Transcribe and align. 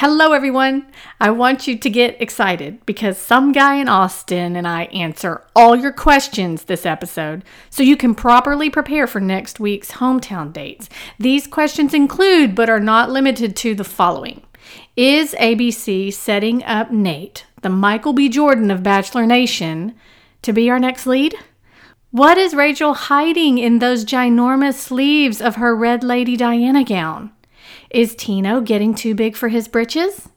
Hello, 0.00 0.32
everyone. 0.32 0.86
I 1.20 1.30
want 1.30 1.68
you 1.68 1.76
to 1.76 1.90
get 1.90 2.22
excited 2.22 2.86
because 2.86 3.18
some 3.18 3.52
guy 3.52 3.74
in 3.74 3.86
Austin 3.86 4.56
and 4.56 4.66
I 4.66 4.84
answer 4.84 5.44
all 5.54 5.76
your 5.76 5.92
questions 5.92 6.64
this 6.64 6.86
episode 6.86 7.44
so 7.68 7.82
you 7.82 7.98
can 7.98 8.14
properly 8.14 8.70
prepare 8.70 9.06
for 9.06 9.20
next 9.20 9.60
week's 9.60 9.92
hometown 9.92 10.54
dates. 10.54 10.88
These 11.18 11.46
questions 11.46 11.92
include, 11.92 12.54
but 12.54 12.70
are 12.70 12.80
not 12.80 13.10
limited 13.10 13.54
to, 13.56 13.74
the 13.74 13.84
following 13.84 14.40
Is 14.96 15.34
ABC 15.34 16.10
setting 16.14 16.64
up 16.64 16.90
Nate, 16.90 17.44
the 17.60 17.68
Michael 17.68 18.14
B. 18.14 18.30
Jordan 18.30 18.70
of 18.70 18.82
Bachelor 18.82 19.26
Nation, 19.26 19.94
to 20.40 20.54
be 20.54 20.70
our 20.70 20.78
next 20.78 21.06
lead? 21.06 21.34
What 22.10 22.38
is 22.38 22.54
Rachel 22.54 22.94
hiding 22.94 23.58
in 23.58 23.80
those 23.80 24.06
ginormous 24.06 24.76
sleeves 24.76 25.42
of 25.42 25.56
her 25.56 25.76
Red 25.76 26.02
Lady 26.02 26.38
Diana 26.38 26.84
gown? 26.84 27.32
Is 27.90 28.14
Tino 28.14 28.60
getting 28.60 28.94
too 28.94 29.16
big 29.16 29.34
for 29.34 29.48
his 29.48 29.66
britches? 29.66 30.28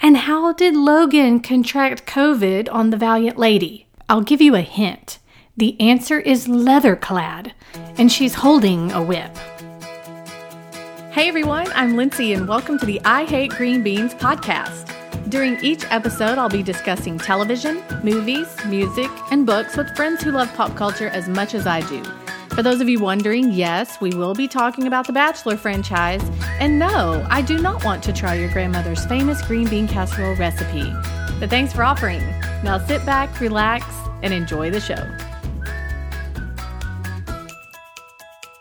And 0.00 0.16
how 0.16 0.54
did 0.54 0.74
Logan 0.74 1.40
contract 1.40 2.06
COVID 2.06 2.66
on 2.72 2.88
the 2.88 2.96
Valiant 2.96 3.36
Lady? 3.36 3.86
I'll 4.08 4.22
give 4.22 4.40
you 4.40 4.54
a 4.54 4.62
hint. 4.62 5.18
The 5.54 5.78
answer 5.78 6.18
is 6.18 6.48
leather 6.48 6.96
clad, 6.96 7.52
and 7.98 8.10
she's 8.10 8.36
holding 8.36 8.90
a 8.92 9.02
whip. 9.02 9.36
Hey 11.12 11.28
everyone, 11.28 11.70
I'm 11.74 11.94
Lindsay, 11.94 12.32
and 12.32 12.48
welcome 12.48 12.78
to 12.78 12.86
the 12.86 13.02
I 13.04 13.26
Hate 13.26 13.50
Green 13.50 13.82
Beans 13.82 14.14
podcast. 14.14 14.90
During 15.28 15.62
each 15.62 15.84
episode, 15.90 16.38
I'll 16.38 16.48
be 16.48 16.62
discussing 16.62 17.18
television, 17.18 17.82
movies, 18.02 18.48
music, 18.64 19.10
and 19.30 19.44
books 19.44 19.76
with 19.76 19.94
friends 19.94 20.22
who 20.22 20.30
love 20.30 20.50
pop 20.54 20.74
culture 20.74 21.08
as 21.08 21.28
much 21.28 21.52
as 21.52 21.66
I 21.66 21.82
do. 21.82 22.02
For 22.54 22.62
those 22.62 22.80
of 22.80 22.88
you 22.88 23.00
wondering, 23.00 23.50
yes, 23.50 24.00
we 24.00 24.10
will 24.10 24.32
be 24.32 24.46
talking 24.46 24.86
about 24.86 25.08
the 25.08 25.12
Bachelor 25.12 25.56
franchise. 25.56 26.22
And 26.60 26.78
no, 26.78 27.26
I 27.28 27.42
do 27.42 27.58
not 27.58 27.84
want 27.84 28.00
to 28.04 28.12
try 28.12 28.34
your 28.34 28.48
grandmother's 28.52 29.04
famous 29.06 29.42
green 29.42 29.68
bean 29.68 29.88
casserole 29.88 30.36
recipe. 30.36 30.88
But 31.40 31.50
thanks 31.50 31.72
for 31.72 31.82
offering. 31.82 32.20
Now 32.62 32.78
sit 32.78 33.04
back, 33.04 33.40
relax, 33.40 33.84
and 34.22 34.32
enjoy 34.32 34.70
the 34.70 34.78
show. 34.78 35.04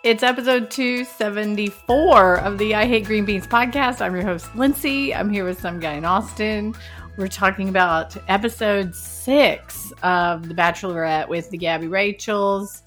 It's 0.02 0.24
episode 0.24 0.72
274 0.72 2.40
of 2.40 2.58
the 2.58 2.74
I 2.74 2.88
Hate 2.88 3.06
Green 3.06 3.26
Beans 3.26 3.46
podcast. 3.46 4.02
I'm 4.02 4.16
your 4.16 4.26
host, 4.26 4.56
Lindsay. 4.56 5.14
I'm 5.14 5.30
here 5.30 5.46
with 5.46 5.62
some 5.62 5.80
guy 5.80 5.94
in 5.94 6.04
Austin. 6.04 6.74
We're 7.16 7.28
talking 7.28 7.70
about 7.70 8.18
episode 8.28 8.96
six 8.96 9.94
of 10.02 10.50
The 10.50 10.56
Bachelorette 10.56 11.30
with 11.30 11.52
the 11.52 11.60
Gabby 11.60 11.88
Rachels. 11.88 12.82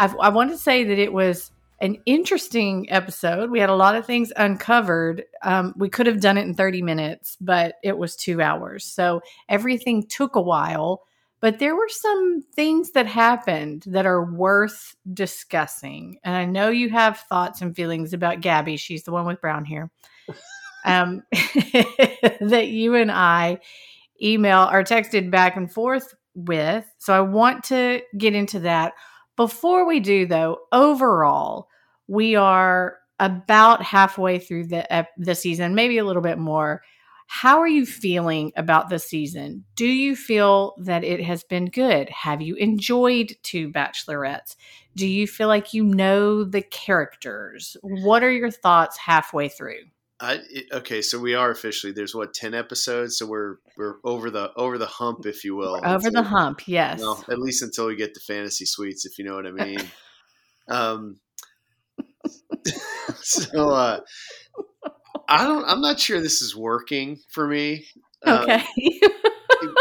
I've, 0.00 0.16
I 0.18 0.30
want 0.30 0.50
to 0.50 0.56
say 0.56 0.82
that 0.82 0.98
it 0.98 1.12
was 1.12 1.52
an 1.82 1.98
interesting 2.06 2.90
episode. 2.90 3.50
We 3.50 3.60
had 3.60 3.68
a 3.68 3.74
lot 3.74 3.96
of 3.96 4.06
things 4.06 4.32
uncovered. 4.34 5.24
Um, 5.42 5.74
we 5.76 5.90
could 5.90 6.06
have 6.06 6.20
done 6.20 6.38
it 6.38 6.46
in 6.46 6.54
30 6.54 6.80
minutes, 6.80 7.36
but 7.38 7.74
it 7.84 7.98
was 7.98 8.16
two 8.16 8.40
hours. 8.40 8.84
So 8.84 9.20
everything 9.48 10.06
took 10.06 10.36
a 10.36 10.40
while. 10.40 11.02
But 11.40 11.58
there 11.58 11.76
were 11.76 11.88
some 11.88 12.42
things 12.54 12.92
that 12.92 13.06
happened 13.06 13.84
that 13.88 14.06
are 14.06 14.24
worth 14.24 14.96
discussing. 15.12 16.18
And 16.24 16.34
I 16.34 16.46
know 16.46 16.70
you 16.70 16.88
have 16.90 17.20
thoughts 17.20 17.60
and 17.60 17.76
feelings 17.76 18.14
about 18.14 18.40
Gabby. 18.40 18.78
She's 18.78 19.04
the 19.04 19.12
one 19.12 19.26
with 19.26 19.40
brown 19.40 19.64
hair. 19.66 19.90
Um, 20.82 21.24
that 21.32 22.68
you 22.68 22.94
and 22.94 23.12
I 23.12 23.58
email 24.22 24.66
or 24.72 24.82
texted 24.82 25.30
back 25.30 25.54
and 25.54 25.70
forth 25.70 26.14
with. 26.34 26.86
So 26.96 27.12
I 27.12 27.20
want 27.20 27.64
to 27.64 28.00
get 28.16 28.34
into 28.34 28.60
that. 28.60 28.94
Before 29.40 29.86
we 29.86 30.00
do, 30.00 30.26
though, 30.26 30.58
overall, 30.70 31.70
we 32.06 32.36
are 32.36 32.98
about 33.18 33.82
halfway 33.82 34.38
through 34.38 34.66
the 34.66 35.06
the 35.16 35.34
season, 35.34 35.74
maybe 35.74 35.96
a 35.96 36.04
little 36.04 36.20
bit 36.20 36.36
more. 36.36 36.82
How 37.26 37.58
are 37.60 37.66
you 37.66 37.86
feeling 37.86 38.52
about 38.54 38.90
the 38.90 38.98
season? 38.98 39.64
Do 39.76 39.86
you 39.86 40.14
feel 40.14 40.74
that 40.82 41.04
it 41.04 41.22
has 41.22 41.42
been 41.42 41.70
good? 41.70 42.10
Have 42.10 42.42
you 42.42 42.54
enjoyed 42.56 43.34
two 43.42 43.70
bachelorettes? 43.70 44.56
Do 44.94 45.06
you 45.06 45.26
feel 45.26 45.48
like 45.48 45.72
you 45.72 45.84
know 45.84 46.44
the 46.44 46.60
characters? 46.60 47.78
What 47.80 48.22
are 48.22 48.30
your 48.30 48.50
thoughts 48.50 48.98
halfway 48.98 49.48
through? 49.48 49.84
I 50.20 50.40
it, 50.50 50.66
okay, 50.72 51.00
so 51.00 51.18
we 51.18 51.34
are 51.34 51.50
officially 51.50 51.92
there's 51.92 52.14
what 52.14 52.34
ten 52.34 52.52
episodes, 52.52 53.18
so 53.18 53.26
we're 53.26 53.56
we're 53.76 53.96
over 54.04 54.30
the 54.30 54.52
over 54.54 54.76
the 54.76 54.86
hump, 54.86 55.24
if 55.24 55.44
you 55.44 55.56
will. 55.56 55.76
Over 55.76 56.08
until, 56.08 56.10
the 56.10 56.22
hump, 56.22 56.68
yes. 56.68 57.00
Well, 57.00 57.24
at 57.30 57.38
least 57.38 57.62
until 57.62 57.86
we 57.86 57.96
get 57.96 58.14
to 58.14 58.20
fantasy 58.20 58.66
suites, 58.66 59.06
if 59.06 59.18
you 59.18 59.24
know 59.24 59.34
what 59.34 59.46
I 59.46 59.52
mean. 59.52 59.80
um. 60.68 61.16
so 63.16 63.70
uh, 63.70 64.00
I 65.28 65.44
don't. 65.44 65.64
I'm 65.64 65.80
not 65.80 65.98
sure 65.98 66.20
this 66.20 66.42
is 66.42 66.54
working 66.54 67.18
for 67.30 67.46
me. 67.46 67.86
Um, 68.24 68.42
okay. 68.42 68.62
Um, 69.62 69.74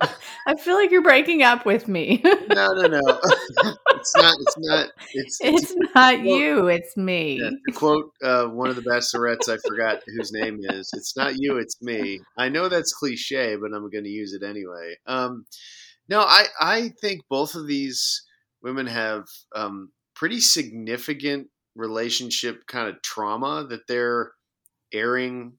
I 0.46 0.56
feel 0.56 0.74
like 0.74 0.90
you're 0.90 1.02
breaking 1.02 1.42
up 1.42 1.64
with 1.64 1.88
me. 1.88 2.20
no, 2.24 2.72
no, 2.72 2.86
no. 2.86 3.76
It's 4.00 4.16
not. 4.16 4.34
It's 4.40 4.56
not. 4.58 4.88
It's, 5.14 5.38
it's, 5.42 5.70
it's 5.72 5.94
not 5.94 6.20
you. 6.20 6.68
It's 6.68 6.96
me. 6.96 7.40
Yeah, 7.42 7.50
quote 7.74 8.12
uh, 8.22 8.46
one 8.46 8.70
of 8.70 8.76
the 8.76 8.82
bachelorettes, 8.82 9.48
I 9.48 9.58
forgot 9.66 10.02
whose 10.06 10.32
name 10.32 10.58
is. 10.62 10.90
It's 10.94 11.16
not 11.16 11.34
you. 11.36 11.58
It's 11.58 11.80
me. 11.82 12.20
I 12.36 12.48
know 12.48 12.68
that's 12.68 12.92
cliche, 12.92 13.56
but 13.56 13.74
I'm 13.74 13.90
going 13.90 14.04
to 14.04 14.10
use 14.10 14.32
it 14.32 14.42
anyway. 14.42 14.96
Um, 15.06 15.44
no, 16.08 16.20
I 16.20 16.46
I 16.60 16.92
think 17.00 17.22
both 17.28 17.54
of 17.54 17.66
these 17.66 18.24
women 18.62 18.86
have 18.86 19.24
um, 19.54 19.90
pretty 20.14 20.40
significant 20.40 21.48
relationship 21.74 22.66
kind 22.66 22.88
of 22.88 23.00
trauma 23.02 23.66
that 23.68 23.86
they're 23.86 24.32
airing 24.92 25.52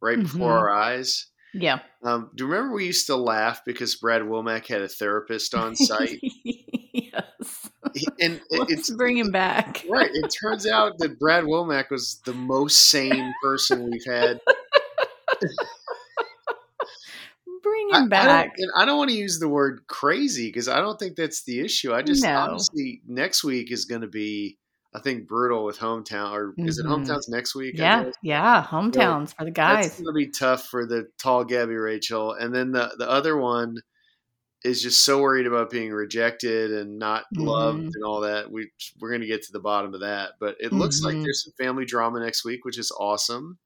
right 0.00 0.18
mm-hmm. 0.18 0.24
before 0.24 0.52
our 0.52 0.70
eyes. 0.70 1.26
Yeah. 1.54 1.78
Um, 2.02 2.30
do 2.34 2.44
you 2.44 2.50
remember 2.50 2.74
we 2.74 2.86
used 2.86 3.06
to 3.06 3.16
laugh 3.16 3.62
because 3.64 3.94
Brad 3.94 4.22
Womack 4.22 4.66
had 4.66 4.82
a 4.82 4.88
therapist 4.88 5.54
on 5.54 5.76
site? 5.76 6.20
and 8.20 8.40
it's 8.50 8.90
bring 8.90 9.16
him 9.16 9.30
back. 9.30 9.84
right. 9.90 10.10
It 10.12 10.34
turns 10.42 10.66
out 10.66 10.98
that 10.98 11.18
Brad 11.18 11.44
Womack 11.44 11.90
was 11.90 12.20
the 12.24 12.34
most 12.34 12.90
sane 12.90 13.34
person 13.42 13.90
we've 13.90 14.04
had. 14.06 14.40
bring 17.62 17.88
him 17.90 18.04
I, 18.04 18.08
back. 18.08 18.28
I 18.28 18.42
don't, 18.42 18.52
and 18.58 18.70
I 18.76 18.84
don't 18.84 18.98
want 18.98 19.10
to 19.10 19.16
use 19.16 19.38
the 19.38 19.48
word 19.48 19.86
crazy 19.86 20.48
because 20.48 20.68
I 20.68 20.80
don't 20.80 20.98
think 20.98 21.16
that's 21.16 21.44
the 21.44 21.60
issue. 21.60 21.94
I 21.94 22.02
just 22.02 22.22
no. 22.22 22.36
honestly 22.36 23.00
next 23.06 23.44
week 23.44 23.72
is 23.72 23.84
going 23.86 24.02
to 24.02 24.08
be 24.08 24.58
I 24.94 25.00
think 25.00 25.26
brutal 25.26 25.64
with 25.64 25.78
hometown 25.78 26.32
or 26.32 26.52
mm-hmm. 26.52 26.68
is 26.68 26.78
it 26.78 26.86
mm-hmm. 26.86 27.02
hometowns 27.02 27.28
next 27.28 27.56
week? 27.56 27.76
Yeah, 27.76 28.10
yeah, 28.22 28.64
hometowns 28.64 29.30
so 29.30 29.34
for 29.38 29.44
the 29.44 29.50
guys. 29.50 29.86
It's 29.86 30.00
gonna 30.00 30.12
be 30.12 30.28
tough 30.28 30.66
for 30.66 30.86
the 30.86 31.08
tall 31.18 31.44
Gabby 31.44 31.74
Rachel, 31.74 32.32
and 32.32 32.54
then 32.54 32.70
the 32.70 32.94
the 32.96 33.10
other 33.10 33.36
one 33.36 33.78
is 34.64 34.82
just 34.82 35.04
so 35.04 35.20
worried 35.20 35.46
about 35.46 35.70
being 35.70 35.92
rejected 35.92 36.72
and 36.72 36.98
not 36.98 37.24
loved 37.34 37.78
mm-hmm. 37.78 37.90
and 37.94 38.04
all 38.04 38.22
that. 38.22 38.50
We 38.50 38.70
we're 39.00 39.12
gonna 39.12 39.26
get 39.26 39.42
to 39.42 39.52
the 39.52 39.60
bottom 39.60 39.94
of 39.94 40.00
that, 40.00 40.32
but 40.40 40.56
it 40.58 40.72
looks 40.72 40.98
mm-hmm. 40.98 41.16
like 41.16 41.24
there's 41.24 41.44
some 41.44 41.52
family 41.58 41.84
drama 41.84 42.20
next 42.20 42.44
week, 42.44 42.64
which 42.64 42.78
is 42.78 42.90
awesome. 42.98 43.58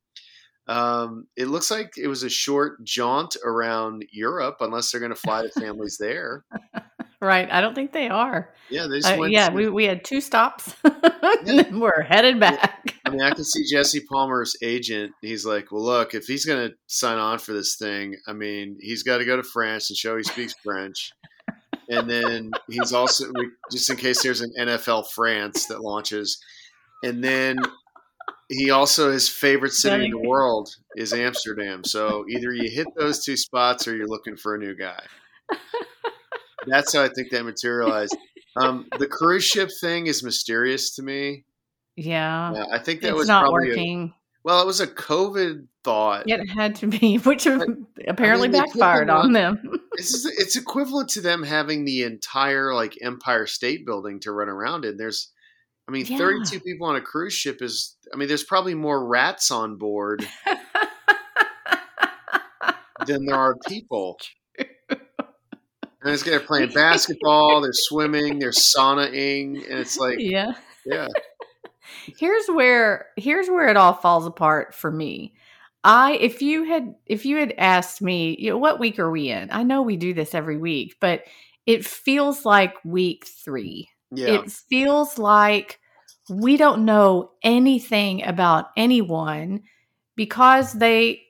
Um, 0.67 1.29
it 1.35 1.47
looks 1.47 1.71
like 1.71 1.95
it 1.97 2.09
was 2.09 2.25
a 2.25 2.29
short 2.29 2.85
jaunt 2.85 3.37
around 3.43 4.05
Europe, 4.13 4.57
unless 4.61 4.91
they're 4.91 5.01
going 5.01 5.15
to 5.15 5.17
fly 5.17 5.43
the 5.43 5.61
families 5.61 5.97
there. 5.99 6.45
right. 7.21 7.49
I 7.51 7.61
don't 7.61 7.75
think 7.75 7.93
they 7.93 8.09
are. 8.09 8.53
Yeah, 8.71 8.87
they 8.87 9.01
uh, 9.01 9.25
yeah. 9.25 9.49
To, 9.49 9.55
we, 9.55 9.69
we 9.69 9.85
had 9.85 10.05
two 10.05 10.21
stops, 10.21 10.75
and 10.85 11.59
then 11.59 11.81
we're 11.81 12.03
headed 12.03 12.39
back. 12.39 12.95
I 13.05 13.11
mean, 13.11 13.23
I 13.23 13.31
can 13.31 13.45
see 13.45 13.65
Jesse 13.71 14.05
Palmer's 14.11 14.57
agent. 14.63 15.13
He's 15.23 15.47
like, 15.47 15.73
"Well, 15.73 15.85
look, 15.85 16.15
if 16.15 16.27
he's 16.27 16.45
going 16.45 16.69
to 16.69 16.75
sign 16.87 17.19
on 17.19 17.39
for 17.39 17.53
this 17.53 17.77
thing, 17.77 18.17
I 18.27 18.33
mean, 18.33 18.77
he's 18.81 19.03
got 19.03 19.19
to 19.19 19.25
go 19.25 19.37
to 19.37 19.43
France 19.43 19.91
and 19.91 19.97
show 19.97 20.17
he 20.17 20.25
speaks 20.25 20.55
French." 20.63 21.13
and 21.89 22.09
then 22.09 22.51
he's 22.69 22.93
also 22.93 23.33
just 23.73 23.89
in 23.91 23.97
case 23.97 24.23
there's 24.23 24.43
an 24.43 24.53
NFL 24.59 25.09
France 25.09 25.67
that 25.67 25.81
launches, 25.81 26.39
and 27.03 27.25
then 27.25 27.59
he 28.49 28.71
also 28.71 29.11
his 29.11 29.29
favorite 29.29 29.73
city 29.73 30.07
in 30.07 30.11
the 30.11 30.29
world 30.29 30.75
is 30.97 31.13
Amsterdam. 31.13 31.85
So 31.85 32.25
either 32.29 32.53
you 32.53 32.71
hit 32.71 32.87
those 32.97 33.25
two 33.25 33.37
spots 33.37 33.87
or 33.87 33.97
you're 33.97 34.07
looking 34.07 34.37
for 34.37 34.55
a 34.55 34.59
new 34.59 34.75
guy. 34.75 35.03
That's 36.67 36.95
how 36.95 37.03
I 37.03 37.09
think 37.09 37.31
that 37.31 37.45
materialized. 37.45 38.17
Um, 38.57 38.87
the 38.99 39.07
cruise 39.07 39.45
ship 39.45 39.71
thing 39.81 40.07
is 40.07 40.23
mysterious 40.23 40.95
to 40.97 41.03
me. 41.03 41.45
Yeah, 41.97 42.55
yeah 42.55 42.65
I 42.73 42.79
think 42.79 43.03
that 43.03 43.11
it's 43.11 43.19
was 43.19 43.29
not 43.29 43.53
working. 43.53 44.13
A, 44.15 44.19
well, 44.45 44.63
it 44.63 44.67
was 44.67 44.81
a 44.81 44.87
COVID 44.87 45.67
thought. 45.85 46.29
It 46.29 46.49
had 46.49 46.77
to 46.77 46.87
be, 46.87 47.17
which 47.19 47.47
apparently 47.47 48.49
I 48.49 48.51
mean, 48.51 48.53
backfired 48.53 49.11
on 49.11 49.33
them. 49.33 49.81
it's, 49.93 50.25
it's 50.25 50.57
equivalent 50.57 51.11
to 51.11 51.21
them 51.21 51.43
having 51.43 51.85
the 51.85 52.03
entire 52.03 52.75
like 52.75 52.97
Empire 53.03 53.47
State 53.47 53.87
Building 53.87 54.21
to 54.21 54.33
run 54.33 54.49
around 54.49 54.85
in. 54.85 54.97
There's 54.97 55.31
I 55.89 55.91
mean, 55.91 56.07
yeah. 56.07 56.19
32 56.19 56.61
people 56.61 56.87
on 56.87 56.97
a 56.97 57.01
cruise 57.01 57.33
ship 57.33 57.63
is, 57.63 57.97
I 58.13 58.19
mean, 58.19 58.29
there's 58.29 58.45
probably 58.45 58.75
more 58.75 59.07
rats 59.07 59.51
on 59.51 59.79
board 59.79 60.27
than 63.07 63.25
there 63.25 63.37
are 63.37 63.57
people. 63.67 64.19
And 66.03 66.13
it's 66.13 66.23
they're 66.23 66.41
playing 66.41 66.71
basketball, 66.71 67.61
they're 67.61 67.73
swimming, 67.73 68.39
they're 68.39 68.51
saunaing, 68.51 69.69
and 69.69 69.79
it's 69.81 69.99
like, 69.99 70.19
yeah, 70.21 70.53
yeah. 70.87 71.09
here's 72.19 72.47
where 72.47 73.07
here's 73.17 73.49
where 73.49 73.69
it 73.69 73.77
all 73.77 73.95
falls 73.95 74.27
apart 74.27 74.75
for 74.75 74.91
me. 74.91 75.35
I 75.85 76.13
if 76.15 76.43
you 76.43 76.65
had 76.65 76.95
if 77.07 77.25
you 77.25 77.37
had 77.37 77.55
asked 77.59 78.01
me, 78.01 78.37
you 78.39 78.51
know, 78.51 78.59
what 78.59 78.79
week 78.79 78.99
are 78.99 79.11
we 79.11 79.31
in? 79.31 79.49
I 79.51 79.63
know 79.63 79.83
we 79.83 79.97
do 79.97 80.15
this 80.15 80.35
every 80.35 80.57
week, 80.57 80.97
but 81.01 81.23
it 81.67 81.85
feels 81.85 82.45
like 82.45 82.83
week 82.85 83.27
3. 83.27 83.89
Yeah. 84.11 84.41
It 84.41 84.51
feels 84.51 85.19
like 85.19 85.81
we 86.31 86.57
don't 86.57 86.85
know 86.85 87.33
anything 87.43 88.25
about 88.25 88.71
anyone 88.77 89.63
because 90.17 90.73
they 90.73 91.23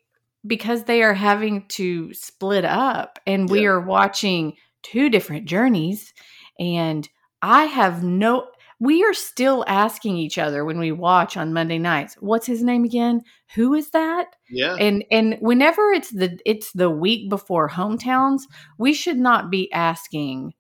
because 0.47 0.85
they 0.85 1.03
are 1.03 1.15
having 1.15 1.67
to 1.69 2.13
split 2.15 2.65
up 2.65 3.19
and 3.27 3.51
we 3.51 3.67
are 3.67 3.81
watching 3.81 4.55
two 4.83 5.11
different 5.11 5.47
journeys 5.47 6.13
and 6.59 7.09
I 7.43 7.65
have 7.65 8.03
no 8.05 8.47
we 8.81 9.03
are 9.05 9.15
still 9.15 9.65
asking 9.67 10.17
each 10.17 10.39
other 10.39 10.65
when 10.65 10.79
we 10.79 10.93
watch 10.93 11.37
on 11.37 11.53
Monday 11.53 11.79
nights, 11.79 12.15
what's 12.21 12.47
his 12.47 12.63
name 12.63 12.85
again? 12.85 13.23
Who 13.57 13.75
is 13.75 13.91
that? 13.91 14.37
yeah. 14.49 14.77
And 14.79 15.05
and 15.11 15.37
whenever 15.41 15.91
it's 15.93 16.11
the 16.11 16.39
it's 16.47 16.71
the 16.73 16.89
week 16.89 17.29
before 17.29 17.69
hometowns, 17.69 18.43
we 18.79 18.93
should 18.95 19.19
not 19.19 19.51
be 19.51 19.71
asking 19.73 20.55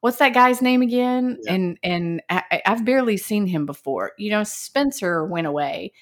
what's 0.00 0.18
that 0.18 0.32
guy's 0.32 0.62
name 0.62 0.80
again? 0.80 1.36
Yeah. 1.42 1.52
And 1.54 1.78
and 1.82 2.22
I, 2.30 2.42
I- 2.50 2.62
I've 2.66 2.84
barely 2.86 3.16
seen 3.18 3.46
him 3.46 3.66
before. 3.66 4.12
You 4.16 4.30
know, 4.30 4.44
Spencer 4.44 5.24
went 5.26 5.46
away. 5.46 5.92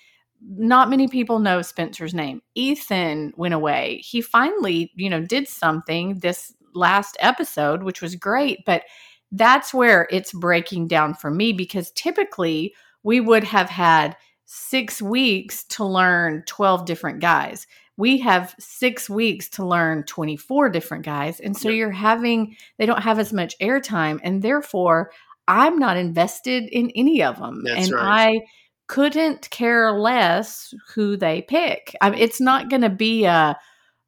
Not 0.49 0.91
many 0.91 1.09
people 1.09 1.39
know 1.39 1.63
Spencer's 1.63 2.15
name. 2.15 2.41
Ethan 2.55 3.33
went 3.37 3.55
away. 3.55 4.01
He 4.05 4.21
finally, 4.21 4.93
you 4.95 5.11
know, 5.11 5.21
did 5.21 5.49
something 5.49 6.19
this 6.21 6.55
last 6.75 7.17
episode, 7.21 7.83
which 7.83 8.01
was 8.01 8.15
great, 8.15 8.65
but 8.65 8.83
that's 9.33 9.75
where 9.75 10.07
it's 10.11 10.33
breaking 10.33 10.87
down 10.89 11.15
for 11.15 11.31
me 11.31 11.53
because 11.53 11.91
typically 11.93 12.75
we 13.03 13.21
would 13.21 13.45
have 13.45 13.69
had 13.69 14.17
six 14.45 15.03
weeks 15.03 15.65
to 15.65 15.85
learn 15.85 16.45
12 16.47 16.85
different 16.87 17.21
guys. 17.21 17.67
We 17.97 18.19
have 18.19 18.55
six 18.61 19.11
weeks 19.11 19.49
to 19.51 19.65
learn 19.65 20.05
24 20.05 20.71
different 20.71 21.05
guys. 21.05 21.41
And 21.41 21.57
so 21.57 21.71
you're 21.71 21.91
having, 21.91 22.57
they 22.79 22.87
don't 22.87 23.03
have 23.03 23.19
as 23.19 23.33
much 23.33 23.59
airtime. 23.59 24.21
And 24.23 24.43
therefore, 24.43 25.11
I'm 25.49 25.79
not 25.79 25.97
invested 25.97 26.65
in 26.71 26.91
any 26.95 27.23
of 27.23 27.39
them. 27.39 27.65
That's 27.65 27.87
and 27.87 27.97
right. 27.97 28.41
I 28.43 28.47
couldn't 28.87 29.51
care 29.51 29.93
less 29.93 30.73
who 30.95 31.17
they 31.17 31.43
pick. 31.43 31.95
I 32.01 32.11
mean, 32.11 32.21
it's 32.21 32.41
not 32.41 32.71
going 32.71 32.83
to 32.83 32.91
be 32.91 33.25
a, 33.25 33.59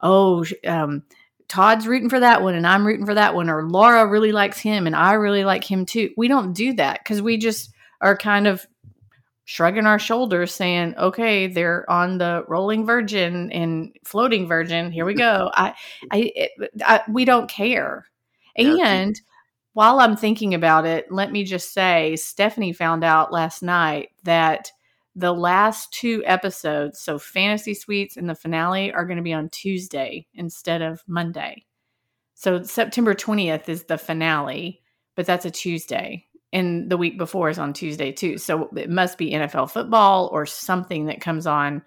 oh, 0.00 0.44
um, 0.66 1.02
Todd's 1.48 1.86
rooting 1.86 2.10
for 2.10 2.20
that 2.20 2.42
one 2.42 2.54
and 2.54 2.66
I'm 2.66 2.86
rooting 2.86 3.06
for 3.06 3.14
that 3.14 3.34
one, 3.34 3.48
or 3.48 3.68
Laura 3.68 4.06
really 4.06 4.32
likes 4.32 4.58
him 4.58 4.86
and 4.86 4.94
I 4.94 5.14
really 5.14 5.44
like 5.44 5.64
him 5.64 5.86
too. 5.86 6.10
We 6.16 6.28
don't 6.28 6.52
do 6.52 6.74
that 6.74 7.00
because 7.02 7.22
we 7.22 7.38
just 7.38 7.70
are 8.00 8.16
kind 8.16 8.46
of 8.46 8.66
shrugging 9.46 9.86
our 9.86 9.98
shoulders 9.98 10.52
saying, 10.52 10.94
okay, 10.98 11.46
they're 11.46 11.90
on 11.90 12.18
the 12.18 12.44
rolling 12.48 12.84
virgin 12.84 13.50
and 13.50 13.96
floating 14.04 14.46
virgin. 14.46 14.92
Here 14.92 15.06
we 15.06 15.14
go. 15.14 15.50
I, 15.54 15.74
I, 16.10 16.32
it, 16.36 16.50
I 16.84 17.00
we 17.08 17.24
don't 17.24 17.48
care. 17.48 18.06
And 18.56 19.18
while 19.78 20.00
I'm 20.00 20.16
thinking 20.16 20.54
about 20.54 20.86
it, 20.86 21.06
let 21.08 21.30
me 21.30 21.44
just 21.44 21.72
say 21.72 22.16
Stephanie 22.16 22.72
found 22.72 23.04
out 23.04 23.32
last 23.32 23.62
night 23.62 24.08
that 24.24 24.72
the 25.14 25.32
last 25.32 25.92
two 25.92 26.20
episodes, 26.26 27.00
so 27.00 27.16
Fantasy 27.16 27.74
Suites 27.74 28.16
and 28.16 28.28
the 28.28 28.34
finale, 28.34 28.92
are 28.92 29.04
going 29.04 29.18
to 29.18 29.22
be 29.22 29.32
on 29.32 29.50
Tuesday 29.50 30.26
instead 30.34 30.82
of 30.82 31.04
Monday. 31.06 31.64
So 32.34 32.64
September 32.64 33.14
20th 33.14 33.68
is 33.68 33.84
the 33.84 33.98
finale, 33.98 34.82
but 35.14 35.26
that's 35.26 35.44
a 35.44 35.50
Tuesday. 35.52 36.24
And 36.52 36.90
the 36.90 36.96
week 36.96 37.16
before 37.16 37.48
is 37.48 37.60
on 37.60 37.72
Tuesday 37.72 38.10
too. 38.10 38.36
So 38.36 38.68
it 38.76 38.90
must 38.90 39.16
be 39.16 39.30
NFL 39.30 39.70
football 39.70 40.28
or 40.32 40.44
something 40.44 41.06
that 41.06 41.20
comes 41.20 41.46
on 41.46 41.82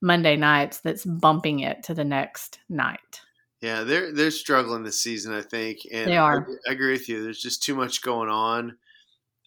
Monday 0.00 0.36
nights 0.36 0.80
that's 0.80 1.04
bumping 1.04 1.60
it 1.60 1.82
to 1.82 1.92
the 1.92 2.04
next 2.04 2.60
night. 2.70 3.20
Yeah, 3.64 3.84
they're 3.84 4.12
they're 4.12 4.30
struggling 4.30 4.82
this 4.82 5.02
season, 5.02 5.32
I 5.34 5.42
think, 5.42 5.78
and 5.92 6.10
They 6.10 6.16
are. 6.16 6.50
I, 6.66 6.70
I 6.70 6.72
agree 6.72 6.92
with 6.92 7.08
you. 7.08 7.22
There's 7.22 7.40
just 7.40 7.62
too 7.62 7.74
much 7.74 8.02
going 8.02 8.28
on, 8.28 8.78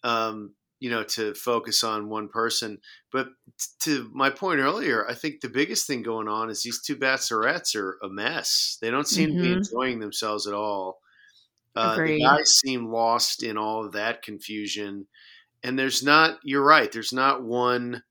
um, 0.04 0.54
you 0.80 0.90
know, 0.90 1.04
to 1.04 1.34
focus 1.34 1.84
on 1.84 2.08
one 2.10 2.28
person. 2.28 2.78
But 3.12 3.28
t- 3.58 3.68
to 3.82 4.10
my 4.14 4.30
point 4.30 4.60
earlier, 4.60 5.08
I 5.08 5.14
think 5.14 5.40
the 5.40 5.48
biggest 5.50 5.86
thing 5.86 6.02
going 6.02 6.28
on 6.28 6.50
is 6.50 6.62
these 6.62 6.82
two 6.82 6.96
bachelorettes 6.96 7.76
are 7.76 7.98
a 8.02 8.08
mess. 8.08 8.78
They 8.80 8.90
don't 8.90 9.08
seem 9.08 9.30
to 9.30 9.36
be 9.40 9.52
Mhm. 9.52 9.58
enjoying 9.58 10.00
themselves 10.00 10.46
at 10.46 10.54
all. 10.54 11.00
Uh, 11.76 12.00
the 12.04 12.12
guys 12.12 12.58
seem 12.64 12.86
lost 12.92 13.42
in 13.44 13.56
all 13.58 13.84
of 13.86 13.92
that 13.92 14.22
confusion, 14.22 15.06
and 15.62 15.78
there's 15.78 16.02
not. 16.04 16.38
You're 16.44 16.64
right. 16.64 16.92
There's 16.92 17.12
not 17.14 17.44
one 17.44 18.02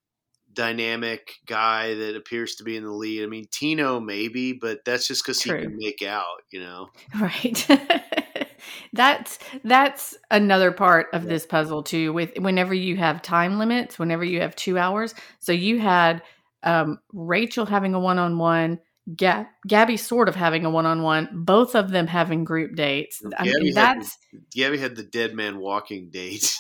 dynamic 0.58 1.36
guy 1.46 1.94
that 1.94 2.16
appears 2.18 2.56
to 2.56 2.64
be 2.64 2.76
in 2.76 2.84
the 2.84 2.92
lead. 2.92 3.24
I 3.24 3.28
mean, 3.28 3.46
Tino 3.52 4.00
maybe, 4.02 4.54
but 4.54 4.84
that's 4.84 5.08
just 5.08 5.24
because 5.24 5.42
he 5.42 5.52
can 5.52 5.78
make 5.78 6.02
out, 6.02 6.42
you 6.52 6.60
know. 6.60 6.90
Right. 7.22 7.66
that's 8.94 9.38
that's 9.64 10.18
another 10.32 10.72
part 10.72 11.08
of 11.14 11.24
Yeah. 11.24 11.30
this 11.30 11.46
puzzle 11.46 11.84
too. 11.84 12.12
With 12.12 12.38
whenever 12.40 12.74
you 12.74 12.98
have 12.98 13.22
time 13.22 13.60
limits, 13.60 14.00
whenever 14.00 14.24
you 14.24 14.42
have 14.42 14.56
two 14.56 14.78
hours. 14.78 15.14
So 15.40 15.52
you 15.52 15.80
had 15.80 16.22
um, 16.64 17.00
Rachel 17.14 17.66
having 17.66 17.94
a 17.94 18.00
one 18.00 18.18
on 18.20 18.38
one, 18.40 18.80
Gabby 19.16 19.96
sort 19.98 20.28
of 20.28 20.36
having 20.36 20.66
a 20.66 20.70
one 20.70 20.86
on 20.86 21.02
one, 21.04 21.30
both 21.32 21.76
of 21.76 21.92
them 21.92 22.08
having 22.08 22.44
group 22.44 22.76
dates. 22.76 23.22
I 23.38 23.46
Gabby 23.46 23.64
mean, 23.66 23.76
had 23.76 23.98
that's 24.00 24.18
Gabby 24.54 24.78
had 24.80 24.96
the 24.96 25.04
dead 25.04 25.34
man 25.36 25.60
walking 25.60 26.10
date. 26.10 26.56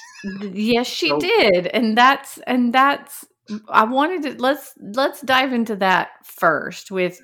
yes, 0.54 0.88
she 1.00 1.10
So- 1.10 1.20
did, 1.20 1.68
and 1.68 1.98
that's 1.98 2.38
and 2.48 2.74
that's. 2.74 3.26
I 3.70 3.84
wanted 3.86 4.24
to 4.24 4.42
let's 4.42 4.74
let's 4.80 5.22
dive 5.22 5.54
into 5.54 5.76
that 5.78 6.10
first 6.26 6.92
with 6.92 7.20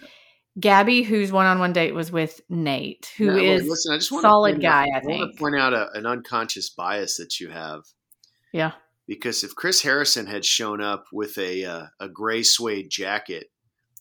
Gabby, 0.60 1.04
whose 1.04 1.32
one 1.32 1.46
on 1.46 1.60
one 1.60 1.74
date 1.74 1.94
was 1.94 2.12
with 2.12 2.42
Nate, 2.50 3.12
who 3.18 3.26
Now, 3.28 3.38
is 3.38 3.68
listen, 3.68 3.94
I 3.94 3.98
just 3.98 4.12
want 4.12 4.24
solid 4.24 4.62
guy, 4.62 4.84
Out, 4.84 5.04
I 5.04 5.08
want 5.08 5.34
to 5.34 5.40
point 5.40 5.56
out 5.56 5.74
a, 5.74 5.92
an 5.94 6.06
unconscious 6.06 6.70
bias 6.70 7.18
that 7.18 7.40
you 7.40 7.50
have 7.50 7.82
yeah. 8.52 8.74
because 9.08 9.44
if 9.44 9.56
Chris 9.56 9.82
Harrison 9.82 10.28
had 10.28 10.46
shown 10.46 10.80
up 10.82 11.06
with 11.12 11.38
a 11.38 11.66
uh, 11.66 11.86
a 12.00 12.08
gray 12.08 12.44
suede 12.44 12.90
jacket 12.90 13.48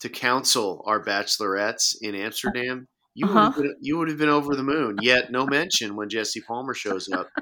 to 0.01 0.09
counsel 0.09 0.83
our 0.87 1.03
bachelorettes 1.03 1.97
in 2.03 2.15
Amsterdam, 2.15 2.89
you 3.15 3.27
would 3.29 3.37
Uh-huh. 3.37 3.63
been, 3.63 3.77
you 3.81 3.99
would 3.99 4.09
have 4.09 4.19
been 4.19 4.29
over 4.29 4.55
the 4.55 4.63
moon. 4.63 4.97
Yet 5.01 5.31
no 5.31 5.47
mention 5.47 5.97
when 5.97 6.09
Jesse 6.09 6.41
Palmer 6.41 6.75
shows 6.75 7.09
up. 7.11 7.29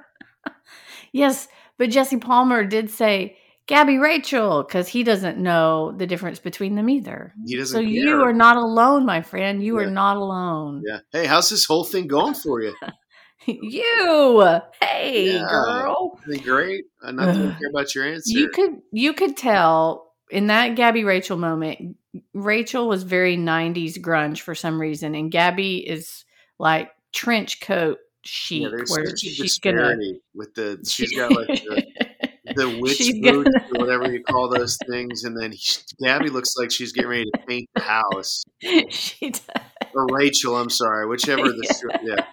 Yes, 1.13 1.49
but 1.77 1.91
Jesse 1.91 2.19
Palmer 2.19 2.65
did 2.65 2.89
say 2.89 3.37
Gabby 3.71 3.99
Rachel 3.99 4.65
because 4.65 4.89
he 4.89 5.05
doesn't 5.05 5.39
know 5.39 5.93
the 5.93 6.05
difference 6.05 6.41
between 6.41 6.75
them 6.75 6.91
either. 6.91 7.33
He 7.47 7.57
doesn't. 7.57 7.73
So 7.73 7.81
care. 7.81 7.89
you 7.89 8.21
are 8.25 8.33
not 8.33 8.57
alone, 8.57 9.07
my 9.07 9.23
friend. 9.23 9.63
You 9.63 9.79
Yeah. 9.79 9.87
are 9.87 9.91
not 9.91 10.17
alone. 10.17 10.83
Yeah. 10.85 10.99
Hey, 11.13 11.25
how's 11.27 11.49
this 11.51 11.65
whole 11.65 11.85
thing 11.85 12.09
going 12.09 12.35
for 12.35 12.61
you? 12.61 12.75
you, 13.47 14.61
hey 14.83 15.35
Yeah. 15.35 15.47
girl, 15.49 16.19
great? 16.43 16.87
I'm 17.01 17.15
not 17.15 17.27
going 17.35 17.49
to 17.53 17.59
care 17.61 17.71
about 17.71 17.95
your 17.95 18.05
answer. 18.07 18.37
you 18.39 18.49
could 18.49 18.83
you 18.93 19.13
could 19.13 19.37
tell 19.37 20.13
in 20.31 20.49
that 20.49 20.75
Gabby 20.75 21.05
Rachel 21.05 21.37
moment. 21.37 21.97
Rachel 22.35 22.89
was 22.89 23.05
very 23.05 23.37
'90s 23.37 23.99
grunge 24.01 24.41
for 24.41 24.57
some 24.57 24.81
reason, 24.81 25.15
and 25.15 25.31
Gabby 25.31 25.79
is 25.79 26.25
like 26.59 26.91
trench 27.13 27.61
coat 27.61 27.99
chic, 28.23 28.63
yeah, 28.63 28.69
there's 28.69 28.91
where 28.91 29.07
such 29.07 29.15
a 29.25 29.29
she's 29.29 29.59
gonna. 29.61 29.77
disparity 29.77 30.21
with 30.35 30.55
the. 30.55 30.85
She's 30.87 31.15
got 31.17 31.31
like 31.33 31.47
the, 31.47 31.87
the 32.57 32.79
witch 32.81 32.97
She's 32.97 33.21
boots 33.21 33.49
gonna- 33.51 33.67
or 33.75 33.81
whatever 33.87 34.13
you 34.13 34.23
call 34.23 34.49
those 34.49 34.77
things, 34.89 35.25
and 35.25 35.37
then 35.41 35.53
he, 35.53 35.61
Gabby 36.03 36.31
looks 36.31 36.55
like 36.57 36.71
she's 36.71 36.93
getting 36.93 37.11
ready 37.11 37.25
to 37.25 37.39
paint 37.47 37.69
the 37.75 37.83
house. 37.83 38.45
she 38.91 39.31
does. 39.31 39.43
Or 39.93 40.07
Rachel, 40.13 40.57
I'm 40.57 40.71
sorry, 40.71 41.05
whichever 41.09 41.49
the 41.49 41.99
yeah. 42.05 42.25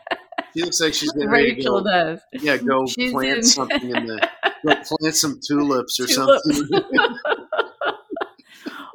She 0.56 0.62
looks 0.64 0.80
like 0.80 0.94
she's 0.94 1.12
getting 1.14 1.28
ready 1.30 1.50
to 1.50 1.56
Rachel 1.56 1.82
go. 1.84 1.90
does. 1.90 2.20
Yeah, 2.34 2.58
go 2.58 2.86
She's 2.86 3.12
plant 3.12 3.38
in- 3.38 3.44
something 3.44 3.82
in 3.96 4.06
the 4.06 4.30
go 4.64 4.76
plant 4.76 5.16
some 5.16 5.40
tulips 5.48 6.00
or 6.00 6.06
Tulips. 6.06 6.44
something. 6.44 7.18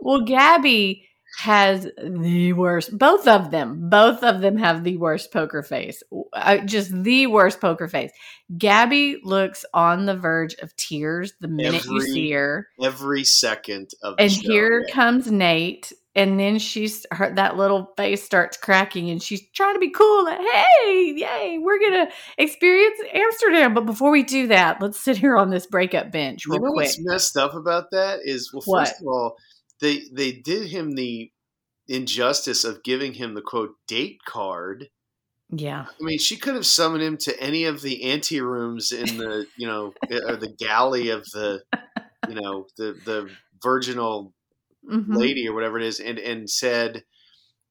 well, 0.01 0.21
Gabby 0.21 1.09
has 1.43 1.89
the 2.01 2.53
worst. 2.53 2.97
Both 2.97 3.27
of 3.27 3.51
them, 3.51 3.89
both 3.91 4.23
of 4.23 4.41
them 4.41 4.57
have 4.59 4.85
the 4.85 4.97
worst 4.97 5.33
poker 5.33 5.63
face. 5.65 6.01
Uh, 6.33 6.59
just 6.59 6.93
the 7.03 7.27
worst 7.27 7.61
poker 7.61 7.89
face. 7.89 8.13
Gabby 8.57 9.19
looks 9.25 9.65
on 9.75 10.07
the 10.07 10.15
verge 10.17 10.55
of 10.63 10.75
tears 10.77 11.33
the 11.41 11.49
minute 11.49 11.85
you 11.85 12.01
see 12.01 12.31
her, 12.31 12.69
Every 12.81 13.25
second 13.25 13.91
of 14.05 14.15
and 14.19 14.31
show, 14.31 14.41
here 14.41 14.85
yeah. 14.87 14.95
comes 14.95 15.31
Nate. 15.31 15.93
And 16.15 16.39
then 16.39 16.59
she's 16.59 17.07
her 17.11 17.35
that 17.35 17.57
little 17.57 17.91
face 17.97 18.23
starts 18.23 18.59
cracking, 18.59 19.09
and 19.11 19.23
she's 19.23 19.41
trying 19.55 19.75
to 19.75 19.81
be 19.81 19.91
cool. 19.91 20.27
Like, 20.27 20.41
hey, 20.41 21.15
yay, 21.17 21.59
we're 21.59 21.81
gonna 21.81 22.09
experience 22.39 22.99
Amsterdam. 23.15 23.73
But 23.75 23.87
before 23.87 24.11
we 24.11 24.23
do 24.23 24.47
that, 24.49 24.81
let's 24.83 25.01
sit 25.01 25.17
here 25.17 25.37
on 25.39 25.49
this 25.49 25.67
breakup 25.67 26.13
bench 26.13 26.45
You 26.47 26.53
know 26.53 26.59
quick. 26.59 26.75
what's 26.75 26.99
messed 27.01 27.37
up 27.39 27.55
about 27.55 27.91
that 27.93 28.21
is 28.25 28.53
well, 28.53 28.63
What? 28.67 28.89
first 28.89 29.01
of 29.01 29.07
all, 29.09 29.37
they 29.81 30.03
they 30.13 30.33
did 30.33 30.69
him 30.69 30.93
the 30.97 31.32
injustice 31.89 32.65
of 32.65 32.83
giving 32.83 33.15
him 33.15 33.35
the 33.35 33.43
quote 33.43 33.75
date 33.87 34.19
card. 34.27 34.89
Yeah, 35.55 35.85
I 35.89 36.03
mean, 36.05 36.19
she 36.19 36.37
could 36.39 36.55
have 36.55 36.65
summoned 36.67 37.03
him 37.03 37.19
to 37.19 37.39
any 37.39 37.65
of 37.65 37.83
the 37.83 38.05
ante 38.05 38.41
rooms 38.41 38.91
in 38.91 39.19
the 39.19 39.47
you 39.57 39.67
know 39.67 39.93
or 40.11 40.37
the 40.37 40.55
galley 40.59 41.11
of 41.11 41.25
the 41.33 41.63
you 42.29 42.35
know 42.41 42.67
the 42.79 42.95
the 43.05 43.31
virginal 43.63 44.33
Mhm. 44.91 45.15
lady 45.17 45.47
or 45.47 45.55
whatever 45.55 45.79
it 45.79 45.85
is, 45.85 46.01
and 46.01 46.19
and 46.19 46.49
said, 46.51 47.05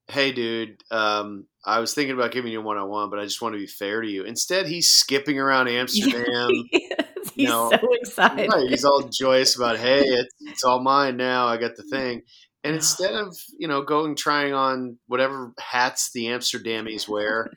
"Hey, 0.07 0.31
dude, 0.31 0.77
um, 0.91 1.47
I 1.65 1.79
was 1.79 1.93
thinking 1.93 2.15
about 2.15 2.31
giving 2.31 2.51
you 2.51 2.61
one 2.61 2.77
on 2.77 2.87
one, 2.89 3.09
but 3.09 3.19
I 3.19 3.23
just 3.25 3.41
want 3.41 3.53
to 3.55 3.59
be 3.59 3.67
fair 3.67 4.01
to 4.01 4.07
you." 4.07 4.23
Instead, 4.23 4.67
he's 4.67 4.91
skipping 4.93 5.39
around 5.39 5.67
Amsterdam. 5.69 6.49
Yes, 6.71 7.31
he's 7.35 7.49
No. 7.49 7.69
so 7.69 7.93
excited. 7.93 8.47
Right, 8.49 8.69
he's 8.69 8.85
all 8.85 9.09
joyous 9.11 9.55
about, 9.57 9.77
"Hey, 9.79 10.01
it's, 10.03 10.35
it's 10.41 10.63
all 10.63 10.81
mine 10.83 11.17
now. 11.17 11.47
I 11.47 11.57
got 11.57 11.75
the 11.75 11.83
thing." 11.91 12.21
And 12.63 12.75
instead 12.75 13.13
of 13.13 13.35
you 13.57 13.67
know 13.67 13.81
going 13.81 14.15
trying 14.15 14.53
on 14.53 14.97
whatever 15.07 15.51
hats 15.59 16.11
the 16.11 16.25
Amsterdamies 16.25 17.07
wear, 17.07 17.49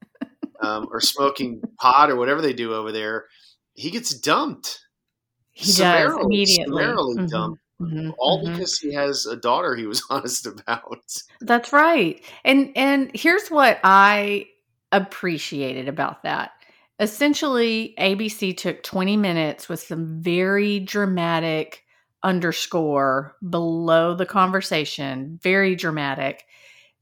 um, 0.60 0.88
or 0.92 1.00
smoking 1.00 1.60
pot 1.80 2.10
or 2.10 2.16
whatever 2.16 2.40
they 2.40 2.52
do 2.52 2.72
over 2.74 2.92
there, 2.92 3.26
he 3.74 3.90
gets 3.90 4.14
dumped. 4.14 4.80
he 5.52 5.72
does 5.72 6.14
immediately. 6.22 6.64
summarily 6.64 7.16
Mhm, 7.16 7.30
dumped. 7.30 7.60
mhm, 7.80 8.14
all 8.18 8.44
mhm. 8.44 8.52
because 8.52 8.78
he 8.78 8.92
has 8.92 9.26
a 9.26 9.36
daughter 9.36 9.74
he 9.74 9.86
was 9.86 10.02
honest 10.10 10.46
about. 10.46 11.04
That's 11.40 11.72
right. 11.72 12.22
And 12.44 12.70
and 12.76 13.10
here's 13.14 13.48
what 13.48 13.80
I 13.84 14.46
appreciated 14.92 15.88
about 15.88 16.22
that. 16.22 16.52
Essentially, 17.00 17.94
ABC 17.98 18.56
took 18.56 18.84
20 18.84 19.16
minutes 19.16 19.68
with 19.68 19.80
some 19.80 20.22
very 20.22 20.78
dramatic 20.78 21.83
underscore 22.24 23.36
below 23.48 24.14
the 24.14 24.26
conversation, 24.26 25.38
very 25.42 25.76
dramatic, 25.76 26.44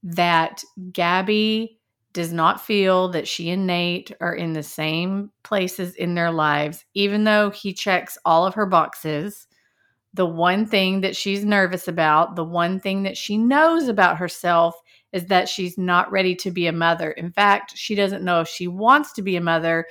that 0.03 0.63
Gabby 0.93 1.79
does 2.13 2.33
not 2.33 2.61
feel 2.61 3.09
that 3.09 3.27
she 3.27 3.49
and 3.49 3.67
Nate 3.67 4.13
are 4.21 4.35
in 4.35 4.53
the 4.53 4.63
same 4.63 5.31
places 5.45 5.95
in 5.95 6.15
their 6.15 6.31
lives, 6.31 6.85
even 6.93 7.25
though 7.25 7.49
he 7.51 7.73
checks 7.73 8.19
all 8.27 8.45
of 8.45 8.55
her 8.55 8.67
boxes 8.67 9.47
the 10.15 10.27
one 10.27 10.67
thing 10.67 11.01
that 11.01 11.17
she's 11.17 11.45
nervous 11.45 11.89
about, 11.89 12.37
the 12.37 12.45
one 12.45 12.79
thing 12.79 13.03
that 13.05 13.17
she 13.17 13.39
knows 13.39 13.89
about 13.89 14.19
herself 14.19 14.75
is 15.13 15.27
that 15.27 15.49
she's 15.49 15.79
not 15.79 16.11
ready 16.11 16.35
to 16.37 16.51
be 16.51 16.67
a 16.67 16.73
mother. 16.73 17.11
In 17.13 17.33
fact, 17.33 17.77
she 17.77 17.95
doesn't 17.95 18.25
know 18.25 18.41
if 18.41 18.49
she 18.49 18.69
wants 18.69 19.13
to 19.15 19.23
be 19.23 19.37
a 19.37 19.41
mother 19.41 19.87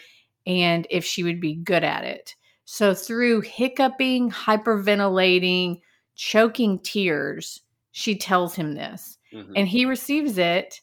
and 0.45 0.85
if 0.89 1.05
she 1.05 1.23
would 1.23 1.39
be 1.39 1.55
good 1.55 1.83
at 1.83 2.03
it. 2.03 2.35
So, 2.73 2.93
through 2.93 3.41
hiccuping, 3.41 4.31
hyperventilating, 4.31 5.81
choking 6.15 6.79
tears, 6.79 7.59
she 7.91 8.15
tells 8.15 8.55
him 8.55 8.75
this. 8.75 9.17
Mhm. 9.33 9.51
And 9.57 9.67
he 9.67 9.83
receives 9.83 10.37
it 10.37 10.79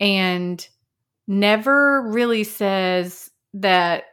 and 0.00 0.66
never 1.26 2.00
really 2.08 2.44
says 2.44 3.30
that, 3.52 4.04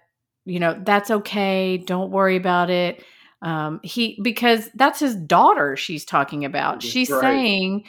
you 0.44 0.60
know, 0.60 0.78
that's 0.84 1.10
okay. 1.10 1.78
Don't 1.78 2.12
worry 2.12 2.36
about 2.36 2.70
it 2.70 3.02
um 3.42 3.80
he 3.84 4.20
because 4.22 4.70
that's 4.76 5.00
his 5.00 5.16
daughter 5.16 5.76
she's 5.76 6.06
talking 6.06 6.46
about 6.46 6.82
she's 6.82 7.10
right. 7.10 7.22
saying 7.22 7.84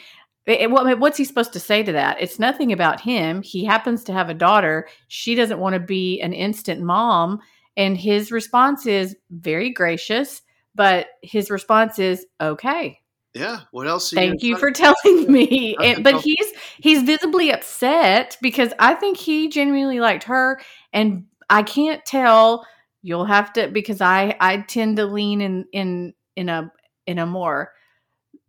it- 0.45 0.69
what, 0.69 0.99
what's 0.99 1.17
he 1.17 1.23
supposed 1.23 1.53
to 1.53 1.59
say 1.59 1.81
to 1.81 1.93
that 1.93 2.21
it's 2.21 2.37
nothing 2.37 2.73
about 2.73 2.99
him 2.99 3.41
he 3.41 3.63
happens 3.63 4.03
to 4.03 4.11
have 4.11 4.29
a 4.29 4.33
daughter 4.33 4.87
she 5.07 5.35
doesn't 5.35 5.59
want 5.59 5.73
to 5.73 5.79
be 5.79 6.19
an 6.19 6.33
instant 6.33 6.81
mom 6.81 7.39
and 7.77 7.97
his 7.97 8.31
response 8.31 8.85
is 8.85 9.15
very 9.31 9.69
gracious 9.69 10.41
but 10.75 11.07
his 11.23 11.49
response 11.49 11.97
is 11.99 12.25
okay 12.41 12.99
yeah. 13.37 13.61
What 13.71 13.87
else? 13.87 14.11
You 14.11 14.15
thank 14.15 14.41
gonna 14.41 14.47
you 14.47 14.57
for 14.57 14.71
telling 14.71 15.31
me 15.31 15.75
and, 15.83 16.03
but 16.03 16.21
he's 16.21 16.53
he's 16.77 17.03
visibly 17.03 17.51
upset 17.51 18.37
because 18.41 18.73
i 18.79 18.93
think 18.93 19.17
he 19.17 19.49
genuinely 19.49 19.99
liked 19.99 20.23
her 20.23 20.59
and 20.91 21.25
i 21.49 21.61
can't 21.61 22.03
tell 22.05 22.65
you'll 23.03 23.25
have 23.25 23.53
to 23.53 23.67
because 23.67 24.01
i 24.01 24.35
i 24.39 24.57
tend 24.57 24.97
to 24.97 25.05
lean 25.05 25.41
in 25.41 25.65
in 25.71 26.13
in 26.35 26.49
a 26.49 26.71
in 27.05 27.19
a 27.19 27.25
more 27.25 27.71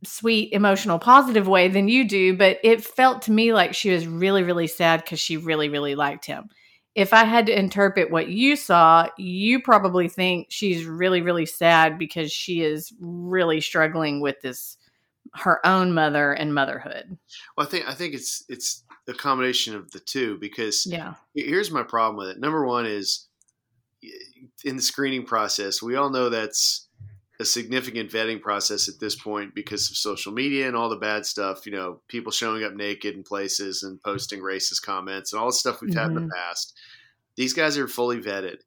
sweet 0.04 0.52
emotional 0.52 0.99
positive 0.99 1.49
way 1.49 1.68
than 1.68 1.88
you 1.88 2.08
do 2.08 2.37
but 2.37 2.58
it 2.62 2.82
felt 2.85 3.23
to 3.23 3.32
me 3.32 3.52
like 3.52 3.75
she 3.75 3.90
was 3.90 4.06
really 4.06 4.42
really 4.42 4.68
sad 4.68 5.02
because 5.02 5.20
she 5.20 5.37
really 5.37 5.68
really 5.68 5.97
liked 5.97 6.25
him 6.25 6.49
if 6.95 7.12
i 7.12 7.25
had 7.25 7.47
to 7.47 7.59
interpret 7.59 8.11
what 8.11 8.28
you 8.28 8.57
saw 8.57 9.07
you 9.16 9.61
probably 9.61 10.09
think 10.09 10.47
she's 10.50 10.85
really 10.85 11.23
really 11.23 11.47
sad 11.47 11.99
because 11.99 12.33
she 12.33 12.62
is 12.62 12.92
really 13.00 13.61
struggling 13.61 14.21
with 14.21 14.40
this 14.42 14.76
her 15.35 15.64
own 15.66 15.92
mother 15.92 16.33
and 16.33 16.54
motherhood 16.54 17.18
Well, 17.57 17.66
I 17.66 17.71
think 17.71 17.88
I 17.88 17.95
think 17.95 18.14
it's 18.14 18.45
it's 18.49 18.85
a 19.09 19.14
combination 19.14 19.75
of 19.75 19.90
the 19.90 20.00
two 20.00 20.38
because 20.38 20.87
yeah 20.87 21.14
here's 21.35 21.71
my 21.71 21.83
problem 21.83 22.16
with 22.16 22.28
it. 22.28 22.40
Number 22.40 22.64
one 22.66 22.87
is 22.87 23.26
in 24.64 24.76
the 24.76 24.83
screening 24.83 25.25
process, 25.25 25.83
we 25.83 25.97
all 25.97 26.11
know 26.11 26.28
that's 26.28 26.88
a 27.40 27.45
significant 27.45 28.11
vetting 28.11 28.40
process 28.40 28.88
at 28.88 28.99
this 29.00 29.14
point 29.14 29.54
because 29.54 29.88
of 29.90 29.97
social 29.97 30.33
media 30.33 30.66
and 30.66 30.76
all 30.76 30.88
the 30.88 30.97
bad 30.97 31.25
stuff. 31.25 31.66
You 31.66 31.73
know, 31.73 32.00
people 32.09 32.33
showing 32.33 32.64
up 32.64 32.75
naked 32.75 33.14
in 33.14 33.23
places 33.23 33.83
and 33.83 34.02
posting 34.02 34.40
racist 34.40 34.83
comments 34.83 35.33
and 35.33 35.40
all 35.40 35.47
the 35.49 35.52
stuff 35.52 35.80
we've 35.80 35.95
had 35.95 36.09
in 36.09 36.14
the 36.14 36.30
past. 36.35 36.75
These 37.37 37.52
guys 37.52 37.78
are 37.78 37.87
fully 37.87 38.21
vetted. 38.21 38.59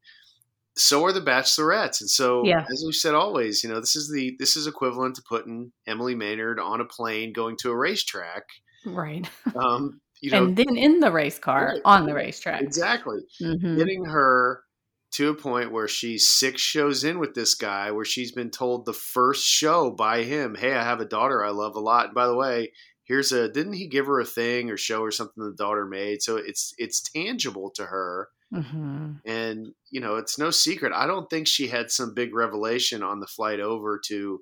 So 0.77 1.03
are 1.03 1.11
the 1.11 1.19
bachelorettes, 1.19 1.99
and 1.99 2.09
so 2.09 2.45
Yeah. 2.45 2.65
as 2.71 2.81
we've 2.85 2.95
said 2.95 3.13
always, 3.13 3.61
you 3.61 3.69
know, 3.69 3.81
this 3.81 3.97
is 3.97 4.09
the 4.09 4.37
this 4.39 4.55
is 4.55 4.67
equivalent 4.67 5.15
to 5.17 5.21
putting 5.21 5.73
Emily 5.85 6.15
Maynard 6.15 6.59
on 6.61 6.79
a 6.79 6.85
plane 6.85 7.33
going 7.33 7.57
to 7.57 7.71
a 7.71 7.75
racetrack. 7.75 8.43
right 8.85 9.29
Um, 9.53 9.99
you 10.21 10.31
know, 10.31 10.45
and 10.45 10.55
then 10.55 10.77
in 10.77 11.01
the 11.01 11.11
race 11.11 11.37
car 11.37 11.73
Right. 11.73 11.81
on 11.83 12.05
the 12.05 12.13
racetrack 12.13 12.61
exactly 12.61 13.19
Mhm. 13.41 13.77
getting 13.77 14.05
her 14.05 14.63
to 15.11 15.29
a 15.29 15.35
point 15.35 15.71
where 15.71 15.87
she's 15.87 16.29
six 16.29 16.61
shows 16.61 17.03
in 17.03 17.19
with 17.19 17.33
this 17.33 17.55
guy 17.55 17.91
where 17.91 18.05
she's 18.05 18.31
been 18.31 18.49
told 18.49 18.85
the 18.85 18.93
first 18.93 19.45
show 19.45 19.91
by 19.91 20.23
him 20.23 20.55
hey 20.55 20.73
i 20.73 20.83
have 20.83 21.01
a 21.01 21.05
daughter 21.05 21.43
i 21.43 21.49
love 21.49 21.75
a 21.75 21.79
lot. 21.79 22.05
And 22.05 22.15
by 22.15 22.27
the 22.27 22.35
way 22.35 22.71
here's 23.03 23.31
a 23.31 23.49
didn't 23.49 23.73
he 23.73 23.87
give 23.87 24.05
her 24.07 24.19
a 24.19 24.25
thing 24.25 24.69
or 24.69 24.77
show 24.77 25.03
her 25.03 25.11
something 25.11 25.43
the 25.43 25.53
daughter 25.55 25.85
made? 25.85 26.21
So 26.21 26.37
it's 26.37 26.73
it's 26.77 27.01
tangible 27.01 27.71
to 27.75 27.85
her. 27.85 28.29
Mhm. 28.53 29.21
and 29.25 29.67
you 29.91 30.01
know 30.01 30.17
it's 30.17 30.37
no 30.37 30.49
secret 30.51 30.91
i 30.93 31.07
don't 31.07 31.29
think 31.29 31.47
she 31.47 31.67
had 31.69 31.89
some 31.89 32.13
big 32.13 32.35
revelation 32.35 33.01
on 33.01 33.21
the 33.21 33.25
flight 33.27 33.61
over 33.61 33.97
to 34.07 34.41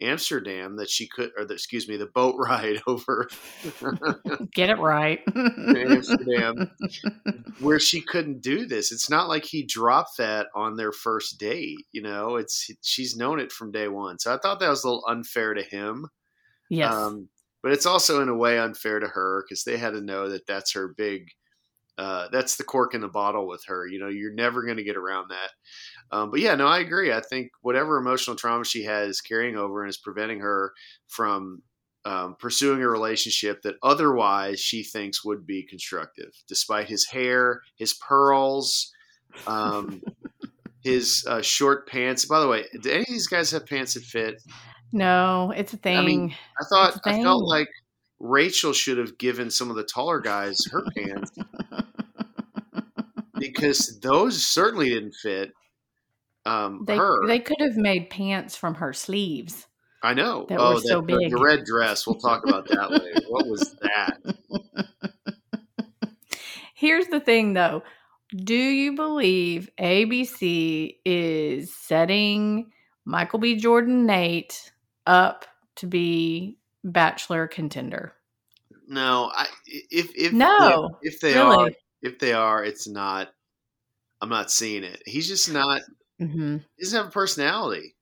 amsterdam 0.00 0.76
that 0.76 0.90
she 0.90 1.08
could 1.08 1.30
or 1.38 1.44
the, 1.44 1.54
excuse 1.54 1.88
me 1.88 1.96
the 1.96 2.06
boat 2.06 2.34
ride 2.38 2.80
over 2.86 3.28
get 4.54 4.70
it 4.70 4.78
right 4.78 5.20
amsterdam 5.34 6.70
where 7.60 7.80
she 7.80 8.00
couldn't 8.00 8.42
do 8.42 8.66
this. 8.66 8.92
It's 8.92 9.10
not 9.10 9.28
like 9.28 9.44
he 9.44 9.62
dropped 9.62 10.18
that 10.18 10.48
on 10.54 10.76
their 10.76 10.92
first 10.92 11.38
date. 11.38 11.78
You 11.92 12.02
know, 12.02 12.36
it's 12.36 12.70
she's 12.82 13.16
known 13.16 13.40
it 13.40 13.52
from 13.52 13.72
day 13.72 13.88
one. 13.88 14.18
So 14.18 14.34
I 14.34 14.38
thought 14.38 14.60
that 14.60 14.68
was 14.68 14.84
a 14.84 14.88
little 14.88 15.04
unfair 15.08 15.54
to 15.54 15.62
him. 15.62 16.06
yes 16.68 16.92
Um, 16.92 17.28
but 17.62 17.72
it's 17.72 17.86
also 17.86 18.22
in 18.22 18.28
a 18.28 18.36
way 18.36 18.58
unfair 18.58 19.00
to 19.00 19.08
her 19.08 19.44
because 19.44 19.64
they 19.64 19.76
had 19.76 19.94
to 19.94 20.00
know 20.00 20.28
that 20.28 20.46
that's 20.46 20.72
her 20.72 20.94
big. 20.96 21.28
Uh, 21.98 22.28
that's 22.30 22.56
the 22.56 22.64
cork 22.64 22.92
in 22.92 23.00
the 23.00 23.08
bottle 23.08 23.48
with 23.48 23.64
her. 23.66 23.86
You 23.86 23.98
know, 23.98 24.08
you're 24.08 24.34
never 24.34 24.62
going 24.64 24.76
to 24.76 24.84
get 24.84 24.98
around 24.98 25.30
that. 25.30 25.50
Um, 26.12 26.30
but 26.30 26.40
yeah, 26.40 26.54
no, 26.54 26.66
I 26.66 26.78
agree. 26.78 27.12
I 27.12 27.20
think 27.20 27.50
whatever 27.62 27.96
emotional 27.96 28.36
trauma 28.36 28.64
she 28.64 28.84
has 28.84 29.08
is 29.08 29.20
carrying 29.20 29.56
over 29.56 29.82
and 29.82 29.90
is 29.90 29.96
preventing 29.96 30.40
her 30.40 30.72
from 31.08 31.62
um, 32.04 32.36
pursuing 32.38 32.82
a 32.82 32.88
relationship 32.88 33.62
that 33.62 33.74
otherwise 33.82 34.60
she 34.60 34.84
thinks 34.84 35.24
would 35.24 35.46
be 35.46 35.64
constructive, 35.64 36.30
despite 36.48 36.88
his 36.88 37.06
hair, 37.06 37.62
his 37.76 37.94
pearls, 37.94 38.92
um, 39.46 40.02
his 40.82 41.24
uh, 41.28 41.42
short 41.42 41.88
pants. 41.88 42.24
By 42.24 42.38
the 42.38 42.46
way, 42.46 42.64
do 42.80 42.90
any 42.90 43.00
of 43.00 43.08
these 43.08 43.26
guys 43.26 43.50
have 43.50 43.66
pants 43.66 43.94
that 43.94 44.04
fit? 44.04 44.40
no 44.92 45.52
it's 45.56 45.72
a 45.72 45.76
thing 45.76 45.96
I 45.96 46.02
mean, 46.02 46.34
I 46.60 46.64
thought 46.64 47.00
I 47.04 47.22
felt 47.22 47.44
like 47.44 47.68
Rachel 48.18 48.72
should 48.72 48.98
have 48.98 49.18
given 49.18 49.50
some 49.50 49.68
of 49.68 49.76
the 49.76 49.84
taller 49.84 50.20
guys 50.20 50.58
her 50.70 50.84
pants 50.96 51.32
because 53.38 53.98
those 54.00 54.46
certainly 54.46 54.88
didn't 54.88 55.14
fit 55.14 55.52
um, 56.46 56.84
they, 56.86 56.96
her. 56.96 57.26
they 57.26 57.38
could 57.38 57.60
have 57.60 57.76
made 57.76 58.10
pants 58.10 58.56
from 58.56 58.76
her 58.76 58.92
sleeves 58.92 59.66
I 60.02 60.14
know. 60.14 60.46
that 60.48 60.58
oh, 60.60 60.74
were 60.74 60.80
so 60.80 61.00
that, 61.00 61.06
the- 61.08 61.18
big. 61.18 61.30
The 61.30 61.38
red 61.42 61.64
dress. 61.64 62.06
We'll 62.06 62.16
talk 62.16 62.46
about 62.46 62.68
that 62.68 62.90
later. 62.90 63.22
What 63.28 63.46
was 63.46 63.74
that? 63.82 64.18
Here's 66.74 67.08
the 67.08 67.20
thing 67.20 67.54
though. 67.54 67.82
Do 68.34 68.54
you 68.54 68.94
believe 68.94 69.70
ABC 69.78 70.96
is 71.04 71.74
setting 71.74 72.70
Michael 73.04 73.38
B. 73.38 73.56
Jordan 73.56 74.04
Nate 74.06 74.72
up 75.06 75.46
to 75.76 75.86
be 75.86 76.58
bachelor 76.84 77.46
contender? 77.46 78.12
No, 78.88 79.30
I 79.34 79.46
if 79.66 80.12
if 80.14 80.32
No, 80.32 80.98
if, 81.02 81.14
if 81.14 81.20
they 81.20 81.34
really. 81.34 81.56
are 81.56 81.70
if 82.02 82.18
they 82.18 82.32
are, 82.32 82.62
it's 82.62 82.86
not. 82.86 83.28
I'm 84.20 84.28
not 84.28 84.50
seeing 84.50 84.84
it. 84.84 85.02
He's 85.04 85.28
just 85.28 85.52
not. 85.52 85.82
Hmm 86.18 86.56
He 86.76 86.84
doesn't 86.84 86.96
have 86.96 87.08
a 87.08 87.10
personality. 87.10 87.94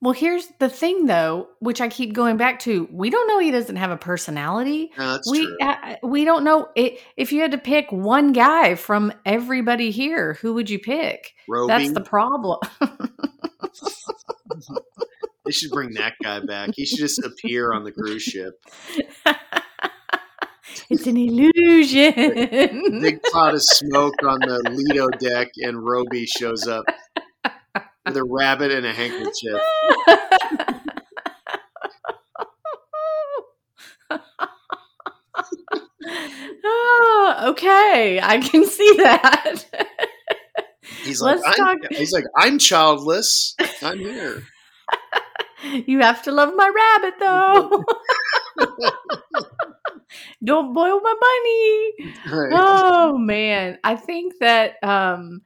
Well, 0.00 0.12
here's 0.12 0.48
the 0.58 0.68
thing 0.68 1.06
though, 1.06 1.48
which 1.60 1.80
I 1.80 1.88
keep 1.88 2.12
going 2.12 2.36
back 2.36 2.58
to. 2.60 2.88
We 2.90 3.08
don't 3.08 3.28
know 3.28 3.38
he 3.38 3.52
doesn't 3.52 3.76
have 3.76 3.92
a 3.92 3.96
personality. 3.96 4.90
No, 4.98 5.20
we 5.30 5.56
uh, 5.60 5.94
we 6.02 6.24
don't 6.24 6.42
know 6.42 6.68
it, 6.74 6.98
if 7.16 7.32
you 7.32 7.40
had 7.40 7.52
to 7.52 7.58
pick 7.58 7.92
one 7.92 8.32
guy 8.32 8.74
from 8.74 9.12
everybody 9.24 9.92
here, 9.92 10.34
who 10.34 10.54
would 10.54 10.68
you 10.68 10.80
pick? 10.80 11.34
Roby. 11.48 11.72
That's 11.72 11.92
the 11.92 12.00
problem. 12.00 12.58
They 15.44 15.50
should 15.50 15.70
bring 15.72 15.94
that 15.94 16.14
guy 16.22 16.40
back. 16.40 16.70
He 16.74 16.86
should 16.86 16.98
just 16.98 17.24
appear 17.24 17.72
on 17.72 17.82
the 17.82 17.90
cruise 17.90 18.22
ship. 18.22 18.54
it's 20.88 21.06
an 21.06 21.16
illusion. 21.16 23.00
Big 23.00 23.20
cloud 23.22 23.54
of 23.54 23.62
smoke 23.62 24.14
on 24.22 24.38
the 24.38 24.62
Lido 24.70 25.08
deck, 25.08 25.48
and 25.56 25.84
Roby 25.84 26.26
shows 26.26 26.68
up 26.68 26.84
with 28.06 28.16
a 28.16 28.24
rabbit 28.24 28.70
and 28.72 28.86
a 28.86 28.92
handkerchief. 28.92 29.60
oh, 36.64 37.44
okay, 37.50 38.20
I 38.22 38.38
can 38.38 38.64
see 38.66 38.96
that. 38.98 39.64
He's 41.02 41.20
like, 41.20 41.36
Let's 41.36 41.48
I'm, 41.60 41.78
talk- 41.80 41.90
he's 41.92 42.12
like, 42.12 42.24
I'm 42.36 42.58
childless. 42.58 43.54
I'm 43.82 43.98
here. 43.98 44.44
You 45.86 46.00
have 46.00 46.22
to 46.24 46.32
love 46.32 46.52
my 46.56 46.68
rabbit, 46.68 47.14
though. 47.20 47.84
Don't 50.42 50.74
boil 50.74 51.00
my 51.00 51.14
bunny. 51.20 52.12
Right. 52.36 52.50
Oh 52.52 53.16
man, 53.16 53.78
I 53.84 53.94
think 53.94 54.34
that 54.40 54.82
um, 54.82 55.42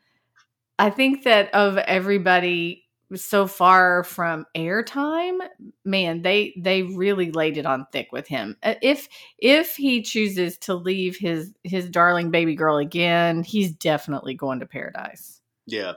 I 0.78 0.90
think 0.90 1.24
that 1.24 1.52
of 1.54 1.78
everybody 1.78 2.84
so 3.14 3.46
far 3.46 4.02
from 4.04 4.46
airtime, 4.56 5.38
man, 5.84 6.22
they 6.22 6.54
they 6.58 6.82
really 6.82 7.30
laid 7.30 7.56
it 7.56 7.66
on 7.66 7.86
thick 7.92 8.08
with 8.12 8.26
him. 8.26 8.56
Uh, 8.62 8.74
If 8.82 9.08
if 9.38 9.76
he 9.76 10.02
chooses 10.02 10.58
to 10.58 10.74
leave 10.74 11.16
his 11.16 11.52
his 11.62 11.88
darling 11.88 12.30
baby 12.30 12.56
girl 12.56 12.78
again, 12.78 13.42
he's 13.44 13.72
definitely 13.72 14.34
going 14.34 14.60
to 14.60 14.66
paradise. 14.66 15.40
Yeah. 15.66 15.92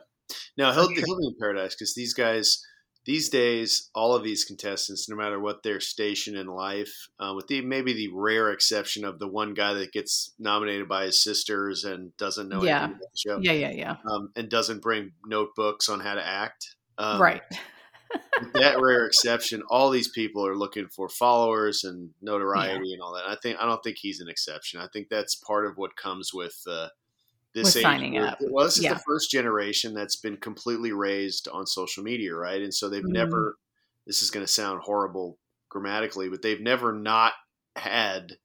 Now 0.58 0.72
he'll, 0.74 0.88
he'll 0.90 1.18
be 1.18 1.28
in 1.28 1.36
paradise 1.40 1.74
because 1.74 1.96
these 1.96 2.14
guys, 2.14 2.64
these 3.10 3.28
days, 3.28 3.90
all 3.96 4.14
of 4.14 4.24
these 4.24 4.46
contestants, 4.46 5.10
no 5.10 5.16
matter 5.16 5.40
what 5.40 5.64
their 5.64 5.80
station 5.80 6.36
in 6.38 6.46
life, 6.46 7.10
uh, 7.20 7.34
with 7.36 7.48
the 7.48 7.60
maybe 7.62 7.92
the 7.92 8.08
rare 8.14 8.52
exception 8.52 9.04
of 9.04 9.18
the 9.18 9.28
one 9.28 9.56
guy 9.56 9.74
that 9.74 9.92
gets 9.92 10.36
nominated 10.38 10.88
by 10.88 11.06
his 11.06 11.20
sisters 11.20 11.84
and 11.84 12.16
doesn't 12.18 12.48
know 12.50 12.64
Yeah. 12.64 12.84
anything 12.84 12.98
about 12.98 13.12
the 13.12 13.18
show, 13.18 13.40
Yeah, 13.42 13.54
yeah, 13.54 13.72
yeah. 13.72 13.96
um, 14.08 14.32
and 14.36 14.48
doesn't 14.48 14.84
bring 14.84 15.14
notebooks 15.26 15.90
on 15.90 16.02
how 16.02 16.14
to 16.14 16.24
act. 16.24 16.76
Um, 17.00 17.20
right. 17.20 17.42
that 18.54 18.80
rare 18.80 19.08
exception, 19.08 19.64
all 19.72 19.90
these 19.90 20.10
people 20.10 20.46
are 20.46 20.56
looking 20.56 20.88
for 20.88 21.10
followers 21.10 21.84
and 21.84 22.12
notoriety 22.22 22.94
and 22.94 23.02
all 23.02 23.14
that. 23.16 23.28
I 23.28 23.38
think 23.42 23.58
I 23.60 23.66
don't 23.66 23.84
think 23.84 23.98
he's 23.98 24.20
an 24.20 24.30
exception. 24.30 24.80
I 24.82 24.88
think 24.94 25.10
that's 25.10 25.34
part 25.34 25.66
of 25.66 25.78
what 25.78 25.96
comes 25.96 26.32
with 26.32 26.62
uh, 26.70 26.90
this 27.54 27.76
age 27.76 27.84
signing 27.84 28.16
group. 28.16 28.30
up. 28.30 28.38
Well, 28.42 28.66
this 28.66 28.78
is 28.78 28.84
Yeah. 28.84 28.94
the 28.94 29.00
first 29.06 29.32
generation 29.32 29.94
that's 29.94 30.18
been 30.18 30.38
completely 30.38 30.92
raised 30.92 31.48
on 31.48 31.66
social 31.68 32.04
media, 32.04 32.34
right? 32.36 32.62
And 32.62 32.74
so 32.74 32.90
they've 32.90 33.04
Mhm. 33.04 33.14
never. 33.14 33.58
This 34.08 34.22
is 34.24 34.32
going 34.32 34.46
to 34.46 34.52
sound 34.52 34.82
horrible 34.84 35.40
grammatically, 35.70 36.30
but 36.30 36.42
they've 36.42 36.62
never 36.62 36.94
not 36.94 37.34
had 37.76 38.38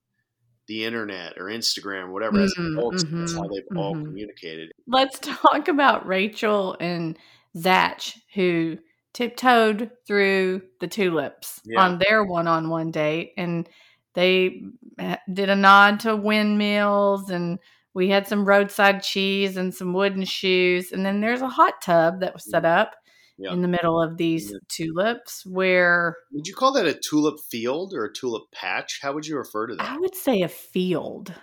the 0.68 0.84
internet 0.84 1.34
or 1.38 1.44
Instagram 1.46 2.04
or 2.08 2.12
whatever 2.12 2.38
as 2.40 2.54
Mm, 2.58 2.76
adults. 2.76 3.04
That's 3.18 3.34
how 3.34 3.42
mhm, 3.42 3.54
they've 3.54 3.64
all 3.76 3.94
mhm. 3.94 4.04
communicated. 4.06 4.70
Let's 4.86 5.18
talk 5.20 5.68
about 5.68 6.06
Rachel 6.06 6.76
and 6.80 7.18
Zach, 7.56 8.02
who 8.34 8.78
tiptoed 9.14 9.90
through 10.06 10.62
the 10.80 10.88
tulips 10.88 11.60
Yeah. 11.64 11.80
on 11.82 11.98
their 11.98 12.24
one-on-one 12.24 12.90
date, 12.90 13.32
and 13.36 13.68
they 14.14 14.62
eh, 14.98 15.16
did 15.32 15.48
a 15.50 15.56
nod 15.56 16.00
to 16.00 16.16
windmills, 16.16 17.30
and 17.30 17.58
we 17.94 18.08
had 18.08 18.26
some 18.26 18.44
roadside 18.44 19.02
cheese 19.02 19.56
and 19.56 19.74
some 19.74 19.92
wooden 19.92 20.24
shoes, 20.24 20.92
and 20.92 21.04
then 21.06 21.20
there's 21.20 21.42
a 21.42 21.48
hot 21.48 21.74
tub 21.82 22.20
that 22.20 22.34
was 22.34 22.44
set 22.50 22.64
up 22.64 22.92
Mm. 23.36 23.44
Yeah. 23.46 23.52
in 23.52 23.62
the 23.62 23.68
middle 23.68 24.00
of 24.00 24.16
these 24.16 24.52
Yeah. 24.52 24.58
tulips, 24.68 25.44
where 25.44 26.16
Would 26.32 26.46
you 26.46 26.54
call 26.54 26.72
that 26.74 26.86
a 26.86 26.94
tulip 26.94 27.40
field 27.50 27.92
or 27.92 28.04
a 28.04 28.12
tulip 28.12 28.44
patch? 28.52 29.00
How 29.02 29.12
would 29.12 29.26
you 29.26 29.36
refer 29.36 29.66
to 29.66 29.74
that? 29.74 29.90
I 29.90 29.96
would 29.98 30.14
say 30.14 30.42
a 30.42 30.48
field, 30.48 31.34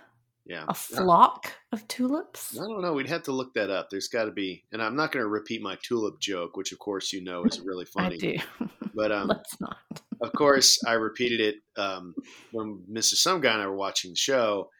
Yeah, 0.46 0.64
a 0.68 0.72
flock 0.74 1.52
of 1.70 1.86
tulips. 1.88 2.58
I 2.58 2.62
don't 2.64 2.80
know. 2.80 2.94
We'd 2.94 3.08
have 3.10 3.22
to 3.24 3.32
look 3.32 3.52
that 3.54 3.68
up. 3.68 3.90
There's 3.90 4.08
got 4.08 4.24
to 4.24 4.30
be, 4.32 4.64
and 4.72 4.82
I'm 4.82 4.96
not 4.96 5.12
going 5.12 5.22
to 5.22 5.28
repeat 5.28 5.60
my 5.60 5.76
tulip 5.82 6.18
joke, 6.18 6.56
which 6.56 6.72
of 6.72 6.78
course 6.78 7.12
you 7.12 7.22
know 7.22 7.44
is 7.44 7.60
really 7.60 7.84
funny. 7.98 8.16
I 8.16 8.18
do. 8.18 8.68
But 8.94 9.12
um, 9.18 9.28
Let's 9.28 9.60
not. 9.60 9.76
of 10.22 10.32
course, 10.32 10.82
I 10.86 10.94
repeated 10.94 11.40
it 11.40 11.56
um, 11.80 12.14
when 12.52 12.82
Mrs. 12.90 13.16
Some 13.16 13.42
Guy 13.42 13.52
and 13.52 13.62
I 13.62 13.66
were 13.66 13.76
watching 13.76 14.12
the 14.12 14.16
show, 14.16 14.70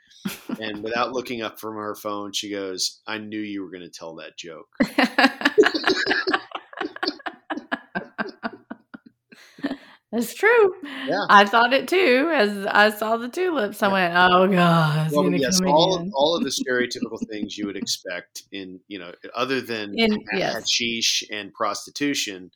and 0.60 0.82
without 0.82 1.12
looking 1.12 1.42
up 1.42 1.58
from 1.60 1.76
her 1.76 1.94
phone, 1.94 2.32
she 2.32 2.50
goes, 2.50 3.00
"I 3.06 3.18
knew 3.18 3.40
you 3.40 3.62
were 3.62 3.70
going 3.70 3.82
to 3.82 3.90
tell 3.90 4.14
that 4.16 4.36
joke." 4.36 4.68
That's 10.10 10.34
true. 10.34 10.74
Yeah. 11.06 11.24
I 11.30 11.46
thought 11.46 11.72
it 11.72 11.88
too 11.88 12.30
as 12.34 12.66
I 12.66 12.90
saw 12.90 13.16
the 13.16 13.30
tulips. 13.30 13.82
I 13.82 13.88
went, 13.88 14.12
"Oh 14.14 14.46
God, 14.46 15.10
Well, 15.10 15.32
yes, 15.32 15.58
all 15.62 15.96
of, 15.98 16.08
all 16.12 16.36
of 16.36 16.44
the 16.44 16.50
stereotypical 16.68 17.18
things 17.30 17.56
you 17.56 17.64
would 17.66 17.78
expect 17.78 18.42
in 18.52 18.78
you 18.88 18.98
know, 18.98 19.12
other 19.34 19.62
than 19.62 19.98
In- 19.98 20.22
yes. 20.34 20.54
hashish 20.54 21.24
and 21.32 21.50
prostitution, 21.54 22.50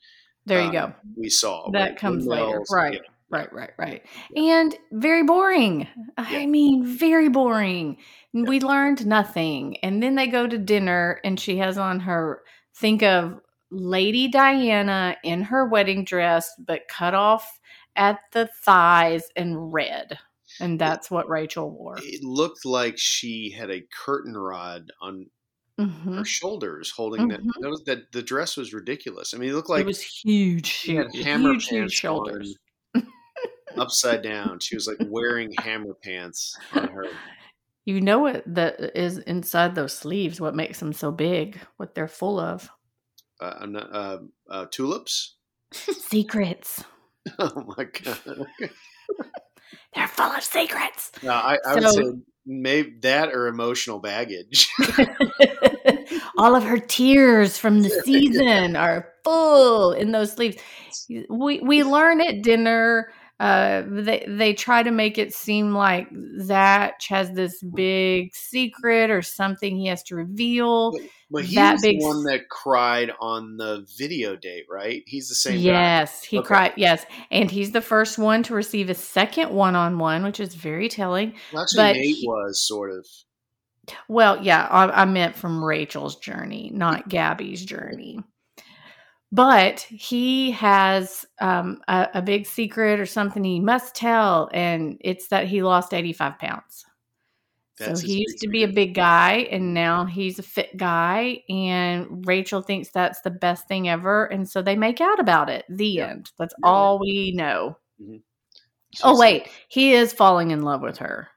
there 0.45 0.61
you 0.61 0.67
um, 0.67 0.73
go. 0.73 0.93
we 1.17 1.31
saw 1.31 1.71
That 1.71 1.81
right? 1.81 1.97
comes 1.97 2.27
later, 2.27 2.63
right? 2.71 2.93
yeah. 2.95 3.01
Right, 3.29 3.53
right, 3.53 3.71
right. 3.77 4.03
And 4.37 4.77
very 4.93 5.25
boring. 5.25 5.89
I 6.17 6.47
mean, 6.47 6.87
very 6.87 7.29
boring. 7.29 7.97
And 8.33 8.47
We 8.47 8.61
learned 8.61 9.05
nothing. 9.07 9.79
And 9.79 10.01
then 10.03 10.15
they 10.15 10.29
go 10.29 10.47
to 10.47 10.59
dinner, 10.59 11.21
and 11.25 11.39
she 11.39 11.57
has 11.59 11.77
on 11.77 12.01
her 12.01 12.43
think 12.77 13.03
of 13.03 13.41
Lady 13.71 14.29
Diana 14.29 15.17
in 15.25 15.43
her 15.43 15.67
wedding 15.67 16.05
dress, 16.05 16.51
but 16.59 16.83
cut 16.89 17.15
off 17.15 17.59
at 17.97 18.21
the 18.33 18.49
thighs 18.62 19.25
and 19.35 19.73
red. 19.73 20.19
And 20.61 20.79
that's 20.81 21.11
what 21.11 21.29
Rachel 21.29 21.71
wore. 21.71 21.97
It 21.99 22.23
looked 22.23 22.65
like 22.65 22.95
she 22.97 23.51
had 23.51 23.71
a 23.71 23.83
curtain 24.05 24.37
rod 24.37 24.91
on 25.01 25.27
Mhm. 25.79 26.17
her 26.19 26.25
shoulders 26.25 26.91
holding 26.91 27.29
that. 27.29 27.41
Mhm. 27.41 27.51
That 27.61 27.71
was 27.71 27.83
that 27.85 28.12
the 28.12 28.23
dress 28.23 28.57
was 28.57 28.73
ridiculous. 28.73 29.35
I 29.35 29.39
mean, 29.39 29.51
it 29.51 29.55
looked 29.55 29.69
like 29.69 29.83
it 29.83 29.87
was 29.87 30.01
huge, 30.01 30.67
she 30.67 30.95
had 30.95 31.09
huge, 31.12 31.25
hammer 31.25 31.53
huge, 31.53 31.69
huge 31.69 31.93
shoulders. 31.93 32.57
Upside 33.79 34.23
down. 34.23 34.61
She 34.61 34.75
was 34.75 34.87
like 34.87 35.09
wearing 35.09 35.53
hammer 35.59 35.95
pants 35.95 36.57
on 36.73 36.89
her. 36.89 37.07
You 37.85 38.01
know 38.01 38.19
what 38.19 38.43
that 38.47 38.99
is 38.99 39.19
inside 39.19 39.75
those 39.75 39.97
sleeves? 39.97 40.41
What 40.41 40.57
makes 40.57 40.81
them 40.81 40.93
so 40.93 41.12
big? 41.12 41.59
What 41.77 41.95
they're 41.95 42.09
full 42.09 42.41
of? 42.41 42.69
Uh, 43.41 43.55
I'm 43.61 43.73
not, 43.73 43.95
uh, 43.95 44.19
uh, 44.51 44.67
tulips. 44.71 45.37
Secrets. 45.73 46.83
Oh 47.39 47.75
my 47.77 47.85
god! 47.85 48.47
They're 49.95 50.07
full 50.07 50.31
of 50.31 50.43
secrets. 50.43 51.11
No, 51.23 51.33
I, 51.33 51.59
I 51.67 51.75
would 51.75 51.91
say 51.91 52.05
maybe 52.45 52.99
that 53.01 53.31
or 53.31 53.49
emotional 53.49 53.99
baggage. 53.99 54.71
All 56.39 56.55
of 56.55 56.65
her 56.65 56.79
tears 56.79 57.59
from 57.59 57.83
the 57.83 57.91
season 58.05 58.77
are 58.77 59.09
full 59.25 59.93
in 59.93 60.12
those 60.12 60.33
sleeves. 60.33 60.59
We 61.29 61.61
we 61.61 61.83
learn 61.83 62.21
at 62.21 62.43
dinner. 62.43 63.11
Uh, 63.38 63.83
they 63.87 64.25
they 64.27 64.55
try 64.55 64.83
to 64.83 64.90
make 64.90 65.18
it 65.18 65.35
seem 65.35 65.75
like 65.75 66.09
Zach 66.40 67.03
has 67.09 67.31
this 67.33 67.62
big 67.62 68.35
secret 68.35 69.11
or 69.11 69.20
something 69.20 69.77
he 69.77 69.88
has 69.88 70.03
to 70.05 70.16
reveal. 70.16 70.92
but 71.31 71.44
he 71.44 71.55
That 71.57 71.79
big 71.83 72.01
the 72.01 72.07
one 72.07 72.25
that 72.25 72.49
cried 72.49 73.12
on 73.20 73.59
the 73.59 73.87
video 73.99 74.37
date, 74.37 74.64
right? 74.70 75.03
He's 75.07 75.29
the 75.29 75.35
same. 75.35 75.57
guy. 75.57 75.61
Yes, 75.61 76.22
he 76.25 76.38
Okay. 76.38 76.46
cried. 76.46 76.72
Yes, 76.79 77.05
and 77.31 77.51
he's 77.51 77.72
the 77.72 77.83
first 77.83 78.16
one 78.18 78.42
to 78.44 78.55
receive 78.55 78.88
a 78.88 78.94
second 78.94 79.51
one-on-one, 79.51 80.25
which 80.25 80.40
is 80.40 80.55
very 80.55 80.88
telling. 80.88 81.35
Well, 81.53 81.62
actually, 81.64 81.77
but 81.83 81.96
Nate 81.96 82.16
he- 82.16 82.27
was 82.27 82.66
sort 82.66 82.90
of. 82.90 83.07
Well, 84.09 84.42
yeah, 84.42 84.66
I, 84.70 85.03
I 85.03 85.05
meant 85.05 85.37
from 85.37 85.62
Rachel's 85.62 86.16
journey, 86.16 86.70
not 86.75 87.09
Gabby's 87.09 87.64
journey. 87.64 88.18
But 89.33 89.81
he 89.81 90.53
has 90.53 91.27
um, 91.41 91.83
a, 91.89 92.09
a 92.15 92.23
big 92.23 92.47
secret 92.47 93.01
or 93.01 93.07
something 93.07 93.43
he 93.45 93.61
must 93.61 93.95
tell, 93.95 94.49
and 94.55 94.97
it's 95.01 95.29
that 95.29 95.47
he 95.49 95.62
lost 95.62 95.93
85 95.93 96.39
pounds. 96.39 96.85
That's 97.79 98.01
so 98.01 98.07
he 98.07 98.21
used 98.23 98.39
to 98.39 98.49
be 98.49 98.62
a 98.62 98.69
big 98.69 98.95
guy, 98.95 99.49
and 99.51 99.75
now 99.75 100.05
he's 100.07 100.39
a 100.39 100.43
fit 100.43 100.77
guy. 100.77 101.43
And 101.51 102.25
Rachel 102.27 102.62
thinks 102.62 102.89
that's 102.91 103.21
the 103.21 103.31
best 103.31 103.69
thing 103.69 103.89
ever, 103.89 104.27
and 104.27 104.49
so 104.49 104.62
they 104.62 104.77
make 104.77 105.01
out 105.01 105.19
about 105.21 105.51
it. 105.51 105.65
The 105.69 105.87
Yeah. 105.89 106.07
end. 106.09 106.31
That's 106.39 106.55
Yeah. 106.62 106.71
all 106.71 106.99
we 106.99 107.33
know. 107.33 107.77
She's 107.99 109.03
Oh 109.05 109.19
wait, 109.19 109.49
he 109.69 109.93
is 109.93 110.12
falling 110.12 110.53
in 110.53 110.62
love 110.62 110.81
with 110.81 110.99
her. 110.99 111.29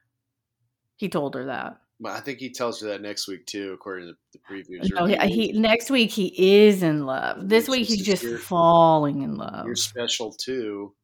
He 0.96 1.08
told 1.08 1.34
her 1.34 1.46
that. 1.46 1.79
I 2.04 2.20
think 2.20 2.38
he 2.38 2.50
tells 2.50 2.80
her 2.80 2.88
that 2.88 3.02
next 3.02 3.28
week 3.28 3.46
too, 3.46 3.72
according 3.72 4.08
to 4.08 4.14
the 4.32 4.38
previews. 4.38 4.90
No, 4.92 5.04
he, 5.06 5.16
he 5.28 5.52
next 5.52 5.90
week 5.90 6.10
he 6.10 6.62
is 6.64 6.82
in 6.82 7.04
love. 7.04 7.48
This 7.48 7.68
week 7.68 7.86
he's 7.88 8.02
just 8.04 8.22
your- 8.22 8.38
falling 8.38 9.22
in 9.22 9.36
love. 9.36 9.66
You're 9.66 9.76
special 9.76 10.32
too. 10.32 10.94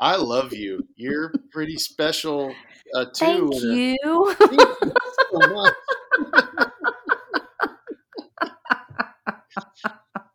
I 0.00 0.16
love 0.16 0.52
you. 0.54 0.86
You're 0.96 1.32
pretty 1.52 1.76
special 1.76 2.54
uh, 2.94 3.04
too. 3.04 3.50
Thank 3.50 3.52
uh, 3.52 3.66
you. 3.66 4.34
you 4.52 4.92
so. 5.32 5.70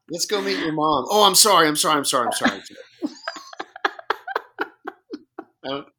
Let's 0.10 0.28
go 0.28 0.40
meet 0.42 0.60
your 0.60 0.72
mom. 0.72 1.06
Oh, 1.10 1.24
I'm 1.26 1.34
sorry. 1.34 1.68
I'm 1.68 1.76
sorry. 1.76 1.98
I'm 1.98 2.04
sorry. 2.06 2.28
I'm 2.28 2.34
sorry. 2.34 2.62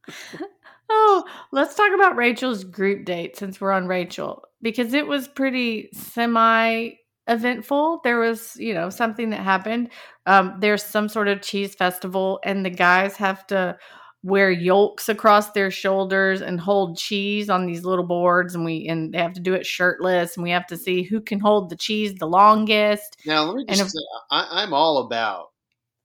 oh, 0.90 1.24
let's 1.52 1.74
talk 1.74 1.92
about 1.94 2.16
Rachel's 2.16 2.64
group 2.64 3.04
date 3.04 3.36
since 3.36 3.60
we're 3.60 3.72
on 3.72 3.86
Rachel 3.86 4.42
because 4.62 4.94
it 4.94 5.06
was 5.06 5.28
pretty 5.28 5.88
semi 5.92 6.90
eventful. 7.28 8.00
There 8.04 8.18
was, 8.18 8.56
you 8.56 8.74
know, 8.74 8.90
something 8.90 9.30
that 9.30 9.40
happened. 9.40 9.90
Um, 10.26 10.56
there's 10.60 10.82
some 10.82 11.08
sort 11.08 11.28
of 11.28 11.42
cheese 11.42 11.74
festival, 11.74 12.40
and 12.44 12.64
the 12.64 12.70
guys 12.70 13.16
have 13.16 13.46
to 13.48 13.78
wear 14.22 14.50
yolks 14.50 15.08
across 15.08 15.52
their 15.52 15.70
shoulders 15.70 16.40
and 16.40 16.58
hold 16.58 16.98
cheese 16.98 17.48
on 17.48 17.64
these 17.64 17.84
little 17.84 18.04
boards 18.04 18.56
and 18.56 18.64
we 18.64 18.84
and 18.88 19.14
they 19.14 19.18
have 19.18 19.32
to 19.34 19.40
do 19.40 19.54
it 19.54 19.64
shirtless 19.64 20.36
and 20.36 20.42
we 20.42 20.50
have 20.50 20.66
to 20.66 20.76
see 20.76 21.04
who 21.04 21.20
can 21.20 21.38
hold 21.38 21.70
the 21.70 21.76
cheese 21.76 22.12
the 22.14 22.26
longest 22.26 23.16
now 23.24 23.44
let 23.44 23.54
me 23.54 23.64
just 23.68 23.80
And 23.80 23.86
if- 23.86 23.92
say 23.92 23.98
I, 24.32 24.62
i'm 24.62 24.72
all 24.72 24.98
about 24.98 25.50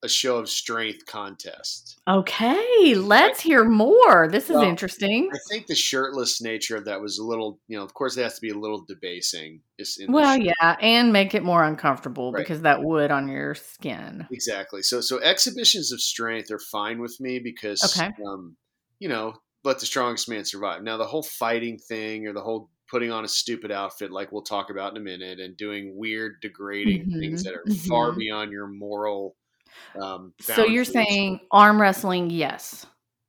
a 0.04 0.10
show 0.10 0.38
of 0.38 0.50
strength 0.50 1.06
contest 1.06 2.00
okay 2.08 2.96
let's 2.96 3.40
hear 3.42 3.64
more 3.64 4.28
this 4.32 4.50
is 4.50 4.56
Well, 4.56 4.64
interesting 4.64 5.30
i 5.34 5.38
think 5.50 5.68
the 5.68 5.76
shirtless 5.76 6.42
nature 6.42 6.76
of 6.78 6.86
that 6.86 7.02
was 7.02 7.18
a 7.20 7.24
little 7.24 7.60
you 7.68 7.78
know 7.78 7.84
of 7.84 7.94
course 7.94 8.18
it 8.18 8.24
has 8.24 8.36
to 8.36 8.42
be 8.42 8.50
a 8.50 8.58
little 8.58 8.84
debasing 8.88 9.62
in 10.00 10.12
well 10.12 10.38
yeah 10.38 10.78
and 10.82 11.12
make 11.14 11.34
it 11.36 11.44
more 11.44 11.64
uncomfortable 11.64 12.32
Right. 12.32 12.44
because 12.44 12.62
that 12.62 12.84
wood 12.84 13.12
on 13.12 13.28
your 13.28 13.56
skin 13.56 14.28
Exactly. 14.32 14.82
So 14.82 15.02
so 15.02 15.20
exhibitions 15.20 15.92
of 15.92 16.02
strength 16.02 16.52
are 16.52 16.60
fine 16.60 17.00
with 17.00 17.20
me 17.20 17.40
because 17.40 17.84
Okay. 17.84 18.12
um, 18.26 18.56
you 19.00 19.10
know, 19.10 19.34
let 19.64 19.80
the 19.80 19.86
strongest 19.86 20.30
man 20.30 20.46
survive. 20.46 20.84
Now 20.84 20.98
the 20.98 21.06
whole 21.06 21.24
fighting 21.24 21.78
thing 21.78 22.28
or 22.28 22.34
the 22.34 22.42
whole 22.42 22.70
putting 22.90 23.12
on 23.12 23.26
a 23.26 23.28
stupid 23.28 23.72
outfit 23.72 24.12
like 24.12 24.32
we'll 24.32 24.42
talk 24.42 24.70
about 24.70 24.92
in 24.92 24.98
a 24.98 25.04
minute 25.04 25.40
and 25.40 25.56
doing 25.58 25.96
weird 25.96 26.36
degrading 26.42 27.08
things 27.20 27.42
Mhm, 27.42 27.44
that 27.44 27.54
are 27.54 27.66
far 27.90 28.12
mhm. 28.12 28.18
beyond 28.18 28.52
your 28.52 28.68
moral 28.68 29.36
um 30.02 30.34
so 30.40 30.66
you're 30.66 30.86
saying 30.86 31.40
arm 31.52 31.82
wrestling 31.82 32.30
yes 32.30 32.86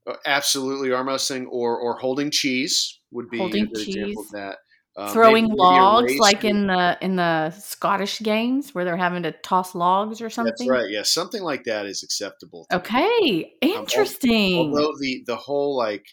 Uh, 0.07 0.15
absolutely 0.27 0.93
arm 0.93 1.07
wrestling 1.09 1.47
or 1.47 1.79
or 1.79 1.99
holding 1.99 2.31
cheese 2.31 2.99
would 3.11 3.29
be 3.31 3.39
Holding 3.39 3.65
a 3.65 3.67
good 3.67 3.87
example 3.87 4.23
of 4.23 4.27
cheese. 4.27 4.31
that. 4.33 4.57
Um, 4.95 5.09
throwing 5.13 5.45
maybe- 5.45 5.55
maybe 5.57 5.81
logs 5.81 6.19
like 6.19 6.45
in 6.45 6.67
the 6.67 6.99
in 7.01 7.17
the 7.17 7.51
scottish 7.51 8.21
games 8.21 8.75
where 8.75 8.85
they're 8.85 8.97
having 8.97 9.23
to 9.23 9.33
toss 9.33 9.75
logs 9.75 10.21
or 10.21 10.29
something 10.29 10.67
That's 10.69 10.83
right. 10.83 10.91
Yeah, 10.91 11.03
something 11.03 11.43
like 11.43 11.65
that 11.65 11.87
is 11.87 12.03
acceptable. 12.03 12.67
Okay, 12.71 13.55
al- 13.63 13.69
interesting. 13.71 14.59
although 14.59 14.93
the 15.01 15.23
the 15.27 15.37
whole 15.37 15.77
like 15.79 16.05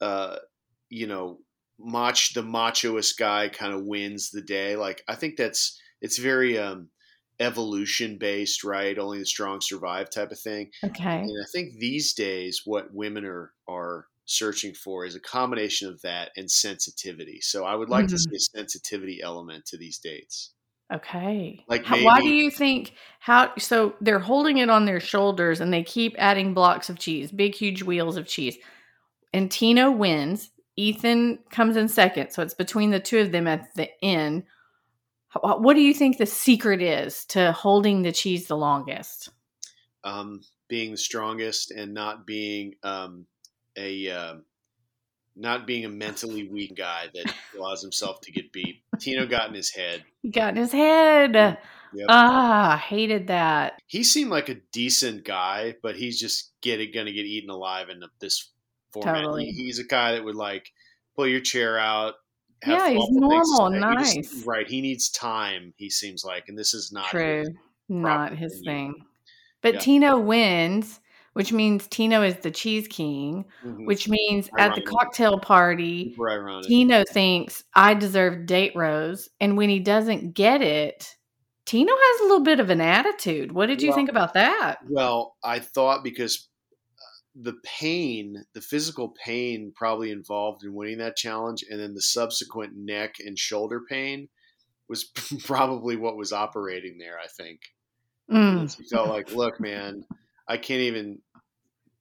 uh 0.00 0.36
you 0.90 1.06
know 1.06 1.38
mach 1.78 2.34
the 2.34 2.42
machoist 2.42 3.16
guy 3.18 3.48
kind 3.48 3.74
of 3.74 3.84
wins 3.84 4.30
the 4.30 4.42
day 4.42 4.76
like 4.76 5.02
i 5.08 5.14
think 5.16 5.36
that's 5.36 5.80
it's 6.00 6.18
very 6.18 6.58
um 6.58 6.88
evolution 7.40 8.18
based 8.18 8.62
right 8.64 8.98
only 8.98 9.18
the 9.18 9.26
strong 9.26 9.60
survive 9.60 10.08
type 10.10 10.30
of 10.30 10.38
thing 10.38 10.70
okay, 10.84 11.20
and 11.20 11.30
i 11.42 11.46
think 11.52 11.72
these 11.78 12.12
days 12.14 12.62
what 12.64 12.92
women 12.94 13.24
are 13.24 13.52
are 13.68 14.06
searching 14.24 14.72
for 14.74 15.04
is 15.04 15.16
a 15.16 15.20
combination 15.20 15.88
of 15.88 16.00
that 16.02 16.30
and 16.36 16.50
sensitivity 16.50 17.40
so 17.40 17.64
i 17.64 17.74
would 17.74 17.88
like 17.90 18.06
to 18.06 18.14
Mhm. 18.14 18.18
see 18.30 18.36
a 18.36 18.58
sensitivity 18.58 19.20
element 19.22 19.66
to 19.66 19.76
these 19.76 19.98
dates 19.98 20.52
okay. 20.92 21.64
like 21.68 21.84
How- 21.84 22.02
why 22.04 22.20
do 22.20 22.28
you 22.28 22.50
think 22.50 22.92
how? 23.18 23.52
So 23.56 23.94
they're 24.00 24.18
holding 24.18 24.58
it 24.58 24.68
on 24.68 24.84
their 24.84 25.00
shoulders 25.00 25.60
and 25.60 25.72
they 25.72 25.82
keep 25.82 26.14
adding 26.18 26.52
blocks 26.54 26.90
of 26.90 26.98
cheese, 26.98 27.32
big 27.32 27.54
huge 27.54 27.82
wheels 27.82 28.16
of 28.18 28.26
cheese. 28.26 28.58
And 29.32 29.50
Tino 29.50 29.90
wins. 29.90 30.50
Ethan 30.76 31.38
comes 31.50 31.76
in 31.76 31.88
second, 31.88 32.30
so 32.30 32.42
it's 32.42 32.52
between 32.54 32.90
the 32.90 33.00
two 33.00 33.18
of 33.20 33.32
them 33.32 33.46
at 33.46 33.74
the 33.74 33.88
end. 34.04 34.42
What 35.40 35.74
do 35.74 35.80
you 35.80 35.94
think 35.94 36.18
the 36.18 36.26
secret 36.26 36.82
is 36.82 37.24
to 37.26 37.52
holding 37.52 38.02
the 38.02 38.12
cheese 38.12 38.46
the 38.48 38.56
longest? 38.56 39.30
um, 40.04 40.40
being 40.68 40.90
the 40.90 40.96
strongest 40.96 41.70
and 41.70 41.94
not 41.94 42.26
being 42.26 42.74
um, 42.82 43.24
a 43.76 44.08
um 44.10 44.44
not 45.36 45.66
being 45.66 45.84
a 45.84 45.88
mentally 45.88 46.48
weak 46.52 46.74
guy 46.76 47.06
that 47.14 47.32
allows 47.56 47.80
himself 47.82 48.20
to 48.22 48.32
get 48.32 48.52
beat. 48.52 48.82
Tino 48.98 49.26
got 49.26 49.48
in 49.48 49.54
his 49.54 49.70
head. 49.70 50.02
He 50.22 50.30
got 50.30 50.50
in 50.50 50.56
his 50.56 50.72
head. 50.72 51.34
Yep. 51.94 52.06
Ah, 52.08 52.82
hated 52.84 53.26
that. 53.28 53.74
he 53.86 54.02
seemed 54.02 54.30
like 54.30 54.48
a 54.48 54.56
decent 54.72 55.24
guy, 55.24 55.74
but 55.82 55.94
he's 55.94 56.18
just 56.18 56.52
getting 56.62 56.90
going 56.92 57.06
to 57.06 57.12
get 57.12 57.26
eaten 57.26 57.50
alive 57.50 57.88
in 57.90 58.02
this 58.20 58.50
format. 58.92 59.14
Totally. 59.16 59.44
He- 59.46 59.64
he's 59.64 59.78
a 59.78 59.84
guy 59.84 60.12
that 60.12 60.24
would 60.24 60.34
like 60.36 60.70
pull 61.16 61.26
your 61.28 61.40
chair 61.40 61.78
out. 61.78 62.14
Yeah, 62.66 62.88
he's 62.90 62.98
thoughtful 62.98 63.30
things 63.30 63.50
to 63.50 63.56
normal, 63.58 63.70
say. 63.70 64.12
He 64.14 64.20
just- 64.20 64.34
nice. 64.34 64.46
right. 64.46 64.68
He 64.68 64.80
needs 64.80 65.10
time. 65.10 65.74
He 65.76 65.90
seems 65.90 66.24
like, 66.24 66.48
and 66.48 66.58
this 66.58 66.74
is 66.74 66.92
not 66.92 67.06
True. 67.06 67.40
his. 67.40 67.50
Not 67.88 68.36
his 68.36 68.62
thing. 68.64 68.94
But 69.60 69.74
Yeah. 69.74 69.80
Tino 69.80 70.18
wins, 70.18 71.00
which 71.34 71.52
means 71.52 71.86
Tino 71.88 72.22
is 72.22 72.36
the 72.36 72.50
cheese 72.50 72.88
king, 72.88 73.44
Mhm. 73.64 73.86
which 73.86 74.08
means 74.08 74.48
at 74.58 74.74
the 74.74 74.80
cocktail 74.82 75.38
party, 75.38 76.14
Tino 76.64 77.04
thinks 77.10 77.64
I 77.74 77.94
deserve 77.94 78.46
date 78.46 78.72
rose. 78.74 79.28
And 79.40 79.56
when 79.56 79.68
he 79.68 79.78
doesn't 79.80 80.34
get 80.34 80.62
it, 80.62 81.16
Tino 81.64 81.92
has 81.92 82.20
a 82.20 82.24
little 82.24 82.40
bit 82.44 82.60
of 82.60 82.70
an 82.70 82.80
attitude. 82.80 83.52
What 83.52 83.66
did 83.66 83.82
you 83.82 83.88
Well- 83.90 83.96
think 83.96 84.10
about 84.10 84.34
that? 84.34 84.78
Well, 84.88 85.36
I 85.44 85.58
thought 85.60 86.02
because 86.02 86.48
the 87.34 87.54
pain, 87.64 88.44
the 88.52 88.60
physical 88.60 89.08
pain 89.08 89.72
probably 89.74 90.10
involved 90.10 90.64
in 90.64 90.74
winning 90.74 90.98
that 90.98 91.16
challenge, 91.16 91.64
and 91.68 91.80
then 91.80 91.94
the 91.94 92.02
subsequent 92.02 92.74
neck 92.76 93.16
and 93.24 93.38
shoulder 93.38 93.80
pain 93.88 94.28
was 94.88 95.04
probably 95.44 95.96
what 95.96 96.16
was 96.16 96.32
operating 96.32 96.98
there, 96.98 97.18
I 97.18 97.26
think. 97.28 97.60
Mm, 98.30 98.76
He 98.76 98.84
felt 98.84 99.08
like, 99.08 99.32
look, 99.34 99.60
man, 99.60 100.04
I 100.46 100.58
can't 100.58 100.80
even, 100.82 101.18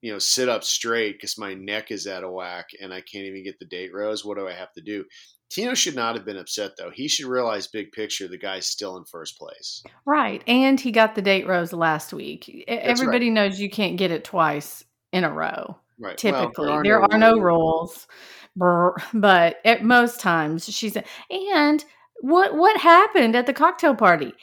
you 0.01 0.11
know, 0.11 0.19
sit 0.19 0.49
up 0.49 0.63
straight 0.63 1.13
because 1.13 1.37
my 1.37 1.53
neck 1.53 1.91
is 1.91 2.07
out 2.07 2.23
of 2.23 2.31
whack 2.31 2.67
and 2.81 2.93
I 2.93 3.01
can't 3.01 3.25
even 3.25 3.43
get 3.43 3.59
the 3.59 3.65
date 3.65 3.93
rose. 3.93 4.25
What 4.25 4.37
do 4.37 4.47
I 4.47 4.53
have 4.53 4.73
to 4.73 4.81
do? 4.81 5.05
Tino 5.49 5.73
should 5.73 5.95
not 5.95 6.15
have 6.15 6.23
been 6.25 6.37
upset 6.37 6.71
though. 6.77 6.91
He 6.91 7.09
should 7.09 7.25
realize 7.25 7.67
big 7.67 7.91
picture 7.91 8.27
the 8.27 8.37
guy's 8.37 8.65
still 8.65 8.95
in 8.95 9.03
first 9.03 9.37
place. 9.37 9.83
right. 10.05 10.41
And 10.47 10.79
he 10.79 10.91
got 10.91 11.15
the 11.15 11.21
date 11.21 11.45
rose 11.45 11.73
last 11.73 12.13
week. 12.13 12.45
Right. 12.69 12.79
Everybody 12.79 13.29
knows 13.29 13.59
you 13.59 13.69
can't 13.69 13.97
get 13.97 14.11
it 14.11 14.23
twice 14.23 14.85
in 15.11 15.23
a 15.23 15.31
row. 15.31 15.77
Right. 15.99 16.21
Well, 16.23 16.45
typically 16.45 16.81
there 16.83 16.99
are 16.99 17.17
no 17.17 17.37
rules 17.37 18.07
but 18.55 19.57
at 19.63 19.83
most 19.83 20.19
times 20.19 20.65
she's 20.65 20.97
and 21.29 21.85
what 22.21 22.55
what 22.55 22.75
happened 22.77 23.35
at 23.35 23.45
the 23.45 23.53
cocktail 23.53 23.95
party 23.95 24.33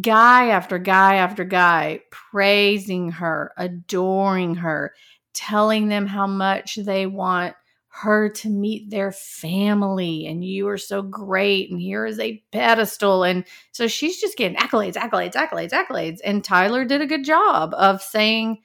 guy 0.00 0.48
after 0.48 0.78
guy 0.78 1.16
after 1.16 1.44
guy 1.44 2.00
praising 2.10 3.10
her 3.10 3.52
adoring 3.56 4.54
her 4.54 4.94
telling 5.34 5.88
them 5.88 6.06
how 6.06 6.26
much 6.26 6.76
they 6.76 7.06
want 7.06 7.54
her 7.88 8.28
to 8.28 8.48
meet 8.48 8.90
their 8.90 9.10
family 9.10 10.26
and 10.26 10.44
you 10.44 10.68
are 10.68 10.78
so 10.78 11.02
great 11.02 11.70
and 11.70 11.80
here 11.80 12.06
is 12.06 12.20
a 12.20 12.42
pedestal 12.52 13.24
and 13.24 13.44
so 13.72 13.88
she's 13.88 14.20
just 14.20 14.36
getting 14.36 14.56
accolades 14.56 14.94
accolades 14.94 15.32
accolades 15.32 15.72
accolades 15.72 16.18
and 16.24 16.44
tyler 16.44 16.84
did 16.84 17.00
a 17.00 17.06
good 17.06 17.24
job 17.24 17.74
of 17.74 18.00
saying 18.00 18.58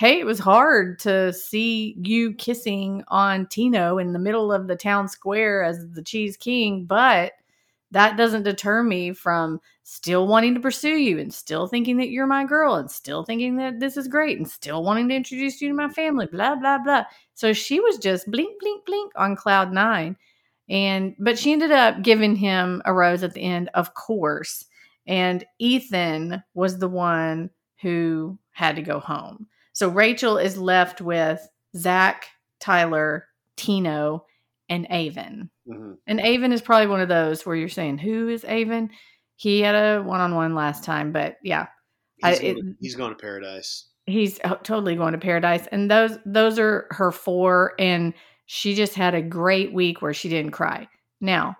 hey, 0.00 0.18
it 0.18 0.24
was 0.24 0.38
hard 0.38 0.98
to 0.98 1.30
see 1.30 1.94
you 2.02 2.32
kissing 2.32 3.04
on 3.08 3.46
Tino 3.48 3.98
in 3.98 4.14
the 4.14 4.18
middle 4.18 4.50
of 4.50 4.66
the 4.66 4.74
town 4.74 5.06
square 5.06 5.62
as 5.62 5.90
the 5.90 6.02
cheese 6.02 6.38
king, 6.38 6.86
but 6.86 7.32
that 7.90 8.16
doesn't 8.16 8.44
deter 8.44 8.82
me 8.82 9.12
from 9.12 9.60
still 9.82 10.26
wanting 10.26 10.54
to 10.54 10.60
pursue 10.60 10.96
you 10.96 11.18
and 11.18 11.34
still 11.34 11.66
thinking 11.66 11.98
that 11.98 12.08
you're 12.08 12.26
my 12.26 12.46
girl 12.46 12.76
and 12.76 12.90
still 12.90 13.24
thinking 13.24 13.56
that 13.56 13.78
this 13.78 13.98
is 13.98 14.08
great 14.08 14.38
and 14.38 14.48
still 14.48 14.82
wanting 14.82 15.06
to 15.06 15.14
introduce 15.14 15.60
you 15.60 15.68
to 15.68 15.74
my 15.74 15.90
family, 15.90 16.24
blah, 16.24 16.54
blah, 16.54 16.78
blah. 16.78 17.04
So 17.34 17.52
she 17.52 17.78
was 17.78 17.98
just 17.98 18.30
blink, 18.30 18.58
blink, 18.58 18.86
blink 18.86 19.12
on 19.16 19.36
cloud 19.36 19.70
nine. 19.70 20.16
And, 20.70 21.14
but 21.18 21.38
she 21.38 21.52
ended 21.52 21.72
up 21.72 22.00
giving 22.00 22.36
him 22.36 22.80
a 22.86 22.94
rose 22.94 23.22
at 23.22 23.34
the 23.34 23.42
end, 23.42 23.68
of 23.74 23.92
course. 23.92 24.64
And 25.06 25.44
Ethan 25.58 26.42
was 26.54 26.78
the 26.78 26.88
one 26.88 27.50
who 27.82 28.38
had 28.52 28.76
to 28.76 28.82
go 28.82 28.98
home. 28.98 29.46
So 29.80 29.88
Rachel 29.88 30.36
is 30.36 30.58
left 30.58 31.00
with 31.00 31.40
Zach, 31.74 32.26
Tyler, 32.60 33.26
Tino, 33.56 34.26
and 34.68 34.86
Aven. 34.92 35.48
Mhm. 35.66 35.96
And 36.06 36.20
Aven 36.20 36.52
is 36.52 36.60
probably 36.60 36.86
one 36.88 37.00
of 37.00 37.08
those 37.08 37.46
where 37.46 37.56
you're 37.56 37.70
saying, 37.70 37.96
who 37.96 38.28
is 38.28 38.44
Aven? 38.44 38.90
He 39.36 39.60
had 39.62 39.74
a 39.74 40.02
one 40.02 40.20
on 40.20 40.34
one 40.34 40.54
last 40.54 40.84
time, 40.84 41.12
but 41.12 41.38
yeah, 41.42 41.68
I- 42.22 42.32
He's, 42.32 42.40
it- 42.40 42.54
going, 42.56 42.76
he's 42.78 42.94
going 42.94 43.12
to 43.12 43.16
paradise. 43.18 43.86
he's 44.04 44.38
uh, 44.44 44.56
totally 44.56 44.96
going 44.96 45.12
to 45.12 45.18
paradise. 45.18 45.66
And 45.72 45.90
those 45.90 46.18
those 46.26 46.58
are 46.58 46.86
her 46.90 47.10
four, 47.10 47.72
and 47.78 48.12
she 48.44 48.74
just 48.74 48.94
had 48.94 49.14
a 49.14 49.22
great 49.22 49.72
week 49.72 50.02
where 50.02 50.12
she 50.12 50.28
didn't 50.28 50.50
cry. 50.52 50.88
Now, 51.22 51.56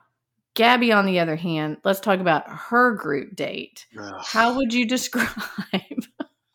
Gabby, 0.53 0.93
on 0.93 1.07
the 1.07 1.21
other 1.21 1.37
hand, 1.37 1.79
let's 1.85 2.01
talk 2.01 2.21
about 2.21 2.45
her 2.47 2.93
group 2.97 3.35
date. 3.35 3.87
Ugh. 3.99 4.23
How 4.27 4.57
would 4.57 4.75
you 4.75 4.85
describe? 4.97 5.31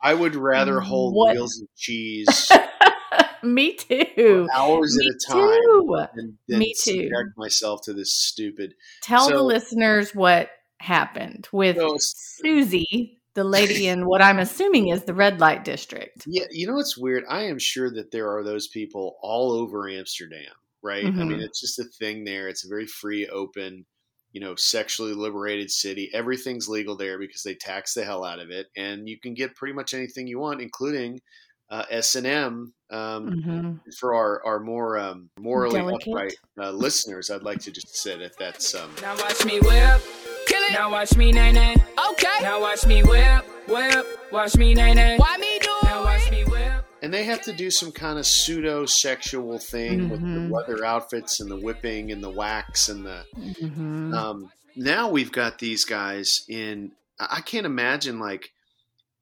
I 0.06 0.14
would 0.14 0.36
rather 0.36 0.80
hold 0.80 1.16
What- 1.16 1.34
wheels 1.36 1.60
of 1.62 1.68
cheese 1.76 2.52
Me 3.44 3.74
too. 3.76 4.48
hours 4.54 4.96
Me 4.98 5.06
at 5.08 5.14
a 5.14 5.34
time 5.34 5.60
too. 5.62 6.06
than, 6.16 6.38
than 6.48 6.60
Me 6.60 6.74
too. 6.74 6.92
subject 7.10 7.38
myself 7.38 7.82
to 7.86 7.94
this 7.94 8.14
stupid. 8.14 8.74
Tell 9.02 9.30
the 9.30 9.42
listeners 9.44 10.14
what 10.16 10.50
happened 10.80 11.48
with 11.52 11.78
So, 11.78 11.98
Susie, 12.00 13.22
the 13.36 13.44
lady 13.44 13.88
in 13.88 14.06
what 14.08 14.22
I'm 14.22 14.40
assuming 14.40 14.88
is 14.90 15.04
the 15.04 15.14
red 15.14 15.40
light 15.40 15.64
district. 15.64 16.24
Yeah, 16.28 16.46
you 16.52 16.66
know 16.68 16.76
what's 16.76 16.98
weird? 16.98 17.24
I 17.30 17.44
am 17.44 17.60
sure 17.60 17.92
that 17.92 18.12
there 18.12 18.36
are 18.36 18.44
those 18.44 18.68
people 18.68 19.18
all 19.22 19.52
over 19.52 19.90
Amsterdam, 19.90 20.52
right? 20.82 21.06
Mm-hmm. 21.06 21.22
I 21.22 21.26
mean, 21.26 21.40
it's 21.42 21.62
just 21.62 21.78
a 21.80 21.84
thing 22.00 22.24
there. 22.24 22.48
It's 22.48 22.66
a 22.66 22.70
very 22.70 22.88
free, 22.88 23.28
open, 23.28 23.86
you 24.36 24.42
know, 24.42 24.54
sexually 24.56 25.14
liberated 25.14 25.72
city. 25.72 26.12
Everything's 26.14 26.68
legal 26.68 26.98
there 26.98 27.18
because 27.18 27.42
they 27.42 27.56
tax 27.56 27.94
the 27.94 28.04
hell 28.04 28.26
out 28.26 28.40
of 28.40 28.50
it, 28.52 28.68
and 28.76 29.08
you 29.08 29.18
can 29.18 29.34
get 29.34 29.56
pretty 29.56 29.74
much 29.74 29.94
anything 29.94 30.28
you 30.28 30.40
want, 30.40 30.62
including 30.62 31.22
uh, 31.70 31.86
S 31.90 32.16
and 32.16 32.28
M. 32.28 32.74
Um, 32.90 33.30
mm-hmm. 33.30 33.74
For 33.98 34.14
our 34.14 34.46
our 34.46 34.60
more 34.60 35.00
um, 35.00 35.30
morally 35.40 35.80
Delicate. 35.80 36.10
upright 36.10 36.36
uh, 36.60 36.72
listeners, 36.72 37.32
I'd 37.32 37.44
like 37.44 37.60
to 37.62 37.72
just 37.72 37.96
say 37.96 38.18
that 38.18 38.38
that's. 38.38 38.76
Um, 38.76 38.92
now 39.02 39.16
watch 39.16 39.46
me 39.46 39.62
whip. 39.62 40.02
Kill 40.48 40.64
it. 40.64 40.74
Now 40.74 40.92
watch 40.92 41.16
me 41.16 41.32
nay 41.32 41.54
nay. 41.54 41.78
Okay. 42.12 42.38
Now 42.42 42.60
watch 42.60 42.86
me 42.86 43.04
whip, 43.04 43.46
whip. 43.70 44.06
Watch 44.34 44.58
me 44.58 44.74
nay 44.74 44.94
nay. 44.94 45.16
Why 45.16 45.38
me 45.38 45.45
And 47.06 47.14
they 47.14 47.26
have 47.26 47.44
to 47.44 47.54
do 47.54 47.70
some 47.70 47.92
kind 47.92 48.18
of 48.18 48.26
pseudo 48.26 48.88
sexual 48.88 49.60
thing 49.60 50.00
mm-hmm. 50.00 50.10
with 50.10 50.22
the 50.22 50.26
mm-hmm. 50.26 50.52
leather 50.52 50.84
outfits 50.84 51.40
and 51.40 51.52
the 51.52 51.56
whipping 51.56 52.12
and 52.12 52.24
the 52.24 52.32
wax 52.32 52.90
and 52.90 53.06
the. 53.06 53.24
Mm-hmm. 53.38 54.12
Um, 54.12 54.52
now 54.76 55.10
we've 55.10 55.32
got 55.32 55.60
these 55.60 55.86
guys 55.86 56.44
in. 56.50 56.94
I 57.20 57.42
can't 57.42 57.68
imagine 57.68 58.20
like, 58.20 58.50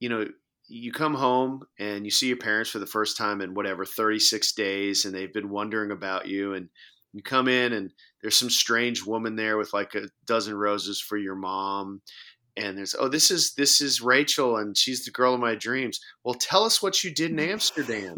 you 0.00 0.08
know, 0.08 0.24
you 0.66 0.92
come 0.92 1.12
home 1.12 1.66
and 1.78 2.06
you 2.06 2.10
see 2.10 2.28
your 2.28 2.38
parents 2.38 2.70
for 2.70 2.78
the 2.78 2.86
first 2.86 3.18
time 3.18 3.42
in 3.42 3.52
whatever 3.52 3.84
36 3.84 4.52
days 4.52 5.04
and 5.04 5.14
they've 5.14 5.34
been 5.34 5.50
wondering 5.50 5.90
about 5.90 6.26
you 6.26 6.54
and 6.54 6.70
you 7.12 7.22
come 7.22 7.48
in 7.48 7.74
and 7.74 7.90
there's 8.22 8.38
some 8.38 8.48
strange 8.48 9.04
woman 9.04 9.36
there 9.36 9.58
with 9.58 9.74
like 9.74 9.94
a 9.94 10.08
dozen 10.24 10.54
roses 10.54 11.02
for 11.02 11.18
your 11.18 11.34
mom 11.34 12.00
and 12.56 12.78
there's 12.78 12.94
oh 12.98 13.08
this 13.08 13.30
is 13.30 13.54
this 13.54 13.80
is 13.80 14.00
Rachel 14.00 14.56
and 14.56 14.76
she's 14.76 15.04
the 15.04 15.10
girl 15.10 15.34
of 15.34 15.40
my 15.40 15.54
dreams. 15.54 16.00
Well, 16.24 16.34
tell 16.34 16.64
us 16.64 16.82
what 16.82 17.02
you 17.02 17.12
did 17.12 17.30
in 17.30 17.40
Amsterdam. 17.40 18.16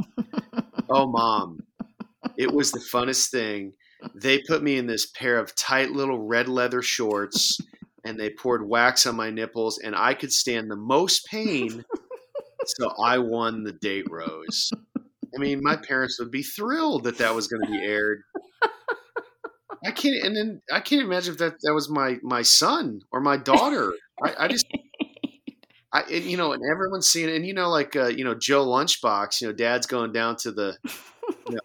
oh, 0.90 1.06
mom, 1.06 1.60
it 2.36 2.52
was 2.52 2.72
the 2.72 2.80
funnest 2.80 3.30
thing. 3.30 3.72
They 4.14 4.38
put 4.46 4.62
me 4.62 4.76
in 4.76 4.86
this 4.86 5.06
pair 5.06 5.38
of 5.38 5.54
tight 5.54 5.90
little 5.90 6.26
red 6.26 6.48
leather 6.48 6.82
shorts 6.82 7.58
and 8.04 8.18
they 8.18 8.30
poured 8.30 8.68
wax 8.68 9.06
on 9.06 9.16
my 9.16 9.30
nipples 9.30 9.78
and 9.78 9.96
I 9.96 10.14
could 10.14 10.32
stand 10.32 10.70
the 10.70 10.76
most 10.76 11.26
pain. 11.26 11.84
So 12.78 12.92
I 13.02 13.18
won 13.18 13.62
the 13.62 13.72
date 13.72 14.06
rose. 14.10 14.72
I 14.96 15.38
mean, 15.38 15.60
my 15.62 15.76
parents 15.76 16.18
would 16.18 16.30
be 16.30 16.42
thrilled 16.42 17.04
that 17.04 17.18
that 17.18 17.34
was 17.34 17.46
going 17.46 17.62
to 17.62 17.70
be 17.70 17.84
aired. 17.84 18.22
I 19.86 19.92
can't, 19.92 20.24
and 20.24 20.36
then 20.36 20.62
I 20.72 20.80
can't 20.80 21.02
imagine 21.02 21.34
if 21.34 21.38
that 21.38 21.54
that 21.62 21.74
was 21.74 21.88
my 21.88 22.16
my 22.22 22.42
son 22.42 23.00
or 23.12 23.20
my 23.20 23.36
daughter. 23.36 23.92
I, 24.22 24.44
I 24.44 24.48
just, 24.48 24.66
I 25.92 26.02
and, 26.02 26.24
you 26.24 26.36
know, 26.36 26.52
and 26.52 26.62
everyone's 26.70 27.08
seeing 27.08 27.28
it, 27.28 27.36
and 27.36 27.46
you 27.46 27.54
know, 27.54 27.68
like 27.68 27.96
uh, 27.96 28.06
you 28.06 28.24
know, 28.24 28.34
Joe 28.34 28.66
Lunchbox, 28.66 29.40
you 29.40 29.48
know, 29.48 29.52
Dad's 29.52 29.86
going 29.86 30.12
down 30.12 30.36
to 30.36 30.52
the, 30.52 30.76
you 31.48 31.54
know, 31.54 31.60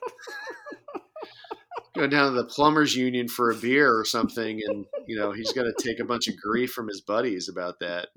going 1.95 2.09
down 2.09 2.33
to 2.33 2.41
the 2.41 2.45
plumbers 2.45 2.95
union 2.95 3.27
for 3.27 3.51
a 3.51 3.55
beer 3.55 3.97
or 3.97 4.05
something, 4.05 4.61
and 4.67 4.85
you 5.07 5.17
know, 5.17 5.31
he's 5.31 5.51
going 5.51 5.71
to 5.71 5.83
take 5.83 5.99
a 5.99 6.05
bunch 6.05 6.27
of 6.27 6.35
grief 6.37 6.71
from 6.71 6.87
his 6.87 7.01
buddies 7.01 7.49
about 7.49 7.79
that. 7.79 8.09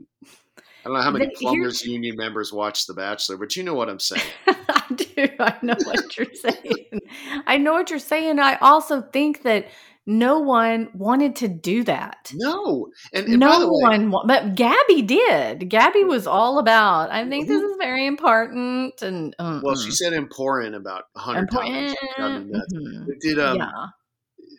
I 0.85 0.89
don't 0.89 0.95
know 0.99 1.03
how 1.03 1.11
many 1.11 1.27
but 1.27 1.35
plumbers 1.37 1.85
union 1.85 2.15
members 2.17 2.53
watch 2.53 2.87
The 2.87 2.93
Bachelor, 2.93 3.39
but 3.39 3.57
you 3.57 3.63
know 3.63 3.75
what 3.75 3.89
I'm 3.89 4.01
saying. 4.01 4.23
I 4.47 4.85
do. 4.95 5.29
I 5.41 5.57
know 5.63 5.77
what 5.83 6.17
you're 6.17 6.27
saying. 6.35 7.01
I 7.47 7.57
know 7.57 7.73
what 7.73 7.89
you're 7.89 7.99
saying. 7.99 8.39
I 8.39 8.57
also 8.57 9.01
think 9.01 9.43
that 9.43 9.69
no 10.07 10.41
one 10.41 10.91
wanted 10.95 11.37
to 11.37 11.49
do 11.49 11.83
that. 11.85 12.31
No, 12.35 12.89
and, 13.13 13.27
and 13.27 13.39
no 13.39 13.69
way, 13.71 13.99
one. 13.99 14.15
But 14.27 14.55
Gabby 14.55 15.03
did. 15.03 15.71
Gabby 15.71 16.05
was 16.05 16.27
all 16.27 16.59
about. 16.59 17.11
I 17.11 17.29
think 17.29 17.49
this 17.49 17.63
is 17.63 17.77
very 17.79 18.07
important. 18.07 19.01
And 19.03 19.35
well, 19.39 19.77
she 19.77 19.91
said 19.91 20.13
important 20.13 20.75
about 20.75 21.05
a 21.17 21.21
hundred 21.21 21.51
times. 21.51 21.95
Mm-hmm. 22.19 23.05
Did 23.21 23.39
um, 23.39 23.57
yeah. 23.59 23.87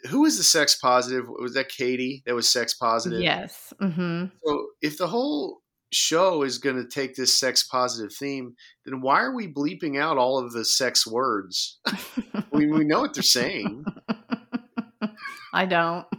Who 0.09 0.21
was 0.21 0.37
the 0.37 0.43
sex 0.43 0.75
positive? 0.75 1.25
Was 1.27 1.53
that 1.53 1.69
Katie? 1.69 2.23
That 2.25 2.35
was 2.35 2.47
sex 2.47 2.73
positive. 2.73 3.21
Yes. 3.21 3.73
Mm-hmm. 3.81 4.25
So 4.45 4.67
if 4.81 4.97
the 4.97 5.07
whole 5.07 5.61
show 5.91 6.43
is 6.43 6.57
going 6.57 6.75
to 6.75 6.87
take 6.87 7.15
this 7.15 7.39
sex 7.39 7.63
positive 7.63 8.13
theme, 8.13 8.55
then 8.85 9.01
why 9.01 9.21
are 9.21 9.33
we 9.33 9.51
bleeping 9.51 9.99
out 9.99 10.17
all 10.17 10.37
of 10.37 10.51
the 10.51 10.65
sex 10.65 11.07
words? 11.07 11.79
we, 12.51 12.67
we 12.67 12.83
know 12.83 13.01
what 13.01 13.13
they're 13.13 13.23
saying. 13.23 13.85
I 15.55 15.65
don't. 15.65 16.05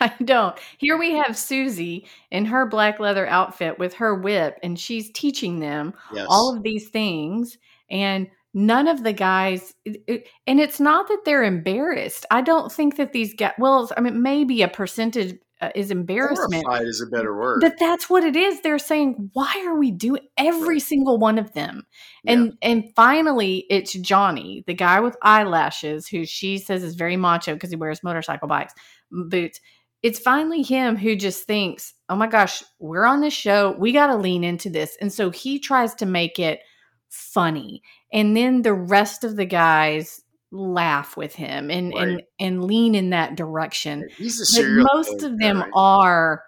I 0.00 0.12
don't. 0.24 0.56
Here 0.78 0.98
we 0.98 1.14
have 1.14 1.36
Susie 1.36 2.06
in 2.30 2.44
her 2.46 2.66
black 2.66 3.00
leather 3.00 3.26
outfit 3.26 3.78
with 3.78 3.94
her 3.94 4.14
whip, 4.14 4.58
and 4.62 4.78
she's 4.78 5.10
teaching 5.12 5.60
them 5.60 5.94
yes. 6.12 6.26
all 6.28 6.54
of 6.54 6.62
these 6.62 6.88
things. 6.88 7.58
And 7.90 8.28
none 8.54 8.88
of 8.88 9.04
the 9.04 9.12
guys, 9.12 9.74
and 9.86 10.60
it's 10.60 10.80
not 10.80 11.08
that 11.08 11.24
they're 11.24 11.44
embarrassed. 11.44 12.26
I 12.30 12.42
don't 12.42 12.72
think 12.72 12.96
that 12.96 13.12
these 13.12 13.34
guys, 13.34 13.52
well, 13.58 13.90
I 13.96 14.00
mean, 14.00 14.22
maybe 14.22 14.62
a 14.62 14.68
percentage 14.68 15.38
uh, 15.60 15.70
is 15.74 15.90
embarrassment. 15.90 16.64
Horrified 16.64 16.86
is 16.86 17.00
a 17.00 17.06
better 17.06 17.36
word. 17.36 17.60
But 17.60 17.74
that's 17.78 18.08
what 18.08 18.24
it 18.24 18.36
is. 18.36 18.60
They're 18.60 18.78
saying, 18.78 19.30
"Why 19.32 19.64
are 19.66 19.76
we 19.76 19.90
doing 19.90 20.22
every 20.36 20.76
right. 20.76 20.82
single 20.82 21.18
one 21.18 21.38
of 21.38 21.52
them?" 21.52 21.86
And 22.26 22.46
yeah. 22.46 22.70
and 22.70 22.84
finally, 22.94 23.66
it's 23.68 23.92
Johnny, 23.92 24.64
the 24.66 24.74
guy 24.74 25.00
with 25.00 25.16
eyelashes, 25.22 26.06
who 26.06 26.24
she 26.24 26.58
says 26.58 26.82
is 26.82 26.94
very 26.94 27.16
macho 27.16 27.54
because 27.54 27.70
he 27.70 27.76
wears 27.76 28.02
motorcycle 28.02 28.48
bikes 28.48 28.74
boots. 29.10 29.60
It's 30.02 30.20
finally 30.20 30.62
him 30.62 30.96
who 30.96 31.16
just 31.16 31.44
thinks, 31.44 31.94
"Oh 32.08 32.16
my 32.16 32.28
gosh, 32.28 32.62
we're 32.78 33.04
on 33.06 33.20
this 33.20 33.34
show. 33.34 33.74
We 33.78 33.92
got 33.92 34.08
to 34.08 34.16
lean 34.16 34.44
into 34.44 34.70
this." 34.70 34.96
And 35.00 35.12
so 35.12 35.30
he 35.30 35.58
tries 35.58 35.94
to 35.96 36.06
make 36.06 36.38
it 36.38 36.60
funny. 37.08 37.82
And 38.12 38.36
then 38.36 38.62
the 38.62 38.74
rest 38.74 39.24
of 39.24 39.36
the 39.36 39.46
guys 39.46 40.22
laugh 40.50 41.16
with 41.16 41.34
him 41.34 41.70
and 41.70 41.92
right. 41.94 42.08
and 42.08 42.22
and 42.40 42.64
lean 42.64 42.94
in 42.94 43.10
that 43.10 43.36
direction. 43.36 44.08
He's 44.16 44.40
a 44.40 44.46
serial 44.46 44.86
most 44.94 45.22
of 45.22 45.38
them 45.38 45.64
are 45.74 46.42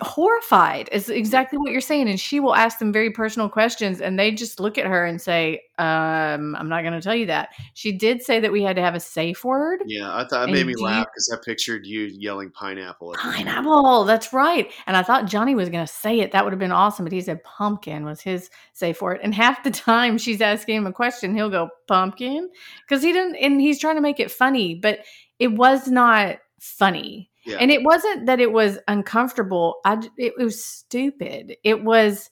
horrified 0.00 0.88
is 0.90 1.08
exactly 1.08 1.58
what 1.58 1.70
you're 1.70 1.80
saying 1.80 2.08
and 2.08 2.18
she 2.18 2.40
will 2.40 2.54
ask 2.54 2.78
them 2.78 2.92
very 2.92 3.10
personal 3.10 3.48
questions 3.48 4.00
and 4.00 4.18
they 4.18 4.32
just 4.32 4.58
look 4.58 4.76
at 4.76 4.86
her 4.86 5.04
and 5.04 5.20
say 5.20 5.60
um, 5.78 6.56
i'm 6.56 6.68
not 6.68 6.82
going 6.82 6.92
to 6.92 7.00
tell 7.00 7.14
you 7.14 7.26
that. 7.26 7.50
She 7.74 7.92
did 7.92 8.22
say 8.22 8.40
that 8.40 8.50
we 8.50 8.62
had 8.62 8.76
to 8.76 8.82
have 8.82 8.94
a 8.94 9.00
safe 9.00 9.44
word. 9.44 9.82
Yeah 9.86 10.14
i 10.14 10.24
thought 10.24 10.48
it 10.48 10.52
made 10.52 10.66
me 10.66 10.74
laugh 10.76 11.06
because 11.06 11.30
i 11.32 11.36
pictured 11.44 11.86
you 11.86 12.10
yelling 12.12 12.50
pineapple 12.50 13.14
pineapple 13.18 14.04
that's 14.04 14.32
right 14.32 14.72
and 14.86 14.96
i 14.96 15.02
thought 15.02 15.26
johnny 15.26 15.54
was 15.54 15.68
going 15.68 15.84
to 15.86 15.92
say 15.92 16.20
it 16.20 16.32
that 16.32 16.44
would 16.44 16.52
have 16.52 16.60
been 16.60 16.72
awesome 16.72 17.04
but 17.04 17.12
he 17.12 17.20
said 17.20 17.42
pumpkin 17.44 18.04
was 18.04 18.20
his 18.20 18.50
safe 18.72 19.00
word 19.00 19.20
and 19.22 19.34
half 19.34 19.62
the 19.62 19.70
time 19.70 20.18
she's 20.18 20.40
asking 20.40 20.76
him 20.76 20.86
a 20.86 20.92
question 20.92 21.34
he'll 21.34 21.50
go 21.50 21.68
pumpkin? 21.86 22.48
Because 22.86 23.02
he 23.02 23.12
didn't 23.12 23.36
and 23.36 23.60
he's 23.60 23.78
trying 23.78 23.96
to 23.96 24.02
make 24.02 24.18
it 24.18 24.30
funny 24.30 24.74
but 24.74 25.00
it 25.38 25.48
was 25.48 25.88
not 25.88 26.38
funny 26.60 27.31
yeah. 27.44 27.56
And 27.58 27.70
it 27.70 27.82
wasn't 27.82 28.26
that 28.26 28.40
it 28.40 28.52
was 28.52 28.78
uncomfortable. 28.88 29.76
I 29.84 30.00
it 30.16 30.34
was 30.36 30.64
stupid. 30.64 31.56
It 31.64 31.82
was 31.82 32.30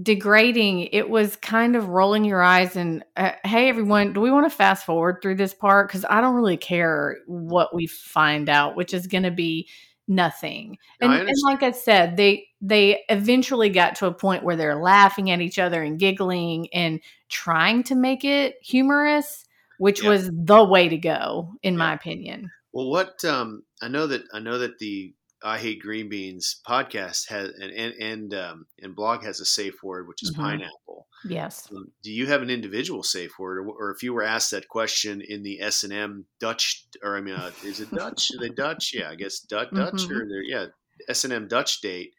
degrading. 0.00 0.88
It 0.92 1.10
was 1.10 1.36
kind 1.36 1.74
of 1.74 1.88
rolling 1.88 2.24
your 2.24 2.40
eyes 2.40 2.76
and 2.76 3.04
uh, 3.16 3.32
hey 3.44 3.68
everyone, 3.68 4.12
do 4.12 4.20
we 4.20 4.30
want 4.30 4.48
to 4.48 4.56
fast 4.56 4.86
forward 4.86 5.18
through 5.20 5.34
this 5.34 5.54
part 5.54 5.90
cuz 5.90 6.04
I 6.08 6.20
don't 6.20 6.36
really 6.36 6.56
care 6.56 7.18
what 7.26 7.74
we 7.74 7.86
find 7.86 8.48
out, 8.48 8.76
which 8.76 8.94
is 8.94 9.08
going 9.08 9.24
to 9.24 9.32
be 9.32 9.68
nothing. 10.08 10.78
And, 11.00 11.12
and, 11.12 11.36
like 11.44 11.62
I 11.62 11.72
said, 11.72 12.16
they 12.16 12.48
they 12.60 13.04
eventually 13.08 13.68
got 13.68 13.96
to 13.96 14.06
a 14.06 14.14
point 14.14 14.42
where 14.42 14.56
they're 14.56 14.80
laughing 14.80 15.30
at 15.30 15.40
each 15.40 15.58
other 15.58 15.82
and 15.82 15.98
giggling 15.98 16.68
and 16.72 17.00
trying 17.28 17.82
to 17.84 17.94
make 17.94 18.24
it 18.24 18.56
humorous, 18.62 19.44
which 19.78 20.02
yeah. 20.02 20.10
was 20.10 20.30
the 20.32 20.64
way 20.64 20.88
to 20.88 20.96
go 20.96 21.52
in 21.62 21.74
yeah. 21.74 21.78
my 21.78 21.94
opinion. 21.94 22.50
Well, 22.72 22.90
what 22.90 23.24
um, 23.24 23.62
I 23.82 23.88
know 23.88 24.06
that 24.06 24.22
I 24.32 24.40
know 24.40 24.58
that 24.58 24.78
the 24.78 25.14
I 25.42 25.58
hate 25.58 25.80
green 25.80 26.08
beans 26.08 26.60
podcast 26.68 27.28
has 27.28 27.50
and 27.50 27.70
and 27.70 27.94
and, 28.00 28.34
um, 28.34 28.66
and 28.82 28.94
blog 28.94 29.22
has 29.22 29.40
a 29.40 29.44
safe 29.44 29.82
word 29.82 30.08
which 30.08 30.22
is 30.22 30.32
mm-hmm. 30.32 30.42
pineapple. 30.42 31.06
Yes. 31.24 31.68
Um, 31.74 31.90
do 32.02 32.12
you 32.12 32.26
have 32.26 32.42
an 32.42 32.50
individual 32.50 33.02
safe 33.02 33.32
word, 33.38 33.58
or, 33.58 33.68
or, 33.70 33.90
if 33.90 34.04
you 34.04 34.14
were 34.14 34.22
asked 34.22 34.52
that 34.52 34.68
question 34.68 35.20
in 35.20 35.42
the 35.42 35.60
S 35.60 35.82
and 35.82 35.92
M 35.92 36.26
Dutch, 36.38 36.86
or 37.02 37.16
I 37.16 37.20
mean, 37.20 37.34
uh, 37.34 37.50
is 37.64 37.80
it 37.80 37.90
Dutch? 37.90 38.30
Are 38.34 38.40
they 38.40 38.54
Dutch? 38.54 38.92
Yeah, 38.94 39.10
I 39.10 39.16
guess 39.16 39.40
Dutch, 39.40 39.70
Dutch, 39.74 39.94
mm-hmm. 39.94 40.12
or 40.12 40.28
they're, 40.28 40.42
yeah, 40.42 40.66
S 41.08 41.24
and 41.24 41.32
M 41.32 41.48
Dutch 41.48 41.80
date. 41.80 42.14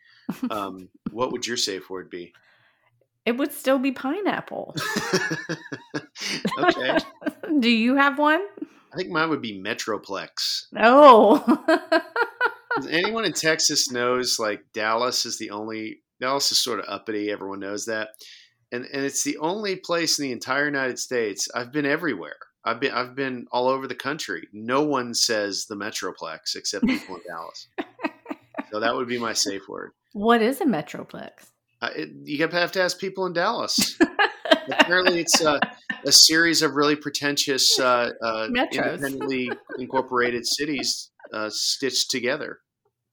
Um, 0.51 0.89
what 1.11 1.31
would 1.31 1.47
your 1.47 1.57
safe 1.57 1.89
word 1.89 2.09
be? 2.09 2.33
It 3.25 3.37
would 3.37 3.51
still 3.51 3.79
be 3.79 3.91
pineapple. 3.91 4.75
okay. 6.59 6.97
do 7.59 7.69
you 7.69 7.95
have 7.95 8.17
one? 8.17 8.41
I 8.91 8.97
think 8.97 9.09
mine 9.09 9.29
would 9.29 9.41
be 9.41 9.61
Metroplex. 9.61 10.65
Oh. 10.77 12.01
anyone 12.89 13.25
in 13.25 13.33
Texas 13.33 13.91
knows 13.91 14.39
like 14.39 14.63
Dallas 14.73 15.25
is 15.25 15.37
the 15.37 15.51
only 15.51 16.01
Dallas 16.19 16.51
is 16.51 16.59
sort 16.59 16.79
of 16.79 16.85
uppity. 16.87 17.31
Everyone 17.31 17.59
knows 17.59 17.85
that, 17.85 18.09
and 18.71 18.85
and 18.85 19.05
it's 19.05 19.23
the 19.23 19.37
only 19.37 19.75
place 19.75 20.19
in 20.19 20.23
the 20.23 20.31
entire 20.31 20.65
United 20.65 20.99
States. 20.99 21.47
I've 21.53 21.71
been 21.71 21.85
everywhere. 21.85 22.37
I've 22.65 22.79
been 22.79 22.91
I've 22.91 23.15
been 23.15 23.47
all 23.51 23.67
over 23.67 23.87
the 23.87 23.95
country. 23.95 24.47
No 24.53 24.83
one 24.83 25.13
says 25.13 25.65
the 25.65 25.75
Metroplex 25.75 26.55
except 26.55 26.85
people 26.85 27.15
in 27.15 27.21
Dallas. 27.27 27.67
So 28.71 28.79
that 28.79 28.95
would 28.95 29.07
be 29.07 29.17
my 29.17 29.33
safe 29.33 29.67
word. 29.67 29.91
What 30.13 30.41
is 30.41 30.61
a 30.61 30.65
metroplex? 30.65 31.31
Uh, 31.81 31.89
it, 31.95 32.09
you 32.23 32.37
have 32.47 32.71
to 32.73 32.81
ask 32.81 32.99
people 32.99 33.25
in 33.25 33.33
Dallas. 33.33 33.97
Apparently, 34.71 35.21
it's 35.21 35.43
uh, 35.43 35.59
a 36.05 36.11
series 36.11 36.61
of 36.61 36.75
really 36.75 36.95
pretentious, 36.95 37.79
uh, 37.79 38.11
uh, 38.21 38.47
independently 38.47 39.51
incorporated 39.79 40.45
cities 40.45 41.11
uh, 41.33 41.49
stitched 41.51 42.09
together. 42.09 42.59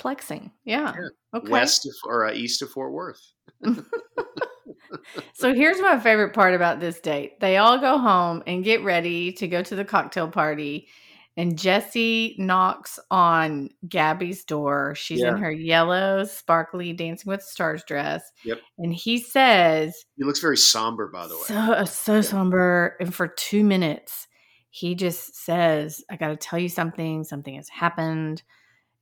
Plexing, 0.01 0.51
yeah. 0.65 0.95
yeah. 0.95 1.09
Okay. 1.39 1.51
West 1.51 1.87
of, 1.87 1.95
or 2.07 2.27
uh, 2.27 2.33
east 2.33 2.63
of 2.63 2.71
Fort 2.71 2.93
Worth. 2.93 3.21
so 5.35 5.55
here's 5.55 5.81
my 5.81 5.99
favorite 5.99 6.35
part 6.35 6.55
about 6.55 6.81
this 6.81 7.01
date. 7.01 7.41
They 7.41 7.57
all 7.57 7.79
go 7.79 7.99
home 7.99 8.43
and 8.47 8.65
get 8.65 8.85
ready 8.85 9.33
to 9.33 9.49
go 9.49 9.63
to 9.63 9.75
the 9.75 9.85
cocktail 9.85 10.29
party 10.29 10.89
and 11.37 11.59
Jesse 11.59 12.35
knocks 12.39 12.99
on 13.11 13.69
Gabby's 13.87 14.45
door. 14.45 14.95
She's 14.95 15.21
yeah. 15.21 15.31
in 15.31 15.37
her 15.37 15.51
yellow, 15.51 16.25
sparkly 16.25 16.95
Dancing 16.95 17.29
with 17.31 17.43
Stars 17.43 17.85
dress. 17.87 18.33
Yep. 18.45 18.61
And 18.79 18.95
he 18.95 19.19
says, 19.19 20.05
He 20.17 20.25
looks 20.25 20.41
very 20.41 20.57
somber, 20.57 21.09
by 21.09 21.27
the 21.27 21.35
way. 21.35 21.43
So, 21.45 21.55
uh, 21.55 21.85
so 21.85 22.15
yeah. 22.17 22.21
somber. 22.23 22.97
And 23.01 23.15
for 23.15 23.29
two 23.29 23.65
minutes, 23.65 24.29
he 24.71 24.95
just 24.95 25.37
says, 25.37 26.03
I 26.11 26.17
got 26.17 26.29
to 26.29 26.37
tell 26.37 26.59
you 26.59 26.71
something. 26.71 27.25
Something 27.25 27.57
has 27.57 27.69
happened. 27.69 28.43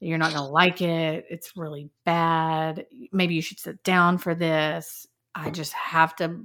You're 0.01 0.19
not 0.19 0.33
going 0.33 0.45
to 0.45 0.53
like 0.53 0.83
it. 0.83 1.27
It's 1.31 1.57
really 1.57 1.89
bad. 2.05 2.87
Maybe 3.13 3.35
you 3.35 3.43
should 3.43 3.61
sit 3.61 3.83
down 3.85 4.19
for 4.19 4.35
this. 4.35 5.07
I 5.37 5.51
just 5.51 5.73
have 5.73 6.15
to. 6.17 6.41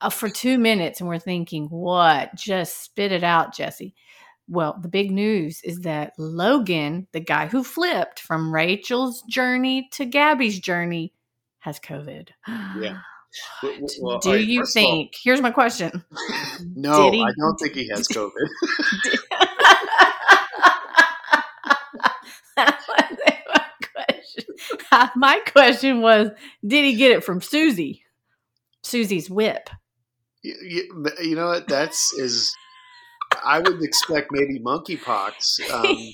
Uh, 0.00 0.10
for 0.10 0.28
two 0.28 0.58
minutes, 0.58 1.00
and 1.00 1.08
we're 1.08 1.18
thinking, 1.18 1.66
what? 1.66 2.34
Just 2.34 2.82
spit 2.84 3.12
it 3.12 3.24
out, 3.24 3.54
Jesse. 3.54 3.94
Well, 4.48 4.78
the 4.80 4.88
big 4.88 5.10
news 5.10 5.60
is 5.64 5.80
that 5.80 6.12
Logan, 6.18 7.08
the 7.12 7.20
guy 7.20 7.46
who 7.46 7.64
flipped 7.64 8.20
from 8.20 8.54
Rachel's 8.54 9.22
journey 9.22 9.88
to 9.92 10.04
Gabby's 10.04 10.60
journey, 10.60 11.12
has 11.58 11.80
COVID. 11.80 12.28
Yeah. 12.80 12.98
Well, 14.00 14.18
Do 14.18 14.30
right, 14.30 14.40
you 14.42 14.64
think? 14.64 14.88
All, 14.88 15.20
here's 15.22 15.42
my 15.42 15.50
question. 15.50 16.02
no, 16.74 17.10
he, 17.10 17.20
I 17.20 17.32
don't 17.38 17.56
think 17.58 17.74
he 17.74 17.86
has 17.88 18.08
COVID. 18.08 18.32
my 25.16 25.40
question 25.52 26.00
was 26.00 26.30
Did 26.66 26.86
he 26.86 26.94
get 26.94 27.10
it 27.10 27.24
from 27.24 27.42
Susie? 27.42 28.04
Susie's 28.82 29.28
whip. 29.28 29.68
You, 30.42 30.88
you 31.20 31.34
know 31.34 31.48
what? 31.48 31.68
That's 31.68 32.14
is 32.14 32.54
I 33.44 33.60
would 33.60 33.82
expect 33.82 34.28
maybe 34.32 34.58
monkeypox. 34.58 35.70
Um, 35.70 35.84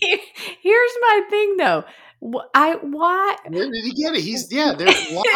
Here's 0.62 0.92
my 1.00 1.20
thing, 1.30 1.56
though. 1.56 1.84
I 2.54 2.76
why? 2.80 3.36
Where 3.48 3.70
did 3.70 3.84
he 3.84 3.92
get 3.92 4.14
it? 4.14 4.22
He's 4.22 4.52
yeah. 4.52 4.74
They're 4.76 4.86
locked. 5.12 5.28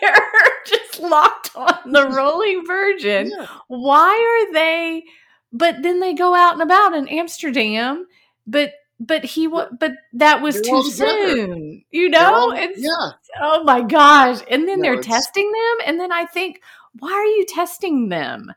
they're 0.00 0.20
just 0.66 1.00
locked 1.00 1.50
on 1.54 1.92
the 1.92 2.08
Rolling 2.16 2.66
Virgin. 2.66 3.30
Yeah. 3.30 3.46
Why 3.68 4.46
are 4.48 4.52
they? 4.52 5.04
But 5.52 5.82
then 5.82 6.00
they 6.00 6.14
go 6.14 6.34
out 6.34 6.54
and 6.54 6.62
about 6.62 6.94
in 6.94 7.06
Amsterdam. 7.08 8.06
But 8.46 8.72
but 8.98 9.24
he? 9.24 9.46
But 9.46 9.92
that 10.14 10.42
was 10.42 10.60
they're 10.60 10.72
too 10.72 10.90
soon. 10.90 11.84
You 11.90 12.08
know? 12.08 12.34
All, 12.34 12.54
yeah. 12.56 13.12
Oh 13.40 13.62
my 13.62 13.82
gosh! 13.82 14.40
And 14.50 14.68
then 14.68 14.80
no, 14.80 14.82
they're 14.82 15.02
testing 15.02 15.50
them, 15.50 15.86
and 15.86 16.00
then 16.00 16.10
I 16.10 16.24
think, 16.24 16.60
why 16.98 17.12
are 17.12 17.24
you 17.24 17.46
testing 17.46 18.08
them? 18.08 18.52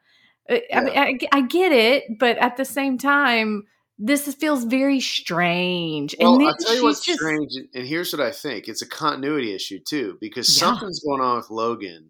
Uh, 0.50 0.58
I, 0.74 0.82
mean, 0.82 0.98
I, 0.98 1.18
I, 1.32 1.42
get 1.42 1.72
it, 1.72 2.20
but 2.20 2.38
at 2.38 2.58
the 2.58 2.66
same 2.66 2.98
time, 2.98 3.64
this 3.98 4.34
feels 4.36 4.64
very 4.66 5.00
strange. 5.00 6.16
Well, 6.20 6.36
and 6.36 6.48
I'll 6.48 6.56
tell 6.56 6.76
you 6.76 6.84
what's 6.84 7.04
just... 7.04 7.20
strange, 7.20 7.54
and 7.74 7.86
here's 7.88 8.14
what 8.14 8.26
I 8.26 8.32
think: 8.32 8.68
it's 8.68 8.82
a 8.82 8.88
continuity 8.88 9.54
issue 9.54 9.80
too, 9.80 10.18
because 10.20 10.50
yeah. 10.50 10.68
something's 10.68 11.02
going 11.04 11.22
on 11.22 11.38
with 11.38 11.50
Logan, 11.50 12.10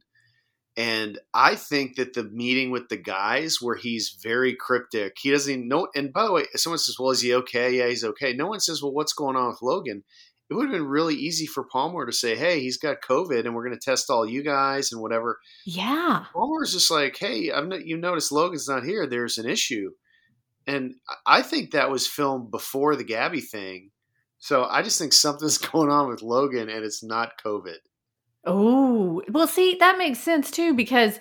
and 0.75 1.19
I 1.33 1.55
think 1.55 1.95
that 1.95 2.13
the 2.13 2.23
meeting 2.23 2.71
with 2.71 2.89
the 2.89 2.97
guys, 2.97 3.61
where 3.61 3.75
he's 3.75 4.17
very 4.21 4.55
cryptic, 4.55 5.15
he 5.19 5.31
doesn't 5.31 5.51
even 5.51 5.67
know. 5.67 5.87
And 5.95 6.11
by 6.11 6.25
the 6.25 6.33
way, 6.33 6.45
someone 6.55 6.79
says, 6.79 6.97
"Well, 6.99 7.11
is 7.11 7.21
he 7.21 7.33
okay?" 7.35 7.77
Yeah, 7.77 7.87
he's 7.87 8.03
okay. 8.03 8.33
No 8.33 8.47
one 8.47 8.59
says, 8.59 8.81
"Well, 8.81 8.91
what's 8.93 9.13
going 9.13 9.37
on 9.37 9.49
with 9.49 9.61
Logan?" 9.61 10.03
It 10.49 10.53
would 10.53 10.65
have 10.65 10.71
been 10.71 10.87
really 10.87 11.15
easy 11.15 11.45
for 11.45 11.63
Palmer 11.63 12.05
to 12.05 12.11
say, 12.11 12.35
"Hey, 12.35 12.59
he's 12.59 12.77
got 12.77 13.01
COVID, 13.01 13.45
and 13.45 13.55
we're 13.55 13.65
going 13.65 13.77
to 13.77 13.83
test 13.83 14.09
all 14.09 14.27
you 14.27 14.43
guys 14.43 14.91
and 14.91 15.01
whatever." 15.01 15.39
Yeah, 15.65 16.25
Palmer's 16.33 16.73
just 16.73 16.91
like, 16.91 17.17
"Hey, 17.17 17.51
I've 17.51 17.67
no, 17.67 17.77
you 17.77 17.97
noticed 17.97 18.31
Logan's 18.31 18.69
not 18.69 18.83
here. 18.83 19.07
There's 19.07 19.37
an 19.37 19.49
issue," 19.49 19.91
and 20.67 20.95
I 21.25 21.41
think 21.41 21.71
that 21.71 21.89
was 21.89 22.07
filmed 22.07 22.51
before 22.51 22.95
the 22.95 23.03
Gabby 23.03 23.41
thing. 23.41 23.91
So 24.37 24.65
I 24.65 24.83
just 24.83 24.99
think 24.99 25.13
something's 25.13 25.57
going 25.71 25.89
on 25.89 26.09
with 26.09 26.21
Logan, 26.21 26.69
and 26.69 26.83
it's 26.85 27.03
not 27.03 27.41
COVID. 27.43 27.77
Oh, 28.47 29.23
well, 29.29 29.47
see, 29.47 29.77
that 29.79 29.97
makes 29.97 30.19
sense 30.19 30.51
too 30.51 30.75
because 30.75 31.19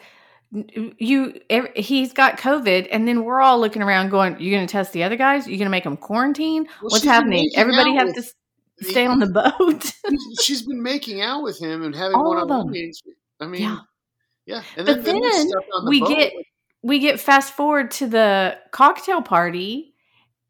you 0.98 1.40
he's 1.74 2.12
got 2.12 2.38
covid 2.38 2.86
and 2.92 3.08
then 3.08 3.24
we're 3.24 3.40
all 3.40 3.58
looking 3.58 3.82
around 3.82 4.10
going 4.10 4.38
you're 4.38 4.56
going 4.56 4.64
to 4.64 4.70
test 4.70 4.92
the 4.92 5.02
other 5.02 5.16
guys 5.16 5.48
you're 5.48 5.58
going 5.58 5.66
to 5.66 5.70
make 5.70 5.82
them 5.82 5.96
quarantine 5.96 6.64
well, 6.80 6.90
what's 6.90 7.04
happening 7.04 7.50
everybody 7.56 7.92
have 7.96 8.06
with, 8.08 8.16
to 8.16 8.22
stay 8.80 9.06
on 9.06 9.18
the 9.18 9.26
boat. 9.26 9.92
she's 10.42 10.62
been 10.62 10.82
making 10.82 11.20
out 11.20 11.42
with 11.42 11.60
him 11.60 11.82
and 11.82 11.94
having 11.94 12.16
All 12.16 12.30
one-on-one 12.30 12.70
meetings. 12.70 13.02
I 13.40 13.46
mean, 13.46 13.62
yeah. 13.62 13.78
yeah. 14.46 14.62
And 14.76 14.86
then, 14.86 14.96
but 14.96 15.04
then, 15.04 15.20
then 15.20 15.48
the 15.48 15.86
we 15.88 16.00
boat. 16.00 16.08
get 16.08 16.32
we 16.82 16.98
get 16.98 17.20
fast 17.20 17.54
forward 17.54 17.90
to 17.92 18.06
the 18.06 18.58
cocktail 18.70 19.22
party, 19.22 19.94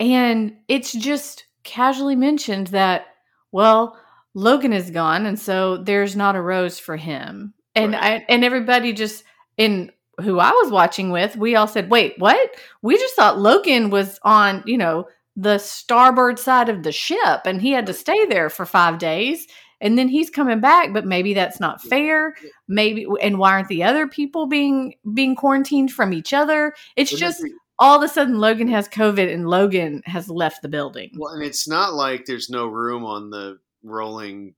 and 0.00 0.56
it's 0.68 0.92
just 0.92 1.46
casually 1.62 2.16
mentioned 2.16 2.68
that 2.68 3.06
well, 3.52 3.96
Logan 4.34 4.72
is 4.72 4.90
gone, 4.90 5.26
and 5.26 5.38
so 5.38 5.76
there's 5.76 6.16
not 6.16 6.34
a 6.34 6.42
rose 6.42 6.78
for 6.78 6.96
him. 6.96 7.54
And 7.76 7.92
right. 7.92 8.20
I 8.20 8.26
and 8.28 8.44
everybody 8.44 8.92
just 8.92 9.22
in 9.56 9.92
who 10.20 10.40
I 10.40 10.50
was 10.50 10.72
watching 10.72 11.10
with, 11.10 11.37
we 11.37 11.54
all 11.54 11.68
said, 11.68 11.88
"Wait, 11.88 12.14
what? 12.18 12.50
We 12.82 12.98
just 12.98 13.14
thought 13.14 13.38
Logan 13.38 13.90
was 13.90 14.18
on, 14.22 14.64
you 14.66 14.76
know, 14.76 15.06
the 15.36 15.58
starboard 15.58 16.38
side 16.38 16.68
of 16.68 16.82
the 16.82 16.92
ship 16.92 17.40
and 17.44 17.60
he 17.60 17.72
had 17.72 17.86
to 17.86 17.92
stay 17.92 18.24
there 18.26 18.48
for 18.48 18.64
five 18.64 18.98
days 18.98 19.46
and 19.80 19.98
then 19.98 20.08
he's 20.08 20.30
coming 20.30 20.60
back 20.60 20.92
but 20.92 21.04
maybe 21.04 21.34
that's 21.34 21.60
not 21.60 21.82
fair. 21.82 22.34
Maybe 22.68 23.06
and 23.20 23.38
why 23.38 23.52
aren't 23.52 23.68
the 23.68 23.82
other 23.82 24.06
people 24.06 24.46
being 24.46 24.94
being 25.12 25.34
quarantined 25.34 25.92
from 25.92 26.12
each 26.12 26.32
other? 26.32 26.74
It's 26.96 27.12
just 27.12 27.44
all 27.78 27.96
of 27.96 28.02
a 28.02 28.08
sudden 28.08 28.38
logan 28.38 28.68
has 28.68 28.88
covid 28.88 29.32
and 29.32 29.48
logan 29.48 30.02
has 30.06 30.28
left 30.28 30.62
the 30.62 30.68
building. 30.68 31.10
Well 31.16 31.34
and 31.34 31.42
it's 31.42 31.66
not 31.66 31.94
like 31.94 32.26
there's 32.26 32.48
no 32.48 32.66
room 32.66 33.04
on 33.04 33.30
the 33.30 33.58
rolling 33.82 34.54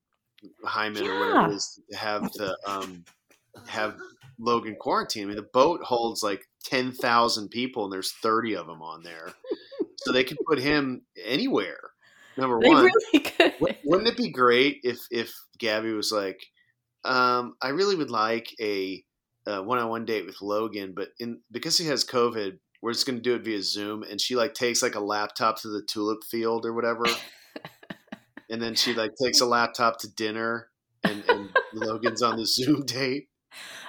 hyman 0.64 1.04
yeah. 1.04 1.10
or 1.10 1.18
whatever 1.18 1.52
it 1.52 1.56
is 1.56 1.80
to 1.90 1.96
have 1.96 2.32
the 2.34 2.56
um 2.66 3.04
have 3.66 3.96
logan 4.38 4.76
quarantine 4.78 5.24
i 5.24 5.26
mean 5.26 5.36
the 5.36 5.42
boat 5.42 5.82
holds 5.82 6.22
like 6.22 6.46
10,000 6.64 7.48
people 7.48 7.84
and 7.84 7.92
there's 7.92 8.12
30 8.22 8.56
of 8.56 8.66
them 8.66 8.82
on 8.82 9.02
there 9.02 9.32
so 10.07 10.12
they 10.12 10.25
could 10.25 10.38
put 10.47 10.59
him 10.59 11.03
anywhere. 11.25 11.79
Number 12.37 12.61
they 12.61 12.69
one, 12.69 12.85
really 12.85 13.21
could. 13.25 13.55
wouldn't 13.85 14.09
it 14.09 14.16
be 14.16 14.31
great 14.31 14.81
if 14.83 15.01
if 15.11 15.35
Gabby 15.59 15.92
was 15.92 16.12
like, 16.12 16.47
um, 17.05 17.55
I 17.62 17.69
really 17.69 17.97
would 17.97 18.11
like 18.11 18.55
a, 18.61 19.03
a 19.47 19.62
one-on-one 19.62 20.05
date 20.05 20.27
with 20.27 20.42
Logan, 20.42 20.92
but 20.95 21.09
in 21.19 21.40
because 21.51 21.79
he 21.79 21.87
has 21.87 22.05
COVID, 22.05 22.59
we're 22.83 22.92
just 22.92 23.07
going 23.07 23.16
to 23.16 23.23
do 23.23 23.35
it 23.35 23.45
via 23.45 23.62
Zoom, 23.62 24.03
and 24.03 24.21
she 24.21 24.37
like 24.37 24.55
takes 24.55 24.83
like 24.83 24.95
a 24.95 25.01
laptop 25.01 25.61
to 25.62 25.69
the 25.69 25.83
tulip 25.83 26.25
field 26.25 26.66
or 26.66 26.75
whatever, 26.75 27.05
and 28.51 28.61
then 28.61 28.75
she 28.75 28.95
like 28.95 29.12
takes 29.23 29.40
a 29.40 29.47
laptop 29.47 29.99
to 30.01 30.14
dinner, 30.14 30.69
and, 31.05 31.25
and 31.29 31.49
Logan's 31.73 32.23
on 32.23 32.37
the 32.37 32.47
Zoom 32.47 32.85
date. 32.85 33.29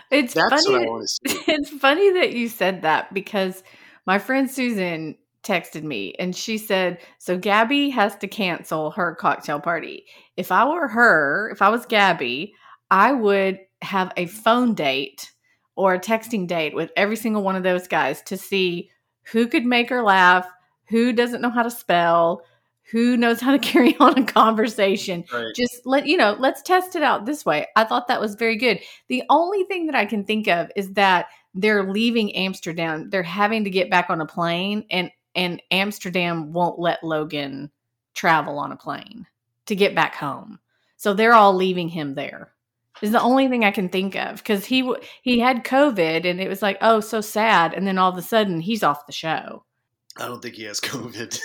It's 0.09 0.33
That's 0.33 0.65
funny. 0.65 0.87
It's 1.49 1.69
funny 1.69 2.13
that 2.13 2.31
you 2.33 2.47
said 2.47 2.83
that 2.83 3.13
because 3.13 3.61
my 4.05 4.19
friend 4.19 4.49
Susan 4.49 5.17
texted 5.47 5.83
me 5.83 6.13
and 6.19 6.35
she 6.35 6.57
said, 6.57 6.99
So 7.17 7.37
Gabby 7.37 7.89
has 7.89 8.15
to 8.17 8.27
cancel 8.27 8.91
her 8.91 9.15
cocktail 9.15 9.59
party. 9.59 10.05
If 10.35 10.51
I 10.51 10.65
were 10.65 10.87
her, 10.87 11.49
if 11.51 11.61
I 11.61 11.69
was 11.69 11.85
Gabby, 11.85 12.53
I 12.91 13.13
would 13.13 13.59
have 13.81 14.11
a 14.17 14.25
phone 14.27 14.73
date 14.73 15.31
or 15.75 15.93
a 15.93 15.99
texting 15.99 16.47
date 16.47 16.75
with 16.75 16.91
every 16.95 17.15
single 17.15 17.43
one 17.43 17.55
of 17.55 17.63
those 17.63 17.87
guys 17.87 18.21
to 18.23 18.37
see 18.37 18.89
who 19.31 19.47
could 19.47 19.65
make 19.65 19.89
her 19.89 20.01
laugh, 20.01 20.47
who 20.89 21.13
doesn't 21.13 21.41
know 21.41 21.49
how 21.49 21.63
to 21.63 21.71
spell, 21.71 22.41
who 22.91 23.17
knows 23.17 23.41
how 23.41 23.51
to 23.51 23.59
carry 23.71 23.95
on 23.97 24.17
a 24.17 24.25
conversation. 24.25 25.23
Right. 25.31 25.53
Just 25.55 25.85
let 25.85 26.07
you 26.07 26.17
know, 26.17 26.35
let's 26.39 26.61
test 26.61 26.95
it 26.95 27.03
out 27.03 27.25
this 27.25 27.45
way. 27.45 27.67
I 27.75 27.83
thought 27.83 28.07
that 28.07 28.21
was 28.21 28.35
very 28.35 28.57
good. 28.57 28.79
The 29.07 29.23
only 29.29 29.63
thing 29.65 29.87
that 29.87 29.95
I 29.95 30.05
can 30.05 30.23
think 30.23 30.47
of 30.47 30.71
is 30.75 30.93
that 30.93 31.27
they're 31.53 31.91
leaving 31.91 32.35
Amsterdam. 32.35 33.09
They're 33.09 33.23
having 33.23 33.63
to 33.63 33.69
get 33.69 33.89
back 33.89 34.09
on 34.09 34.21
a 34.21 34.25
plane 34.25 34.85
and 34.89 35.11
and 35.37 35.61
Amsterdam 35.71 36.51
won't 36.51 36.79
let 36.79 37.03
Logan 37.03 37.71
travel 38.13 38.59
on 38.59 38.73
a 38.73 38.75
plane 38.75 39.27
to 39.67 39.75
get 39.75 39.95
back 39.95 40.15
home. 40.15 40.59
So 40.97 41.13
they're 41.13 41.33
all 41.33 41.53
leaving 41.53 41.87
him 41.87 42.15
there. 42.15 42.51
Is 43.01 43.11
the 43.11 43.21
only 43.21 43.47
thing 43.47 43.63
I 43.63 43.69
can 43.69 43.89
think 43.89 44.15
of 44.15 44.37
because 44.37 44.65
he 44.65 44.91
he 45.21 45.39
had 45.39 45.63
COVID 45.63 46.25
and 46.25 46.41
it 46.41 46.49
was 46.49 46.63
like 46.63 46.79
oh 46.81 46.99
so 46.99 47.21
sad 47.21 47.75
and 47.75 47.85
then 47.85 47.99
all 47.99 48.11
of 48.11 48.17
a 48.17 48.23
sudden 48.23 48.59
he's 48.59 48.81
off 48.81 49.05
the 49.05 49.13
show. 49.13 49.63
I 50.17 50.25
don't 50.25 50.41
think 50.41 50.55
he 50.55 50.63
has 50.63 50.79
COVID. 50.79 51.39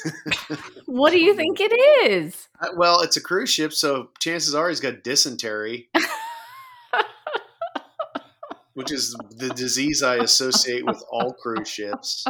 what 0.86 1.10
do 1.10 1.20
you 1.20 1.34
think 1.34 1.58
it 1.60 1.74
is? 2.10 2.48
Uh, 2.58 2.68
well, 2.74 3.02
it's 3.02 3.18
a 3.18 3.20
cruise 3.20 3.50
ship, 3.50 3.74
so 3.74 4.08
chances 4.18 4.54
are 4.54 4.70
he's 4.70 4.80
got 4.80 5.04
dysentery. 5.04 5.90
which 8.74 8.90
is 8.90 9.14
the 9.36 9.50
disease 9.50 10.02
I 10.02 10.16
associate 10.16 10.86
with 10.86 11.02
all 11.10 11.34
cruise 11.34 11.68
ships. 11.68 12.24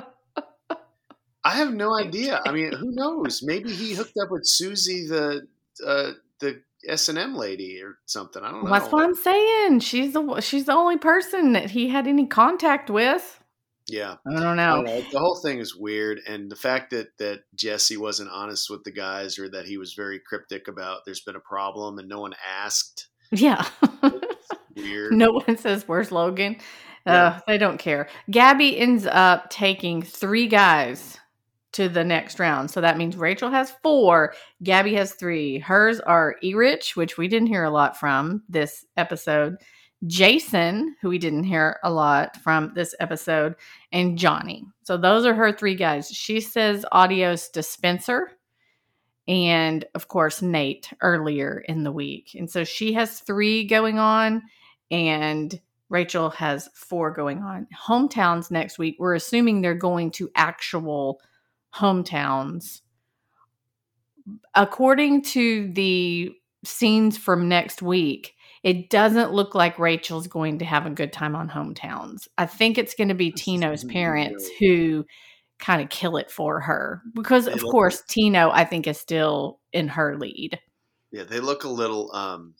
I 1.44 1.56
have 1.56 1.72
no 1.72 1.94
idea. 1.98 2.40
I 2.46 2.52
mean, 2.52 2.72
who 2.72 2.92
knows? 2.92 3.42
Maybe 3.42 3.72
he 3.72 3.94
hooked 3.94 4.16
up 4.22 4.30
with 4.30 4.46
Susie, 4.46 5.06
the 5.06 5.46
uh, 5.84 6.12
the 6.40 6.62
S 6.86 7.08
and 7.08 7.18
M 7.18 7.34
lady, 7.34 7.82
or 7.82 7.98
something. 8.06 8.42
I 8.42 8.50
don't 8.50 8.64
know. 8.64 8.70
That's 8.70 8.92
what 8.92 9.04
I'm 9.04 9.14
saying. 9.14 9.80
She's 9.80 10.12
the 10.12 10.40
she's 10.40 10.66
the 10.66 10.74
only 10.74 10.98
person 10.98 11.52
that 11.52 11.70
he 11.70 11.88
had 11.88 12.06
any 12.06 12.26
contact 12.26 12.90
with. 12.90 13.40
Yeah, 13.88 14.14
I 14.26 14.40
don't 14.40 14.56
know. 14.56 14.62
I 14.62 14.74
don't 14.76 14.84
know. 14.84 15.00
The 15.10 15.18
whole 15.18 15.40
thing 15.42 15.58
is 15.58 15.74
weird, 15.76 16.20
and 16.28 16.50
the 16.50 16.56
fact 16.56 16.90
that 16.90 17.18
that 17.18 17.40
Jesse 17.56 17.96
wasn't 17.96 18.30
honest 18.30 18.70
with 18.70 18.84
the 18.84 18.92
guys, 18.92 19.38
or 19.40 19.48
that 19.48 19.66
he 19.66 19.76
was 19.76 19.94
very 19.94 20.20
cryptic 20.20 20.68
about 20.68 21.00
there's 21.04 21.20
been 21.20 21.36
a 21.36 21.40
problem 21.40 21.98
and 21.98 22.08
no 22.08 22.20
one 22.20 22.34
asked. 22.48 23.08
Yeah, 23.32 23.66
Weird. 24.76 25.12
no 25.14 25.32
one 25.32 25.56
says 25.56 25.88
where's 25.88 26.12
Logan. 26.12 26.56
Yeah. 27.06 27.24
Uh, 27.26 27.40
they 27.46 27.58
don't 27.58 27.78
care. 27.78 28.08
Gabby 28.30 28.78
ends 28.78 29.06
up 29.06 29.50
taking 29.50 30.02
three 30.02 30.46
guys 30.46 31.18
to 31.72 31.88
the 31.88 32.04
next 32.04 32.38
round. 32.38 32.70
So 32.70 32.80
that 32.80 32.98
means 32.98 33.16
Rachel 33.16 33.50
has 33.50 33.72
four, 33.82 34.34
Gabby 34.62 34.94
has 34.94 35.14
three. 35.14 35.58
Hers 35.58 36.00
are 36.00 36.36
Erich, 36.42 36.90
which 36.94 37.16
we 37.16 37.28
didn't 37.28 37.48
hear 37.48 37.64
a 37.64 37.70
lot 37.70 37.98
from 37.98 38.42
this 38.48 38.84
episode, 38.96 39.56
Jason, 40.06 40.96
who 41.00 41.08
we 41.08 41.18
didn't 41.18 41.44
hear 41.44 41.78
a 41.82 41.90
lot 41.90 42.36
from 42.42 42.72
this 42.74 42.94
episode, 43.00 43.54
and 43.92 44.18
Johnny. 44.18 44.64
So 44.82 44.96
those 44.96 45.24
are 45.24 45.34
her 45.34 45.52
three 45.52 45.76
guys. 45.76 46.08
She 46.08 46.40
says 46.40 46.84
adios 46.92 47.48
to 47.50 47.62
Spencer 47.62 48.32
and, 49.28 49.84
of 49.94 50.08
course, 50.08 50.42
Nate 50.42 50.90
earlier 51.00 51.62
in 51.68 51.84
the 51.84 51.92
week. 51.92 52.34
And 52.34 52.50
so 52.50 52.64
she 52.64 52.92
has 52.94 53.20
three 53.20 53.64
going 53.64 53.98
on, 53.98 54.42
and 54.90 55.58
Rachel 55.88 56.30
has 56.30 56.68
four 56.74 57.12
going 57.12 57.38
on. 57.38 57.68
Hometowns 57.86 58.50
next 58.50 58.78
week, 58.78 58.96
we're 58.98 59.14
assuming 59.14 59.60
they're 59.60 59.74
going 59.74 60.10
to 60.12 60.30
actual 60.34 61.20
hometowns. 61.74 62.80
According 64.54 65.22
to 65.22 65.72
the 65.72 66.32
scenes 66.64 67.18
from 67.18 67.48
next 67.48 67.82
week, 67.82 68.34
it 68.62 68.90
doesn't 68.90 69.32
look 69.32 69.54
like 69.54 69.78
Rachel's 69.78 70.28
going 70.28 70.60
to 70.60 70.64
have 70.64 70.86
a 70.86 70.90
good 70.90 71.12
time 71.12 71.34
on 71.34 71.48
hometowns. 71.48 72.28
I 72.38 72.46
think 72.46 72.78
it's 72.78 72.94
going 72.94 73.08
to 73.08 73.14
be 73.14 73.32
Tino's 73.32 73.82
parents 73.84 74.48
who 74.60 75.04
kind 75.58 75.82
of 75.82 75.88
kill 75.88 76.16
it 76.16 76.30
for 76.30 76.60
her 76.60 77.02
because, 77.14 77.46
They 77.46 77.52
of 77.52 77.62
course, 77.62 78.02
Tino, 78.08 78.50
I 78.50 78.64
think, 78.64 78.86
is 78.86 78.98
still 78.98 79.58
in 79.72 79.88
her 79.88 80.16
lead. 80.16 80.60
Yeah, 81.10 81.24
they 81.24 81.40
look 81.40 81.64
a 81.64 81.68
little. 81.68 82.14
um 82.14 82.54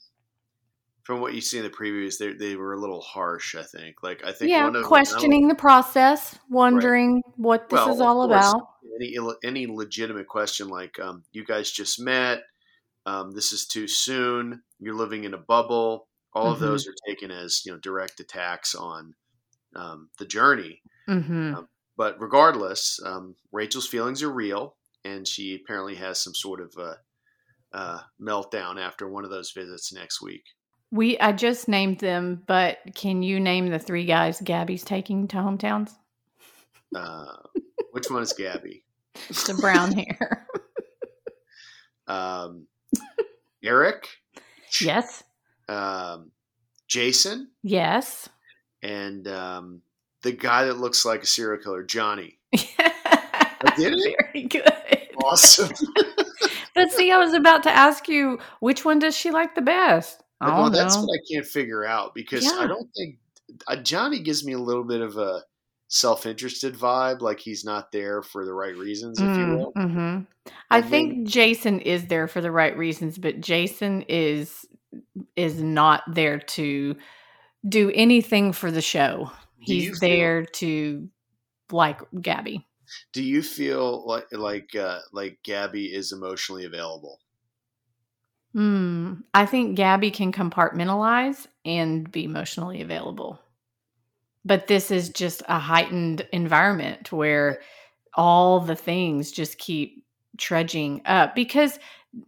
From 1.03 1.19
what 1.19 1.33
you 1.33 1.41
see 1.41 1.57
in 1.57 1.63
the 1.63 1.69
previews, 1.69 2.17
they 2.17 2.33
they 2.33 2.55
were 2.55 2.73
a 2.73 2.79
little 2.79 3.01
harsh. 3.01 3.55
I 3.55 3.63
think. 3.63 3.97
Like 4.03 4.23
I 4.25 4.31
think 4.31 4.51
yeah, 4.51 4.63
one 4.65 4.75
of 4.75 4.85
questioning 4.85 5.47
the 5.49 5.55
process, 5.55 6.37
wondering 6.49 7.21
what 7.35 7.69
this 7.69 7.77
Well, 7.77 7.93
is 7.93 8.01
all 8.01 8.27
course. 8.27 8.53
about. 8.53 8.67
any 8.95 9.17
any 9.43 9.67
legitimate 9.67 10.27
question 10.27 10.67
like 10.69 10.99
um, 10.99 11.23
you 11.31 11.43
guys 11.43 11.71
just 11.71 11.99
met 11.99 12.43
um, 13.05 13.31
this 13.31 13.51
is 13.51 13.65
too 13.65 13.87
soon 13.87 14.61
you're 14.79 14.93
living 14.95 15.23
in 15.23 15.33
a 15.33 15.37
bubble 15.37 16.07
all 16.33 16.51
of 16.51 16.57
Mhm. 16.57 16.61
those 16.61 16.87
are 16.87 16.93
taken 17.07 17.31
as 17.31 17.65
you 17.65 17.71
know 17.71 17.79
direct 17.79 18.19
attacks 18.19 18.75
on 18.75 19.15
um, 19.75 20.09
the 20.19 20.25
journey 20.25 20.81
hmm 21.07 21.53
but 21.97 22.19
regardless 22.21 22.99
um, 23.05 23.35
rachel's 23.51 23.87
feelings 23.87 24.21
are 24.21 24.31
real 24.31 24.75
and 25.03 25.27
she 25.27 25.55
apparently 25.55 25.95
has 25.95 26.21
some 26.21 26.35
sort 26.35 26.61
of 26.61 26.73
uh, 26.77 26.95
uh, 27.73 28.01
meltdown 28.21 28.79
after 28.79 29.07
one 29.07 29.23
of 29.23 29.31
those 29.31 29.51
visits 29.51 29.91
next 29.91 30.21
week 30.21 30.43
We 30.93 31.17
I 31.19 31.31
just 31.31 31.67
named 31.67 31.99
them, 31.99 32.43
but 32.45 32.77
can 32.93 33.23
you 33.23 33.39
name 33.39 33.67
the 33.69 33.79
three 33.79 34.05
guys 34.05 34.39
Gabby's 34.41 34.83
taking 34.83 35.27
to 35.29 35.37
hometowns? 35.37 35.91
uh, 36.95 37.25
which 37.91 38.11
one 38.11 38.21
is 38.21 38.33
gabby 38.33 38.83
The 39.47 39.57
brown 39.59 39.91
hair. 39.97 40.47
um, 42.07 42.67
eric 43.63 44.07
yes. 44.81 45.23
um, 45.67 46.29
jason 46.87 47.49
Yes. 47.63 48.29
and 48.83 49.27
um, 49.27 49.81
the 50.21 50.31
guy 50.33 50.65
that 50.65 50.77
looks 50.77 51.03
like 51.05 51.23
a 51.23 51.25
serial 51.25 51.61
killer, 51.63 51.83
Johnny. 51.83 52.37
I 52.53 53.73
did 53.77 53.93
it? 53.93 54.15
Very 54.33 54.47
good. 54.47 55.07
Awesome. 55.23 55.71
But 56.75 56.91
see, 56.91 57.11
I 57.11 57.17
was 57.19 57.33
about 57.35 57.61
to 57.63 57.69
ask 57.69 58.07
you 58.09 58.39
which 58.59 58.83
one 58.83 58.97
does 58.97 59.15
she 59.15 59.29
like 59.29 59.53
the 59.53 59.61
best? 59.61 60.22
I 60.41 60.47
well, 60.47 60.63
don't 60.63 60.73
that's 60.73 60.95
know. 60.95 61.03
what 61.07 61.19
I 61.19 61.21
can't 61.33 61.45
figure 61.45 61.85
out 61.85 62.13
because 62.13 62.43
Yeah. 62.43 62.59
I 62.59 62.67
don't 62.67 62.89
think 62.95 63.17
uh, 63.67 63.75
Johnny 63.77 64.19
gives 64.19 64.45
me 64.45 64.53
a 64.53 64.59
little 64.59 64.83
bit 64.83 65.01
of 65.01 65.17
a 65.17 65.43
self-interested 65.87 66.75
vibe, 66.75 67.21
like 67.21 67.39
he's 67.39 67.63
not 67.63 67.91
there 67.91 68.21
for 68.23 68.45
the 68.45 68.53
right 68.53 68.75
reasons, 68.75 69.19
if 69.19 69.37
you 69.37 69.45
will. 69.55 69.71
hmm 69.75 70.19
I 70.69 70.81
think 70.81 71.27
Jason 71.27 71.79
is 71.79 72.07
there 72.07 72.27
for 72.27 72.41
the 72.41 72.51
right 72.51 72.75
reasons, 72.75 73.17
but 73.17 73.39
Jason 73.41 74.03
is 74.09 74.65
is 75.35 75.61
not 75.61 76.03
there 76.07 76.39
to 76.39 76.95
do 77.67 77.91
anything 77.93 78.51
for 78.53 78.71
the 78.71 78.81
show. 78.81 79.31
He's 79.59 79.99
feel- 79.99 80.09
there 80.09 80.45
to 80.45 81.09
like 81.71 81.99
Gabby. 82.21 82.67
Do 83.13 83.23
you 83.23 83.41
feel 83.41 84.05
like 84.05 84.27
like 84.31 84.75
uh, 84.75 84.99
like 85.13 85.39
Gabby 85.43 85.85
is 85.93 86.11
emotionally 86.11 86.65
available? 86.65 87.19
Hmm. 88.53 89.13
I 89.33 89.45
think 89.45 89.75
Gabby 89.75 90.11
can 90.11 90.31
compartmentalize 90.31 91.47
and 91.65 92.11
be 92.11 92.23
emotionally 92.23 92.81
available. 92.81 93.39
But 94.45 94.67
this 94.67 94.91
is 94.91 95.09
just 95.09 95.41
a 95.47 95.57
heightened 95.57 96.27
environment 96.31 97.11
where 97.11 97.61
all 98.15 98.59
the 98.59 98.75
things 98.75 99.31
just 99.31 99.57
keep 99.57 100.05
trudging 100.37 101.01
up 101.05 101.35
because 101.35 101.79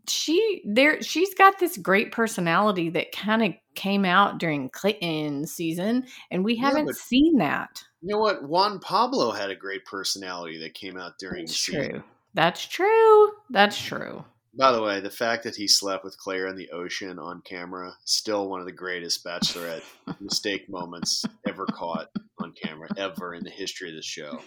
she 0.08 0.64
there 0.66 1.02
she's 1.02 1.34
got 1.36 1.60
this 1.60 1.78
great 1.78 2.12
personality 2.12 2.90
that 2.90 3.12
kind 3.12 3.44
of 3.44 3.54
came 3.76 4.06
out 4.06 4.40
during 4.40 4.70
Clayton 4.70 5.46
season 5.46 6.06
and 6.32 6.44
we 6.44 6.56
Yeah, 6.56 6.70
haven't 6.70 6.96
seen 6.96 7.38
that. 7.38 7.84
You 8.02 8.14
know 8.14 8.20
what? 8.20 8.44
Juan 8.44 8.80
Pablo 8.80 9.32
had 9.32 9.52
a 9.52 9.56
great 9.56 9.86
personality 9.86 10.60
that 10.60 10.74
came 10.74 10.98
out 10.98 11.20
during 11.20 11.46
That's 11.46 11.58
true. 11.58 12.04
That's 12.34 12.66
true. 12.66 13.32
That's 13.50 13.80
true. 13.80 14.24
By 14.58 14.72
the 14.72 14.82
way, 14.82 15.02
the 15.02 15.10
fact 15.10 15.44
that 15.44 15.56
he 15.56 15.68
slept 15.68 16.04
with 16.06 16.18
Clare 16.18 16.48
in 16.48 16.56
the 16.56 16.70
ocean 16.70 17.20
on 17.20 17.42
camera 17.42 17.94
still 18.06 18.50
one 18.50 18.62
of 18.62 18.66
the 18.66 18.72
greatest 18.72 19.24
bachelorette 19.26 19.84
mistake 20.22 20.70
moments 20.70 21.26
ever 21.46 21.66
caught 21.66 22.08
on 22.40 22.54
camera 22.54 22.88
ever 22.98 23.34
in 23.34 23.44
the 23.44 23.50
history 23.50 23.90
of 23.90 23.96
the 23.96 24.02
show. 24.02 24.40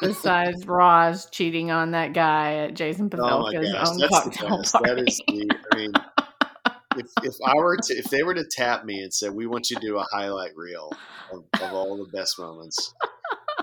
Besides 0.00 0.66
Roz 0.66 1.26
cheating 1.30 1.70
on 1.70 1.90
that 1.90 2.12
guy 2.14 2.54
at 2.54 2.74
Jason 2.74 3.10
Oh 3.12 3.16
Pavelka's 3.16 3.72
gosh, 3.72 3.88
own 3.88 3.98
that's 3.98 3.98
the 3.98 4.08
cocktail 4.08 4.58
best. 4.58 4.72
party. 4.72 4.90
That 4.94 5.08
is 5.08 5.22
the. 5.28 5.50
I 5.72 5.76
mean, 5.76 5.92
if, 6.96 7.06
if 7.22 7.34
I 7.44 7.54
were 7.56 7.76
to, 7.76 7.94
if 7.94 8.04
they 8.06 8.22
were 8.22 8.34
to 8.34 8.44
tap 8.50 8.84
me 8.84 9.00
and 9.02 9.12
said, 9.12 9.34
"We 9.34 9.46
want 9.46 9.68
you 9.70 9.76
to 9.76 9.86
do 9.86 9.98
a 9.98 10.04
highlight 10.12 10.56
reel 10.56 10.90
of, 11.32 11.44
of 11.60 11.72
all 11.74 11.96
the 11.98 12.10
best 12.16 12.38
moments," 12.38 12.94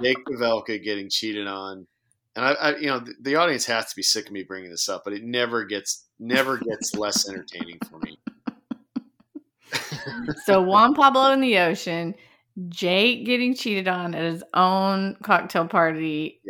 Jake 0.01 0.17
Pavelka 0.29 0.83
getting 0.83 1.09
cheated 1.09 1.47
on, 1.47 1.87
and 2.35 2.45
I, 2.45 2.51
I, 2.53 2.75
you 2.77 2.87
know, 2.87 2.99
the, 2.99 3.13
the 3.21 3.35
audience 3.35 3.65
has 3.65 3.89
to 3.89 3.95
be 3.95 4.03
sick 4.03 4.27
of 4.27 4.31
me 4.31 4.43
bringing 4.43 4.71
this 4.71 4.89
up, 4.89 5.03
but 5.03 5.13
it 5.13 5.23
never 5.23 5.63
gets, 5.65 6.05
never 6.19 6.57
gets 6.57 6.95
less 6.97 7.27
entertaining 7.29 7.79
for 7.89 7.99
me. 7.99 8.19
so 10.45 10.61
Juan 10.61 10.93
Pablo 10.93 11.31
in 11.31 11.41
the 11.41 11.57
ocean, 11.59 12.15
Jake 12.69 13.25
getting 13.25 13.55
cheated 13.55 13.87
on 13.87 14.13
at 14.13 14.23
his 14.23 14.43
own 14.53 15.15
cocktail 15.23 15.67
party, 15.67 16.41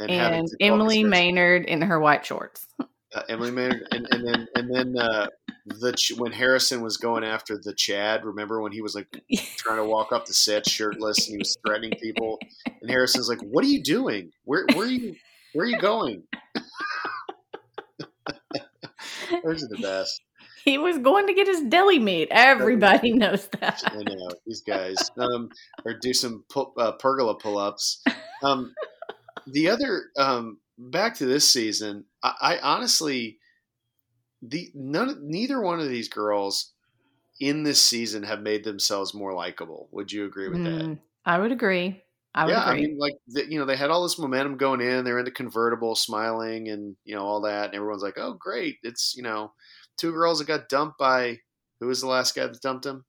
having 0.00 0.18
and 0.18 0.48
call 0.48 0.56
Emily 0.60 1.04
Maynard 1.04 1.64
in 1.66 1.82
her 1.82 2.00
white 2.00 2.26
shorts. 2.26 2.66
uh, 2.80 3.22
Emily 3.28 3.50
Maynard, 3.50 3.86
and, 3.92 4.06
and 4.10 4.26
then 4.26 4.48
and 4.56 4.74
then 4.74 4.98
uh, 4.98 5.26
the 5.66 6.14
when 6.18 6.32
Harrison 6.32 6.82
was 6.82 6.96
going 6.96 7.24
after 7.24 7.58
the 7.58 7.74
Chad. 7.74 8.24
Remember 8.24 8.60
when 8.60 8.72
he 8.72 8.82
was 8.82 8.94
like 8.94 9.08
trying 9.56 9.78
to 9.78 9.84
walk 9.84 10.12
off 10.12 10.26
the 10.26 10.34
set 10.34 10.68
shirtless 10.68 11.26
and 11.26 11.34
he 11.34 11.38
was 11.38 11.56
threatening 11.66 11.92
people, 12.00 12.38
and 12.80 12.90
Harrison's 12.90 13.28
like, 13.28 13.40
"What 13.40 13.64
are 13.64 13.68
you 13.68 13.82
doing? 13.82 14.30
Where 14.44 14.66
where 14.74 14.86
are 14.86 14.90
you 14.90 15.16
where 15.52 15.66
are 15.66 15.68
you 15.68 15.78
going?" 15.78 16.24
Those 19.42 19.64
are 19.64 19.68
the 19.68 19.78
best. 19.80 20.20
He 20.64 20.78
was 20.78 20.98
going 20.98 21.26
to 21.26 21.34
get 21.34 21.46
his 21.46 21.60
deli 21.62 21.98
meat. 21.98 22.28
Everybody 22.30 23.12
knows 23.12 23.48
that. 23.60 23.82
I 23.84 24.02
know 24.02 24.30
these 24.46 24.62
guys. 24.62 24.96
Um, 25.18 25.50
or 25.84 25.94
do 25.94 26.14
some 26.14 26.44
uh, 26.78 26.92
pergola 26.92 27.34
pull-ups. 27.34 28.02
Um, 28.42 28.74
the 29.46 29.68
other 29.68 30.04
um, 30.16 30.58
back 30.78 31.16
to 31.16 31.26
this 31.26 31.50
season, 31.50 32.04
I, 32.22 32.34
I 32.40 32.58
honestly, 32.58 33.38
the 34.48 34.70
none, 34.74 35.18
neither 35.22 35.60
one 35.60 35.80
of 35.80 35.88
these 35.88 36.08
girls 36.08 36.72
in 37.40 37.62
this 37.62 37.80
season 37.80 38.22
have 38.22 38.40
made 38.40 38.64
themselves 38.64 39.14
more 39.14 39.32
likable. 39.32 39.88
Would 39.92 40.12
you 40.12 40.24
agree 40.26 40.48
with 40.48 40.62
that? 40.64 40.82
Mm, 40.82 40.98
I 41.24 41.38
would 41.38 41.52
agree. 41.52 42.02
I 42.34 42.44
would 42.44 42.52
yeah, 42.52 42.68
agree. 42.68 42.84
I 42.84 42.86
mean, 42.86 42.98
like 42.98 43.14
the, 43.28 43.50
you 43.50 43.58
know, 43.58 43.64
they 43.64 43.76
had 43.76 43.90
all 43.90 44.02
this 44.02 44.18
momentum 44.18 44.56
going 44.56 44.80
in. 44.80 45.04
They're 45.04 45.18
in 45.18 45.24
the 45.24 45.30
convertible, 45.30 45.94
smiling, 45.94 46.68
and 46.68 46.96
you 47.04 47.14
know 47.14 47.24
all 47.24 47.42
that, 47.42 47.66
and 47.66 47.74
everyone's 47.74 48.02
like, 48.02 48.18
"Oh, 48.18 48.34
great!" 48.34 48.76
It's 48.82 49.14
you 49.16 49.22
know, 49.22 49.52
two 49.96 50.12
girls 50.12 50.38
that 50.38 50.48
got 50.48 50.68
dumped 50.68 50.98
by 50.98 51.38
who 51.80 51.86
was 51.86 52.00
the 52.00 52.08
last 52.08 52.34
guy 52.34 52.46
that 52.46 52.60
dumped 52.60 52.86
him? 52.86 53.04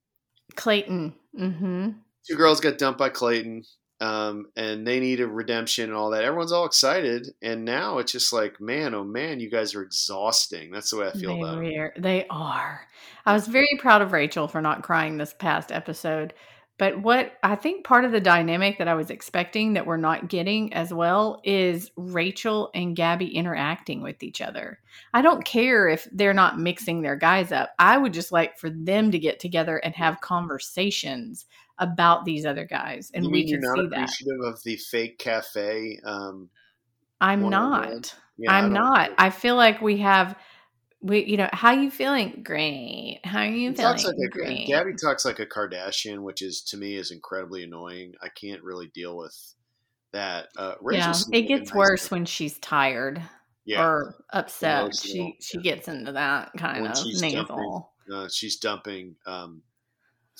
Clayton. 0.54 1.14
Mm-hmm. 1.38 1.90
Two 2.28 2.36
girls 2.36 2.60
got 2.60 2.78
dumped 2.78 2.98
by 2.98 3.08
Clayton, 3.08 3.64
um, 4.00 4.46
and 4.56 4.86
they 4.86 5.00
need 5.00 5.20
a 5.20 5.26
redemption 5.26 5.84
and 5.84 5.94
all 5.94 6.10
that. 6.10 6.24
Everyone's 6.24 6.52
all 6.52 6.66
excited, 6.66 7.28
and 7.42 7.64
now 7.64 7.98
it's 7.98 8.12
just 8.12 8.32
like, 8.32 8.60
man, 8.60 8.94
oh 8.94 9.04
man, 9.04 9.40
you 9.40 9.50
guys 9.50 9.74
are 9.74 9.82
exhausting. 9.82 10.70
That's 10.70 10.90
the 10.90 10.98
way 10.98 11.08
I 11.08 11.12
feel 11.12 11.34
They, 11.34 11.40
about 11.40 11.64
it. 11.64 12.02
they 12.02 12.26
are. 12.28 12.86
I 13.24 13.32
was 13.32 13.46
very 13.48 13.76
proud 13.78 14.02
of 14.02 14.12
Rachel 14.12 14.48
for 14.48 14.60
not 14.60 14.82
crying 14.82 15.16
this 15.16 15.34
past 15.34 15.72
episode. 15.72 16.34
But 16.78 17.00
what 17.00 17.32
I 17.42 17.56
think 17.56 17.86
part 17.86 18.04
of 18.04 18.12
the 18.12 18.20
dynamic 18.20 18.76
that 18.76 18.86
I 18.86 18.92
was 18.92 19.08
expecting 19.08 19.72
that 19.72 19.86
we're 19.86 19.96
not 19.96 20.28
getting 20.28 20.74
as 20.74 20.92
well 20.92 21.40
is 21.42 21.90
Rachel 21.96 22.70
and 22.74 22.94
Gabby 22.94 23.34
interacting 23.34 24.02
with 24.02 24.22
each 24.22 24.42
other. 24.42 24.78
I 25.14 25.22
don't 25.22 25.42
care 25.42 25.88
if 25.88 26.06
they're 26.12 26.34
not 26.34 26.58
mixing 26.58 27.00
their 27.00 27.16
guys 27.16 27.50
up. 27.50 27.70
I 27.78 27.96
would 27.96 28.12
just 28.12 28.30
like 28.30 28.58
for 28.58 28.68
them 28.68 29.10
to 29.12 29.18
get 29.18 29.40
together 29.40 29.78
and 29.78 29.94
have 29.94 30.20
conversations 30.20 31.46
about 31.78 32.24
these 32.24 32.46
other 32.46 32.64
guys. 32.64 33.10
And 33.14 33.24
you 33.24 33.30
we 33.30 33.48
can 33.50 33.60
see 33.62 33.68
that. 33.68 33.84
appreciative 33.86 34.40
of 34.44 34.62
the 34.64 34.76
fake 34.76 35.18
cafe? 35.18 35.98
Um, 36.04 36.48
I'm 37.20 37.48
not. 37.48 38.14
yeah, 38.38 38.52
I 38.52 38.58
I'm 38.58 38.64
don't- 38.64 38.74
not. 38.74 39.10
I 39.18 39.30
feel 39.30 39.56
like 39.56 39.80
we 39.80 39.98
have 39.98 40.36
we 41.02 41.24
you 41.24 41.36
know, 41.36 41.48
how 41.52 41.72
you 41.72 41.90
feeling? 41.90 42.42
Great. 42.44 43.20
How 43.24 43.40
are 43.40 43.46
you 43.46 43.70
He 43.70 43.76
feeling? 43.76 43.96
like 43.96 44.16
a, 44.26 44.28
Great. 44.30 44.66
Gabby 44.66 44.92
talks 44.94 45.24
like 45.24 45.38
a 45.38 45.46
Kardashian, 45.46 46.22
which 46.22 46.42
is 46.42 46.62
to 46.70 46.76
me 46.76 46.96
is 46.96 47.10
incredibly 47.10 47.62
annoying. 47.64 48.14
I 48.22 48.28
can't 48.28 48.62
really 48.62 48.90
deal 48.94 49.16
with 49.16 49.36
that. 50.12 50.48
Uh, 50.56 50.74
yeah, 50.90 51.12
it 51.32 51.42
gets 51.42 51.72
worse 51.74 52.10
when 52.10 52.24
she's 52.24 52.58
tired 52.58 53.22
Yeah, 53.66 53.84
or 53.84 54.14
upset. 54.32 54.84
Emotional, 54.84 55.12
She 55.14 55.36
she 55.40 55.58
gets 55.58 55.86
into 55.88 56.12
that 56.12 56.52
kind 56.56 56.82
When 56.82 56.90
of 56.92 56.98
she's 56.98 57.20
nasal. 57.20 57.92
uh, 58.12 58.28
she's 58.32 58.56
dumping 58.56 59.16
um, 59.26 59.62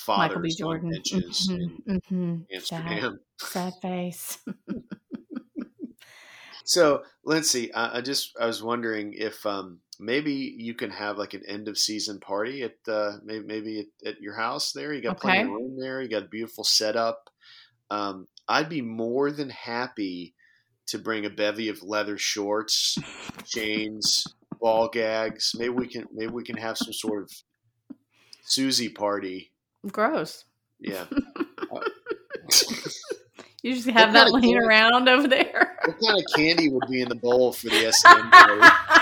Michael 0.08 0.42
B. 0.42 0.54
Jordan. 0.54 0.90
benches 0.90 1.48
in 1.50 1.70
hmm 1.86 1.96
hmm 2.14 2.36
Sad, 2.60 3.18
sad 3.40 3.72
face. 3.82 4.38
So, 6.64 7.04
Lindsay, 7.24 7.72
I, 7.72 7.98
I 7.98 8.00
just 8.00 8.36
I 8.40 8.46
was 8.46 8.62
wondering 8.62 9.14
if 9.14 9.46
um, 9.46 9.80
maybe 10.00 10.32
you 10.32 10.74
can 10.74 10.90
have 10.90 11.16
like 11.16 11.34
an 11.34 11.44
end 11.46 11.68
of 11.68 11.78
season 11.78 12.18
party 12.18 12.62
at 12.62 12.76
uh, 12.88 13.18
maybe 13.24 13.46
maybe 13.46 13.80
at, 13.80 14.08
at 14.08 14.20
your 14.20 14.34
house 14.34 14.72
there. 14.72 14.92
You 14.92 15.00
got 15.00 15.18
plenty 15.18 15.42
of 15.42 15.48
room 15.48 15.76
there. 15.78 16.02
You 16.02 16.08
got 16.08 16.24
a 16.24 16.28
beautiful 16.28 16.64
setup. 16.64 17.30
Um, 17.90 18.26
I'd 18.48 18.68
be 18.68 18.82
more 18.82 19.30
than 19.30 19.50
happy 19.50 20.34
to 20.88 20.98
bring 20.98 21.24
a 21.24 21.30
bevy 21.30 21.68
of 21.68 21.82
leather 21.82 22.18
shorts, 22.18 22.96
chains, 23.44 24.24
ball 24.60 24.88
gags. 24.88 25.52
Maybe 25.56 25.70
we 25.70 25.86
can 25.86 26.06
maybe 26.12 26.32
we 26.32 26.44
can 26.44 26.56
have 26.56 26.78
some 26.78 26.92
sort 26.92 27.22
of 27.22 27.30
Susie 28.42 28.88
party. 28.88 29.52
Gross. 29.92 30.44
Yeah. 30.80 31.04
You 33.62 33.74
just 33.74 33.88
have 33.88 34.10
What 34.10 34.12
that 34.14 34.32
laying 34.32 34.56
around 34.56 35.08
over 35.08 35.26
there. 35.26 35.76
what 35.84 35.96
kind 36.00 36.16
of 36.18 36.24
candy 36.36 36.68
would 36.68 36.84
be 36.88 37.02
in 37.02 37.08
the 37.08 37.16
bowl 37.16 37.52
for 37.52 37.68
the 37.68 37.86
S 37.86 38.00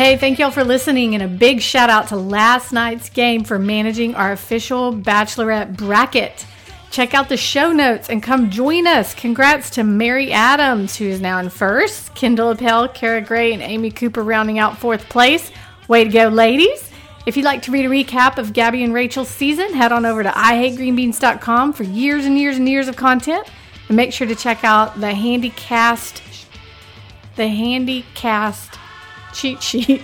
Hey, 0.00 0.16
thank 0.16 0.38
y'all 0.38 0.50
for 0.50 0.64
listening, 0.64 1.12
and 1.12 1.22
a 1.22 1.28
big 1.28 1.60
shout 1.60 1.90
out 1.90 2.08
to 2.08 2.16
last 2.16 2.72
night's 2.72 3.10
game 3.10 3.44
for 3.44 3.58
managing 3.58 4.14
our 4.14 4.32
official 4.32 4.94
Bachelorette 4.94 5.76
bracket. 5.76 6.46
Check 6.90 7.12
out 7.12 7.28
the 7.28 7.36
show 7.36 7.70
notes 7.70 8.08
and 8.08 8.22
come 8.22 8.48
join 8.48 8.86
us. 8.86 9.14
Congrats 9.14 9.68
to 9.72 9.84
Mary 9.84 10.32
Adams, 10.32 10.96
who 10.96 11.04
is 11.04 11.20
now 11.20 11.38
in 11.38 11.50
first, 11.50 12.14
Kendall 12.14 12.52
Appel, 12.52 12.88
Kara 12.88 13.20
Gray, 13.20 13.52
and 13.52 13.60
Amy 13.60 13.90
Cooper 13.90 14.22
rounding 14.22 14.58
out 14.58 14.78
fourth 14.78 15.06
place. 15.10 15.50
Way 15.86 16.04
to 16.04 16.10
go, 16.10 16.28
ladies! 16.28 16.90
If 17.26 17.36
you'd 17.36 17.44
like 17.44 17.60
to 17.64 17.70
read 17.70 17.84
a 17.84 17.90
recap 17.90 18.38
of 18.38 18.54
Gabby 18.54 18.82
and 18.82 18.94
Rachel's 18.94 19.28
season, 19.28 19.74
head 19.74 19.92
on 19.92 20.06
over 20.06 20.22
to 20.22 20.30
IHateGreenBeans.com 20.30 21.74
for 21.74 21.82
years 21.82 22.24
and 22.24 22.38
years 22.38 22.56
and 22.56 22.66
years 22.66 22.88
of 22.88 22.96
content. 22.96 23.46
And 23.88 23.98
make 23.98 24.14
sure 24.14 24.26
to 24.26 24.34
check 24.34 24.64
out 24.64 24.98
the 24.98 25.08
Handycast, 25.08 26.22
the 27.36 27.42
Handycast 27.42 28.79
cheat 29.32 29.62
sheet, 29.62 30.02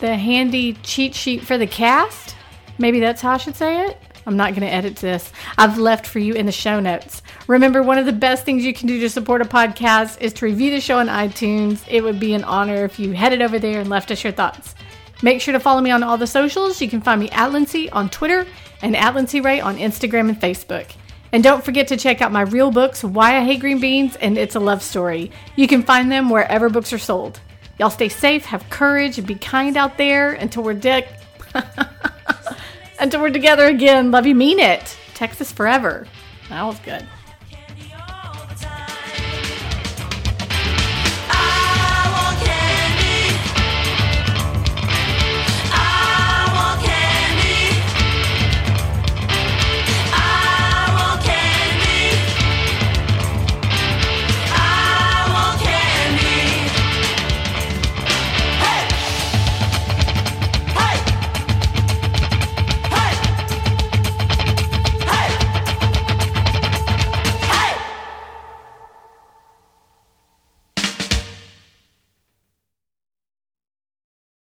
the 0.00 0.16
handy 0.16 0.74
cheat 0.82 1.14
sheet 1.14 1.42
for 1.42 1.58
the 1.58 1.66
cast. 1.66 2.36
Maybe 2.78 3.00
that's 3.00 3.20
how 3.20 3.32
I 3.32 3.36
should 3.36 3.56
say 3.56 3.86
it. 3.86 3.98
I'm 4.26 4.36
not 4.36 4.50
going 4.50 4.62
to 4.62 4.72
edit 4.72 4.96
this. 4.96 5.32
I've 5.58 5.78
left 5.78 6.06
for 6.06 6.18
you 6.18 6.34
in 6.34 6.46
the 6.46 6.52
show 6.52 6.78
notes. 6.78 7.22
Remember, 7.46 7.82
one 7.82 7.98
of 7.98 8.06
the 8.06 8.12
best 8.12 8.44
things 8.44 8.64
you 8.64 8.74
can 8.74 8.86
do 8.86 9.00
to 9.00 9.10
support 9.10 9.42
a 9.42 9.46
podcast 9.46 10.20
is 10.20 10.32
to 10.34 10.44
review 10.44 10.70
the 10.70 10.80
show 10.80 10.98
on 10.98 11.08
iTunes. 11.08 11.82
It 11.88 12.02
would 12.02 12.20
be 12.20 12.34
an 12.34 12.44
honor 12.44 12.84
if 12.84 12.98
you 12.98 13.12
headed 13.12 13.42
over 13.42 13.58
there 13.58 13.80
and 13.80 13.90
left 13.90 14.10
us 14.10 14.22
your 14.22 14.32
thoughts. 14.32 14.74
Make 15.22 15.40
sure 15.40 15.52
to 15.52 15.60
follow 15.60 15.80
me 15.80 15.90
on 15.90 16.02
all 16.02 16.16
the 16.16 16.26
socials. 16.26 16.80
You 16.80 16.88
can 16.88 17.00
find 17.00 17.20
me 17.20 17.30
at 17.30 17.52
Lindsay 17.52 17.90
on 17.90 18.08
Twitter 18.08 18.46
and 18.82 18.96
at 18.96 19.14
Lindsay 19.14 19.40
Ray 19.40 19.60
on 19.60 19.76
Instagram 19.76 20.28
and 20.28 20.40
Facebook. 20.40 20.90
And 21.32 21.42
don't 21.42 21.64
forget 21.64 21.88
to 21.88 21.96
check 21.96 22.20
out 22.22 22.32
my 22.32 22.42
real 22.42 22.70
books, 22.70 23.04
Why 23.04 23.36
I 23.36 23.44
Hate 23.44 23.60
Green 23.60 23.80
Beans 23.80 24.16
and 24.16 24.36
It's 24.36 24.56
a 24.56 24.60
Love 24.60 24.82
Story. 24.82 25.30
You 25.56 25.68
can 25.68 25.82
find 25.82 26.10
them 26.10 26.30
wherever 26.30 26.68
books 26.68 26.92
are 26.92 26.98
sold. 26.98 27.40
Y'all 27.80 27.88
stay 27.88 28.10
safe, 28.10 28.44
have 28.44 28.68
courage, 28.68 29.16
and 29.16 29.26
be 29.26 29.34
kind 29.34 29.74
out 29.78 29.96
there 29.96 30.32
until 30.32 30.62
we're 30.62 30.74
de- 30.74 31.08
until 33.00 33.22
we're 33.22 33.30
together 33.30 33.68
again. 33.68 34.10
Love 34.10 34.26
you, 34.26 34.34
mean 34.34 34.58
it. 34.58 34.98
Texas 35.14 35.50
forever. 35.50 36.06
That 36.50 36.62
was 36.64 36.78
good. 36.80 37.06